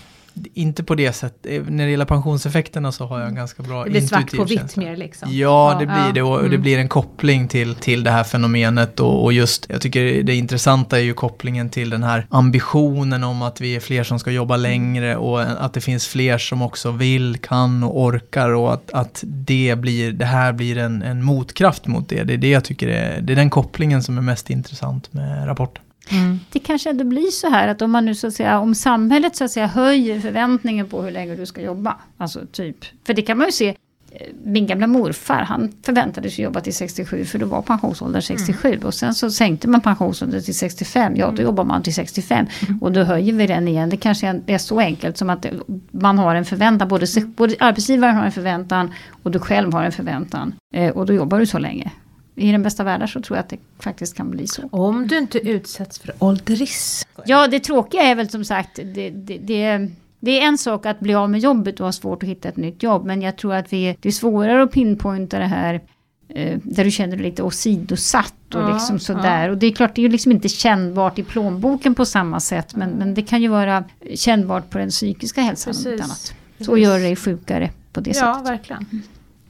inte 0.54 0.84
på 0.84 0.94
det 0.94 1.12
sättet. 1.12 1.52
Eh, 1.52 1.62
när 1.68 1.84
det 1.84 1.90
gäller 1.90 2.04
pensionseffekterna 2.04 2.92
så 2.92 3.06
har 3.06 3.18
jag 3.18 3.28
en 3.28 3.34
ganska 3.34 3.62
bra 3.62 3.84
Det 3.84 3.90
blir 3.90 4.00
svart 4.00 4.36
på 4.36 4.44
vitt 4.44 4.76
mer 4.76 4.96
liksom. 4.96 5.28
Ja, 5.32 5.76
det 5.80 5.86
blir 5.86 6.12
det 6.14 6.22
och 6.22 6.38
mm. 6.38 6.50
det 6.50 6.58
blir 6.58 6.78
en 6.78 6.88
koppling 6.88 7.48
till, 7.48 7.74
till 7.74 8.04
det 8.04 8.10
här 8.10 8.24
fenomenet 8.24 9.00
och, 9.00 9.24
och, 9.24 9.32
just, 9.32 9.66
jag 9.68 9.80
tycker 9.80 10.22
det 10.22 10.34
intressanta 10.34 10.98
är 10.98 11.02
ju 11.02 11.14
kopplingen 11.14 11.70
till 11.70 11.90
den 11.90 12.02
här 12.02 12.26
ambitionen 12.30 13.24
om 13.24 13.42
att 13.42 13.60
vi 13.60 13.76
är 13.76 13.80
fler 13.80 14.04
som 14.04 14.18
ska 14.18 14.30
jobba 14.30 14.56
längre 14.56 15.16
och 15.16 15.42
att 15.42 15.74
det 15.74 15.80
finns 15.80 16.06
fler 16.06 16.38
som 16.38 16.62
också 16.62 16.90
vill, 16.90 17.36
kan 17.38 17.82
och 17.82 18.00
orkar 18.00 18.50
och 18.50 18.72
att, 18.72 18.90
att 18.92 19.24
det 19.26 19.78
blir, 19.78 20.12
det 20.12 20.24
här 20.24 20.52
blir 20.52 20.78
en, 20.78 21.02
en 21.02 21.22
motkraft 21.22 21.86
mot 21.86 22.08
det. 22.08 22.24
Det 22.24 22.32
är 22.32 22.38
det 22.38 22.50
jag 22.50 22.64
tycker 22.64 22.88
är, 22.88 23.20
det 23.20 23.32
är 23.32 23.36
den 23.36 23.50
kopplingen 23.50 24.02
som 24.02 24.18
är 24.18 24.22
mest 24.22 24.50
intressant 24.50 25.12
med 25.12 25.46
rapporten. 25.46 25.82
Mm. 26.10 26.40
Det 26.52 26.58
kanske 26.58 26.90
ändå 26.90 27.04
blir 27.04 27.30
så 27.30 27.48
här 27.48 27.68
att 27.68 27.82
om 27.82 27.90
man 27.90 28.04
nu 28.04 28.14
så 28.14 28.26
att 28.26 28.34
säga, 28.34 28.58
om 28.58 28.74
samhället 28.74 29.36
så 29.36 29.44
att 29.44 29.50
säga 29.50 29.66
höjer 29.66 30.20
förväntningen 30.20 30.88
på 30.88 31.02
hur 31.02 31.10
länge 31.10 31.34
du 31.34 31.46
ska 31.46 31.60
jobba. 31.60 31.96
Alltså 32.16 32.40
typ, 32.52 32.84
för 33.06 33.14
det 33.14 33.22
kan 33.22 33.38
man 33.38 33.46
ju 33.46 33.52
se. 33.52 33.68
Eh, 34.12 34.26
min 34.44 34.66
gamla 34.66 34.86
morfar, 34.86 35.42
han 35.42 35.72
förväntades 35.82 36.38
jobba 36.38 36.60
till 36.60 36.74
67 36.74 37.24
för 37.24 37.38
då 37.38 37.46
var 37.46 37.62
pensionsåldern 37.62 38.22
67. 38.22 38.68
Mm. 38.68 38.86
Och 38.86 38.94
sen 38.94 39.14
så 39.14 39.30
sänkte 39.30 39.68
man 39.68 39.80
pensionsåldern 39.80 40.42
till 40.42 40.54
65. 40.54 41.16
Ja, 41.16 41.26
då 41.26 41.32
mm. 41.32 41.44
jobbar 41.44 41.64
man 41.64 41.82
till 41.82 41.94
65. 41.94 42.46
Mm. 42.68 42.82
Och 42.82 42.92
då 42.92 43.02
höjer 43.02 43.32
vi 43.32 43.46
den 43.46 43.68
igen. 43.68 43.90
Det 43.90 43.96
kanske 43.96 44.42
är 44.46 44.58
så 44.58 44.80
enkelt 44.80 45.16
som 45.16 45.30
att 45.30 45.46
man 45.90 46.18
har 46.18 46.34
en 46.34 46.44
förväntan. 46.44 46.88
Både, 46.88 47.06
mm. 47.16 47.32
både 47.32 47.54
arbetsgivaren 47.58 48.16
har 48.16 48.24
en 48.24 48.32
förväntan 48.32 48.92
och 49.22 49.30
du 49.30 49.38
själv 49.38 49.72
har 49.72 49.84
en 49.84 49.92
förväntan. 49.92 50.54
Eh, 50.74 50.90
och 50.90 51.06
då 51.06 51.12
jobbar 51.12 51.38
du 51.38 51.46
så 51.46 51.58
länge 51.58 51.92
i 52.38 52.52
den 52.52 52.62
bästa 52.62 52.84
världen 52.84 53.08
så 53.08 53.20
tror 53.20 53.36
jag 53.36 53.42
att 53.42 53.48
det 53.48 53.58
faktiskt 53.78 54.16
kan 54.16 54.30
bli 54.30 54.46
så. 54.46 54.62
Om 54.70 55.06
du 55.06 55.18
inte 55.18 55.38
utsätts 55.38 55.98
för 55.98 56.14
ålderism. 56.18 57.08
Ja, 57.24 57.48
det 57.48 57.60
tråkiga 57.60 58.02
är 58.02 58.14
väl 58.14 58.30
som 58.30 58.44
sagt, 58.44 58.76
det, 58.76 59.10
det, 59.10 59.38
det, 59.38 59.88
det, 60.20 60.40
är 60.40 60.46
en 60.46 60.58
sak 60.58 60.86
att 60.86 61.00
bli 61.00 61.14
av 61.14 61.30
med 61.30 61.40
jobbet 61.40 61.80
och 61.80 61.86
ha 61.86 61.92
svårt 61.92 62.22
att 62.22 62.28
hitta 62.28 62.48
ett 62.48 62.56
nytt 62.56 62.82
jobb. 62.82 63.04
Men 63.04 63.22
jag 63.22 63.36
tror 63.36 63.54
att 63.54 63.72
vi, 63.72 63.96
det 64.00 64.08
är 64.08 64.12
svårare 64.12 64.62
att 64.62 64.72
pinpointa 64.72 65.38
det 65.38 65.46
här 65.46 65.80
eh, 66.28 66.58
där 66.62 66.84
du 66.84 66.90
känner 66.90 67.16
dig 67.16 67.26
lite 67.26 67.42
åsidosatt 67.42 68.54
och 68.54 68.60
ja, 68.60 68.72
liksom 68.72 68.98
sådär. 68.98 69.44
Ja. 69.44 69.50
Och 69.50 69.58
det 69.58 69.66
är 69.66 69.72
klart, 69.72 69.94
det 69.94 70.00
är 70.00 70.02
ju 70.02 70.08
liksom 70.08 70.32
inte 70.32 70.48
kännbart 70.48 71.18
i 71.18 71.22
plånboken 71.22 71.94
på 71.94 72.04
samma 72.04 72.40
sätt. 72.40 72.76
Men, 72.76 72.90
men 72.90 73.14
det 73.14 73.22
kan 73.22 73.42
ju 73.42 73.48
vara 73.48 73.84
kännbart 74.14 74.70
på 74.70 74.78
den 74.78 74.90
psykiska 74.90 75.40
hälsan. 75.40 75.72
Precis. 75.72 76.00
Annat. 76.00 76.34
Så 76.58 76.64
Precis. 76.64 76.84
gör 76.84 76.98
dig 76.98 77.16
sjukare 77.16 77.70
på 77.92 78.00
det 78.00 78.10
ja, 78.10 78.14
sättet. 78.14 78.28
Ja, 78.36 78.50
verkligen. 78.50 79.02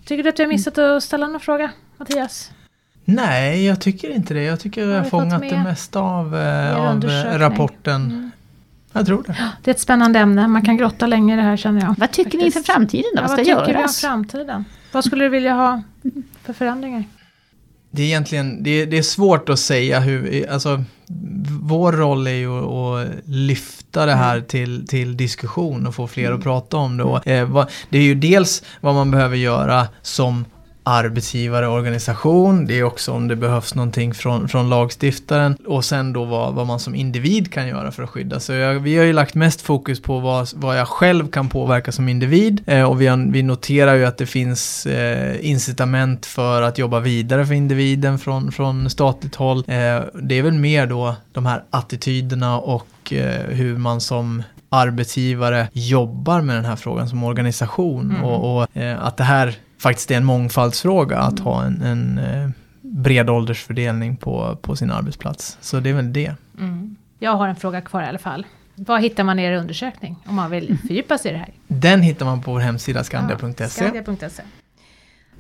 Tycker 0.04 0.22
du 0.22 0.28
att 0.28 0.38
vi 0.38 0.42
har 0.42 0.48
missat 0.48 0.78
att 0.78 1.02
ställa 1.02 1.26
någon 1.26 1.40
fråga, 1.40 1.70
Mattias? 1.96 2.50
Nej, 3.10 3.64
jag 3.64 3.80
tycker 3.80 4.10
inte 4.10 4.34
det. 4.34 4.42
Jag 4.42 4.60
tycker 4.60 4.88
jag 4.88 5.02
har 5.02 5.10
fångat 5.10 5.42
det 5.42 5.62
mesta 5.62 6.00
av, 6.00 6.36
eh, 6.36 6.76
av 6.76 7.04
eh, 7.04 7.38
rapporten. 7.38 8.02
Mm. 8.02 8.30
Jag 8.92 9.06
tror 9.06 9.22
det. 9.26 9.36
Det 9.62 9.70
är 9.70 9.74
ett 9.74 9.80
spännande 9.80 10.18
ämne. 10.18 10.48
Man 10.48 10.62
kan 10.62 10.76
grotta 10.76 11.06
länge 11.06 11.34
i 11.34 11.36
det 11.36 11.42
här 11.42 11.56
känner 11.56 11.80
jag. 11.80 11.94
Vad 11.98 12.10
tycker 12.10 12.24
Faktiskt. 12.24 12.40
ni 12.40 12.46
inför 12.46 12.72
framtiden 12.72 13.10
då? 13.16 13.22
Vad 13.22 13.30
ska 13.30 13.42
ja, 13.42 13.56
vad 13.56 13.66
tycker 13.66 13.78
göras? 13.78 14.04
vi 14.04 14.08
om 14.08 14.10
framtiden? 14.10 14.64
Vad 14.92 15.04
skulle 15.04 15.24
du 15.24 15.28
vilja 15.28 15.54
ha 15.54 15.82
för 16.42 16.52
förändringar? 16.52 17.04
Det 17.90 18.02
är 18.02 18.06
egentligen 18.06 18.62
det 18.62 18.70
är, 18.70 18.86
det 18.86 18.98
är 18.98 19.02
svårt 19.02 19.48
att 19.48 19.58
säga 19.58 20.00
hur, 20.00 20.50
alltså 20.50 20.84
vår 21.60 21.92
roll 21.92 22.26
är 22.26 22.30
ju 22.30 22.50
att 22.50 23.08
lyfta 23.24 24.06
det 24.06 24.14
här 24.14 24.36
mm. 24.36 24.46
till, 24.46 24.86
till 24.86 25.16
diskussion 25.16 25.86
och 25.86 25.94
få 25.94 26.06
fler 26.06 26.26
mm. 26.26 26.38
att 26.38 26.44
prata 26.44 26.76
om 26.76 26.96
det. 26.96 27.04
Och, 27.04 27.26
eh, 27.26 27.66
det 27.90 27.98
är 27.98 28.02
ju 28.02 28.14
dels 28.14 28.62
vad 28.80 28.94
man 28.94 29.10
behöver 29.10 29.36
göra 29.36 29.86
som 30.02 30.44
arbetsgivare, 30.88 31.68
organisation. 31.68 32.66
Det 32.66 32.78
är 32.78 32.82
också 32.82 33.12
om 33.12 33.28
det 33.28 33.36
behövs 33.36 33.74
någonting 33.74 34.14
från, 34.14 34.48
från 34.48 34.70
lagstiftaren. 34.70 35.56
Och 35.66 35.84
sen 35.84 36.12
då 36.12 36.24
vad, 36.24 36.54
vad 36.54 36.66
man 36.66 36.80
som 36.80 36.94
individ 36.94 37.52
kan 37.52 37.68
göra 37.68 37.92
för 37.92 38.02
att 38.02 38.10
skydda. 38.10 38.40
Jag, 38.48 38.80
vi 38.80 38.96
har 38.96 39.04
ju 39.04 39.12
lagt 39.12 39.34
mest 39.34 39.60
fokus 39.60 40.02
på 40.02 40.18
vad, 40.18 40.48
vad 40.54 40.78
jag 40.78 40.88
själv 40.88 41.28
kan 41.30 41.48
påverka 41.48 41.92
som 41.92 42.08
individ. 42.08 42.62
Eh, 42.66 42.90
och 42.90 43.00
vi, 43.00 43.06
har, 43.06 43.32
vi 43.32 43.42
noterar 43.42 43.94
ju 43.94 44.04
att 44.04 44.18
det 44.18 44.26
finns 44.26 44.86
eh, 44.86 45.50
incitament 45.50 46.26
för 46.26 46.62
att 46.62 46.78
jobba 46.78 47.00
vidare 47.00 47.46
för 47.46 47.54
individen 47.54 48.18
från, 48.18 48.52
från 48.52 48.90
statligt 48.90 49.34
håll. 49.34 49.58
Eh, 49.58 50.00
det 50.22 50.38
är 50.38 50.42
väl 50.42 50.52
mer 50.52 50.86
då 50.86 51.16
de 51.32 51.46
här 51.46 51.64
attityderna 51.70 52.58
och 52.58 53.12
eh, 53.12 53.42
hur 53.48 53.76
man 53.76 54.00
som 54.00 54.42
arbetsgivare 54.68 55.68
jobbar 55.72 56.40
med 56.40 56.56
den 56.56 56.64
här 56.64 56.76
frågan 56.76 57.08
som 57.08 57.24
organisation. 57.24 58.10
Mm. 58.10 58.24
Och, 58.24 58.56
och 58.56 58.76
eh, 58.76 59.04
att 59.04 59.16
det 59.16 59.24
här 59.24 59.54
faktiskt 59.78 60.10
är 60.10 60.16
en 60.16 60.24
mångfaldsfråga 60.24 61.18
att 61.18 61.38
ha 61.38 61.64
en, 61.64 61.82
en 61.82 62.18
eh, 62.18 62.50
bred 62.80 63.30
åldersfördelning 63.30 64.16
på, 64.16 64.58
på 64.62 64.76
sin 64.76 64.90
arbetsplats. 64.90 65.58
Så 65.60 65.80
det 65.80 65.90
är 65.90 65.94
väl 65.94 66.12
det. 66.12 66.34
Mm. 66.58 66.96
Jag 67.18 67.32
har 67.32 67.48
en 67.48 67.56
fråga 67.56 67.80
kvar 67.80 68.02
i 68.02 68.06
alla 68.06 68.18
fall. 68.18 68.46
Var 68.74 68.98
hittar 68.98 69.24
man 69.24 69.38
er 69.38 69.52
undersökning 69.52 70.16
om 70.26 70.34
man 70.34 70.50
vill 70.50 70.66
mm. 70.66 70.78
fördjupa 70.86 71.18
sig 71.18 71.30
i 71.30 71.34
det 71.34 71.40
här? 71.40 71.50
Den 71.66 72.02
hittar 72.02 72.26
man 72.26 72.42
på 72.42 72.52
vår 72.52 72.60
hemsida 72.60 73.04
skandia.se. 73.04 73.64
Ja, 73.64 73.68
skandia.se. 73.68 74.42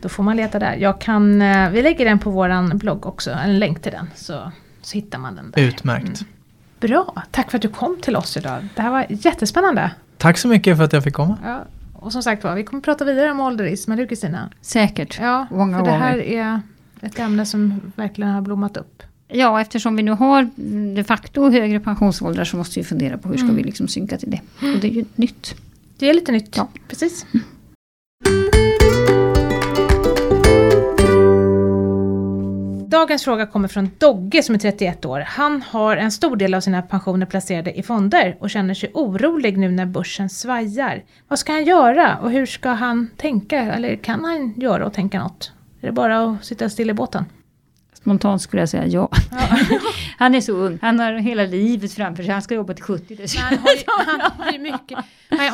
Då 0.00 0.08
får 0.08 0.22
man 0.22 0.36
leta 0.36 0.58
där. 0.58 0.76
Jag 0.76 1.00
kan, 1.00 1.42
eh, 1.42 1.70
vi 1.70 1.82
lägger 1.82 2.04
den 2.04 2.18
på 2.18 2.30
våran 2.30 2.78
blogg 2.78 3.06
också, 3.06 3.30
en 3.30 3.58
länk 3.58 3.82
till 3.82 3.92
den. 3.92 4.10
Så, 4.14 4.52
så 4.82 4.94
hittar 4.94 5.18
man 5.18 5.36
den 5.36 5.50
där. 5.50 5.62
Utmärkt. 5.62 6.06
Mm. 6.06 6.32
Bra, 6.80 7.22
tack 7.30 7.50
för 7.50 7.58
att 7.58 7.62
du 7.62 7.68
kom 7.68 7.96
till 8.02 8.16
oss 8.16 8.36
idag. 8.36 8.68
Det 8.74 8.82
här 8.82 8.90
var 8.90 9.06
jättespännande. 9.08 9.90
Tack 10.16 10.38
så 10.38 10.48
mycket 10.48 10.76
för 10.76 10.84
att 10.84 10.92
jag 10.92 11.04
fick 11.04 11.14
komma. 11.14 11.38
Ja, 11.44 11.64
och 12.00 12.12
som 12.12 12.22
sagt 12.22 12.44
var, 12.44 12.54
vi 12.54 12.64
kommer 12.64 12.80
prata 12.80 13.04
vidare 13.04 13.30
om 13.30 13.40
ålderism, 13.40 13.92
eller 13.92 14.02
hur 14.02 14.08
Kristina? 14.08 14.50
Säkert. 14.60 15.18
Ja, 15.20 15.46
Många 15.50 15.78
för 15.78 15.84
det 15.84 15.90
här 15.90 16.18
är 16.18 16.60
ett 17.00 17.18
ämne 17.18 17.46
som 17.46 17.92
verkligen 17.96 18.30
har 18.30 18.40
blommat 18.40 18.76
upp. 18.76 19.02
Ja, 19.28 19.60
eftersom 19.60 19.96
vi 19.96 20.02
nu 20.02 20.10
har 20.10 20.50
de 20.94 21.04
facto 21.04 21.50
högre 21.50 21.80
pensionsåldrar 21.80 22.44
så 22.44 22.56
måste 22.56 22.80
vi 22.80 22.84
fundera 22.84 23.18
på 23.18 23.28
hur 23.28 23.36
ska 23.36 23.44
mm. 23.44 23.56
vi 23.56 23.62
liksom 23.62 23.88
synka 23.88 24.18
till 24.18 24.30
det. 24.30 24.40
Och 24.74 24.80
det 24.80 24.88
är 24.88 24.92
ju 24.92 25.04
nytt. 25.14 25.54
Det 25.98 26.10
är 26.10 26.14
lite 26.14 26.32
nytt, 26.32 26.56
ja. 26.56 26.68
precis. 26.88 27.26
Dagens 32.98 33.24
fråga 33.24 33.46
kommer 33.46 33.68
från 33.68 33.90
Dogge 33.98 34.42
som 34.42 34.54
är 34.54 34.58
31 34.58 35.04
år. 35.04 35.20
Han 35.20 35.62
har 35.62 35.96
en 35.96 36.12
stor 36.12 36.36
del 36.36 36.54
av 36.54 36.60
sina 36.60 36.82
pensioner 36.82 37.26
placerade 37.26 37.78
i 37.78 37.82
fonder 37.82 38.36
och 38.40 38.50
känner 38.50 38.74
sig 38.74 38.90
orolig 38.94 39.58
nu 39.58 39.70
när 39.70 39.86
börsen 39.86 40.28
svajar. 40.30 41.04
Vad 41.28 41.38
ska 41.38 41.52
han 41.52 41.64
göra 41.64 42.18
och 42.18 42.30
hur 42.30 42.46
ska 42.46 42.68
han 42.68 43.10
tänka? 43.16 43.58
Eller 43.58 43.96
kan 43.96 44.24
han 44.24 44.54
göra 44.56 44.86
och 44.86 44.92
tänka 44.92 45.20
något? 45.22 45.52
Är 45.80 45.86
det 45.86 45.92
bara 45.92 46.24
att 46.24 46.44
sitta 46.44 46.68
still 46.68 46.90
i 46.90 46.94
båten? 46.94 47.24
Spontant 47.92 48.42
skulle 48.42 48.62
jag 48.62 48.68
säga 48.68 48.86
ja 48.86 49.08
ja. 49.30 49.58
han 50.18 50.34
är 50.34 50.40
så 50.40 50.52
ung, 50.52 50.78
han 50.82 51.00
har 51.00 51.12
hela 51.12 51.42
livet 51.42 51.92
framför 51.92 52.22
sig, 52.22 52.32
han 52.32 52.42
ska 52.42 52.54
jobba 52.54 52.74
till 52.74 52.84
70 52.84 53.18
Han 53.38 53.58
har 53.58 53.70
ju, 53.70 53.82
han 54.06 54.20
har 54.38 54.52
ju 54.52 54.58
mycket. 54.58 54.98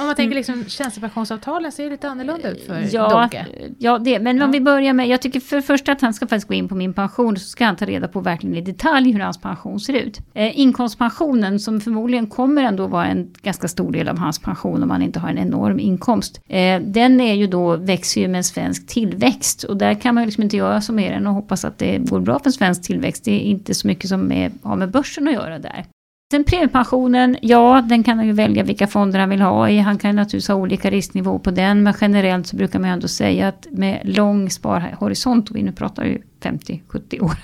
om 0.01 0.07
man 0.07 0.15
tänker 0.15 0.37
liksom 0.37 0.65
tjänstepensionsavtalen 0.69 1.73
ser 1.73 1.85
det 1.85 1.91
lite 1.91 2.09
annorlunda 2.09 2.51
ut 2.51 2.67
för 2.67 2.89
ja, 2.93 3.09
Dogge. 3.09 3.47
Ja, 3.79 3.99
det, 3.99 4.19
men 4.19 4.37
ja. 4.37 4.45
om 4.45 4.53
vi 4.53 4.61
börjar 4.61 4.93
med, 4.93 5.09
jag 5.09 5.23
tycker 5.23 5.41
för 5.41 5.57
det 5.57 5.63
första 5.63 5.93
att 5.93 6.01
han 6.01 6.15
ska 6.15 6.27
faktiskt 6.27 6.49
gå 6.49 6.55
in 6.55 6.69
på 6.69 6.75
min 6.75 6.95
pension, 6.95 7.37
så 7.37 7.49
ska 7.49 7.65
han 7.65 7.77
ta 7.77 7.85
reda 7.85 8.09
på 8.09 8.21
verkligen 8.21 8.57
i 8.57 8.61
detalj 8.61 9.13
hur 9.13 9.21
hans 9.21 9.41
pension 9.41 9.81
ser 9.81 9.93
ut. 9.93 10.21
Eh, 10.35 10.61
inkomstpensionen, 10.61 11.61
som 11.61 11.81
förmodligen 11.81 12.27
kommer 12.27 12.65
ändå 12.65 12.87
vara 12.87 13.07
en 13.07 13.35
ganska 13.43 13.69
stor 13.69 13.93
del 13.93 14.09
av 14.09 14.19
hans 14.19 14.39
pension 14.39 14.83
om 14.83 14.91
han 14.91 15.03
inte 15.03 15.21
har 15.21 15.29
en 15.29 15.39
enorm 15.39 15.81
inkomst. 15.81 16.41
Eh, 16.49 16.81
den 16.81 17.21
är 17.21 17.35
ju 17.35 17.47
då, 17.47 17.77
växer 17.77 18.21
ju 18.21 18.29
med 18.29 18.47
svensk 18.47 18.87
tillväxt 18.87 19.65
och 19.65 19.77
där 19.77 19.95
kan 19.95 20.15
man 20.15 20.25
liksom 20.25 20.43
inte 20.43 20.57
göra 20.57 20.81
så 20.81 20.93
mer 20.93 21.13
än 21.13 21.27
att 21.27 21.35
hoppas 21.35 21.65
att 21.65 21.79
det 21.79 21.99
går 21.99 22.21
bra 22.21 22.39
för 22.39 22.51
svensk 22.51 22.83
tillväxt. 22.83 23.25
Det 23.25 23.31
är 23.31 23.41
inte 23.65 23.75
så 23.75 23.87
mycket 23.87 24.09
som 24.09 24.33
är, 24.33 24.53
har 24.63 24.77
med 24.77 24.91
börsen 24.91 25.29
att 25.29 25.35
göra 25.35 25.59
där. 25.59 25.85
Sen 26.33 26.45
premiepensionen, 26.45 27.37
ja 27.43 27.85
den 27.89 28.03
kan 28.03 28.19
han 28.19 28.27
ju 28.27 28.33
välja 28.33 28.63
vilka 28.63 28.87
fonder 28.87 29.19
han 29.19 29.31
vill 29.31 29.41
ha 29.41 29.69
i. 29.69 29.79
Han 29.79 29.99
kan 29.99 30.17
naturligtvis 30.17 30.49
ha 30.49 30.55
olika 30.55 30.91
risknivå 30.91 31.39
på 31.39 31.51
den. 31.51 31.83
Men 31.83 31.95
generellt 32.01 32.47
så 32.47 32.57
brukar 32.57 32.79
man 32.79 32.91
ändå 32.91 33.09
säga 33.09 33.49
att 33.49 33.67
med 33.71 34.01
lång 34.05 34.51
sparhorisont, 34.51 35.51
och 35.51 35.57
vi 35.57 35.63
nu 35.63 35.73
pratar 35.73 36.05
ju 36.05 36.19
50-70 36.41 37.21
år. 37.23 37.37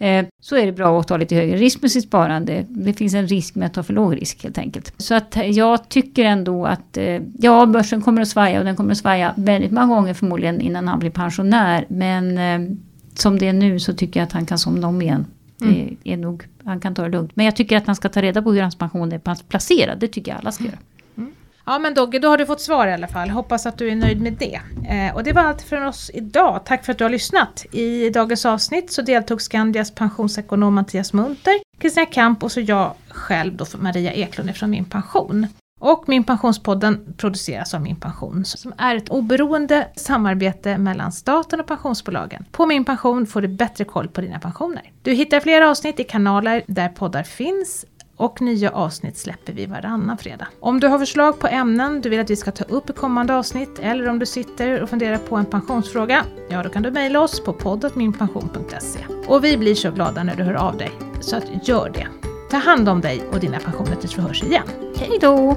Eh, 0.00 0.26
så 0.40 0.56
är 0.56 0.66
det 0.66 0.72
bra 0.72 1.00
att 1.00 1.08
ta 1.08 1.16
lite 1.16 1.34
högre 1.34 1.56
risk 1.56 1.82
med 1.82 1.90
sitt 1.90 2.04
sparande. 2.04 2.66
Det 2.68 2.92
finns 2.92 3.14
en 3.14 3.26
risk 3.26 3.54
med 3.54 3.66
att 3.66 3.74
ta 3.74 3.82
för 3.82 3.94
låg 3.94 4.16
risk 4.16 4.42
helt 4.42 4.58
enkelt. 4.58 4.94
Så 4.96 5.14
att 5.14 5.36
eh, 5.36 5.46
jag 5.46 5.88
tycker 5.88 6.24
ändå 6.24 6.66
att 6.66 6.96
eh, 6.96 7.20
ja, 7.38 7.66
börsen 7.66 8.02
kommer 8.02 8.22
att 8.22 8.28
svaja 8.28 8.58
och 8.58 8.64
den 8.64 8.76
kommer 8.76 8.92
att 8.92 8.98
svaja 8.98 9.34
väldigt 9.36 9.72
många 9.72 9.86
gånger 9.94 10.14
förmodligen 10.14 10.60
innan 10.60 10.88
han 10.88 10.98
blir 10.98 11.10
pensionär. 11.10 11.86
Men 11.88 12.38
eh, 12.38 12.76
som 13.14 13.38
det 13.38 13.48
är 13.48 13.52
nu 13.52 13.80
så 13.80 13.92
tycker 13.92 14.20
jag 14.20 14.26
att 14.26 14.32
han 14.32 14.46
kan 14.46 14.58
somna 14.58 14.88
om 14.88 15.02
igen. 15.02 15.26
Mm. 15.62 15.96
Det 16.02 16.12
är 16.12 16.16
nog, 16.16 16.48
han 16.64 16.80
kan 16.80 16.94
ta 16.94 17.02
det 17.02 17.08
lugnt. 17.08 17.36
Men 17.36 17.46
jag 17.46 17.56
tycker 17.56 17.76
att 17.76 17.86
han 17.86 17.96
ska 17.96 18.08
ta 18.08 18.22
reda 18.22 18.42
på 18.42 18.52
hur 18.52 18.62
hans 18.62 18.76
pension 18.76 19.12
är 19.12 19.48
placerad. 19.48 19.98
Det 19.98 20.08
tycker 20.08 20.32
jag 20.32 20.38
alla 20.38 20.52
ska 20.52 20.64
göra. 20.64 20.78
Mm. 21.16 21.32
Ja 21.66 21.78
men 21.78 21.94
Dogge, 21.94 22.18
då 22.18 22.28
har 22.28 22.38
du 22.38 22.46
fått 22.46 22.60
svar 22.60 22.86
i 22.86 22.92
alla 22.92 23.08
fall. 23.08 23.30
Hoppas 23.30 23.66
att 23.66 23.78
du 23.78 23.88
är 23.88 23.96
nöjd 23.96 24.20
med 24.20 24.32
det. 24.32 24.60
Eh, 24.88 25.14
och 25.14 25.24
det 25.24 25.32
var 25.32 25.42
allt 25.42 25.62
från 25.62 25.84
oss 25.84 26.10
idag. 26.14 26.60
Tack 26.64 26.84
för 26.84 26.92
att 26.92 26.98
du 26.98 27.04
har 27.04 27.10
lyssnat. 27.10 27.66
I 27.72 28.10
dagens 28.10 28.46
avsnitt 28.46 28.92
så 28.92 29.02
deltog 29.02 29.42
Skandias 29.42 29.94
pensionsekonom 29.94 30.74
Mattias 30.74 31.12
Munter, 31.12 31.54
Kristina 31.78 32.06
Kamp 32.06 32.42
och 32.42 32.52
så 32.52 32.60
jag 32.60 32.94
själv 33.08 33.56
då 33.56 33.64
Maria 33.78 34.12
Eklund 34.12 34.56
från 34.56 34.70
Min 34.70 34.84
Pension. 34.84 35.46
Och 35.82 36.08
Min 36.08 36.24
Pensionspodden 36.24 37.14
produceras 37.16 37.74
av 37.74 37.80
Min 37.80 37.96
Pension 37.96 38.44
som 38.44 38.72
är 38.78 38.96
ett 38.96 39.08
oberoende 39.08 39.88
samarbete 39.96 40.78
mellan 40.78 41.12
staten 41.12 41.60
och 41.60 41.66
pensionsbolagen. 41.66 42.44
På 42.52 42.66
Min 42.66 42.84
Pension 42.84 43.26
får 43.26 43.40
du 43.40 43.48
bättre 43.48 43.84
koll 43.84 44.08
på 44.08 44.20
dina 44.20 44.38
pensioner. 44.38 44.90
Du 45.02 45.12
hittar 45.12 45.40
fler 45.40 45.62
avsnitt 45.62 46.00
i 46.00 46.04
kanaler 46.04 46.62
där 46.66 46.88
poddar 46.88 47.22
finns 47.22 47.84
och 48.16 48.42
nya 48.42 48.70
avsnitt 48.70 49.18
släpper 49.18 49.52
vi 49.52 49.66
varannan 49.66 50.18
fredag. 50.18 50.48
Om 50.60 50.80
du 50.80 50.86
har 50.86 50.98
förslag 50.98 51.38
på 51.38 51.46
ämnen 51.46 52.00
du 52.00 52.08
vill 52.08 52.20
att 52.20 52.30
vi 52.30 52.36
ska 52.36 52.50
ta 52.50 52.64
upp 52.64 52.90
i 52.90 52.92
kommande 52.92 53.34
avsnitt 53.34 53.78
eller 53.78 54.08
om 54.08 54.18
du 54.18 54.26
sitter 54.26 54.82
och 54.82 54.88
funderar 54.88 55.18
på 55.18 55.36
en 55.36 55.46
pensionsfråga, 55.46 56.24
ja 56.50 56.62
då 56.62 56.68
kan 56.68 56.82
du 56.82 56.90
mejla 56.90 57.20
oss 57.20 57.44
på 57.44 57.52
poddatminpension.se. 57.52 58.98
Och 59.26 59.44
vi 59.44 59.58
blir 59.58 59.74
så 59.74 59.90
glada 59.90 60.22
när 60.22 60.36
du 60.36 60.42
hör 60.42 60.54
av 60.54 60.76
dig, 60.76 60.90
så 61.20 61.36
att 61.36 61.68
gör 61.68 61.90
det. 61.90 62.31
Ta 62.52 62.58
hand 62.58 62.88
om 62.88 63.00
dig 63.00 63.22
och 63.32 63.40
dina 63.40 63.58
pensioner 63.58 63.96
tills 63.96 64.18
vi 64.18 64.22
hörs 64.22 64.42
igen. 64.42 64.66
Hej 64.96 65.18
då! 65.20 65.56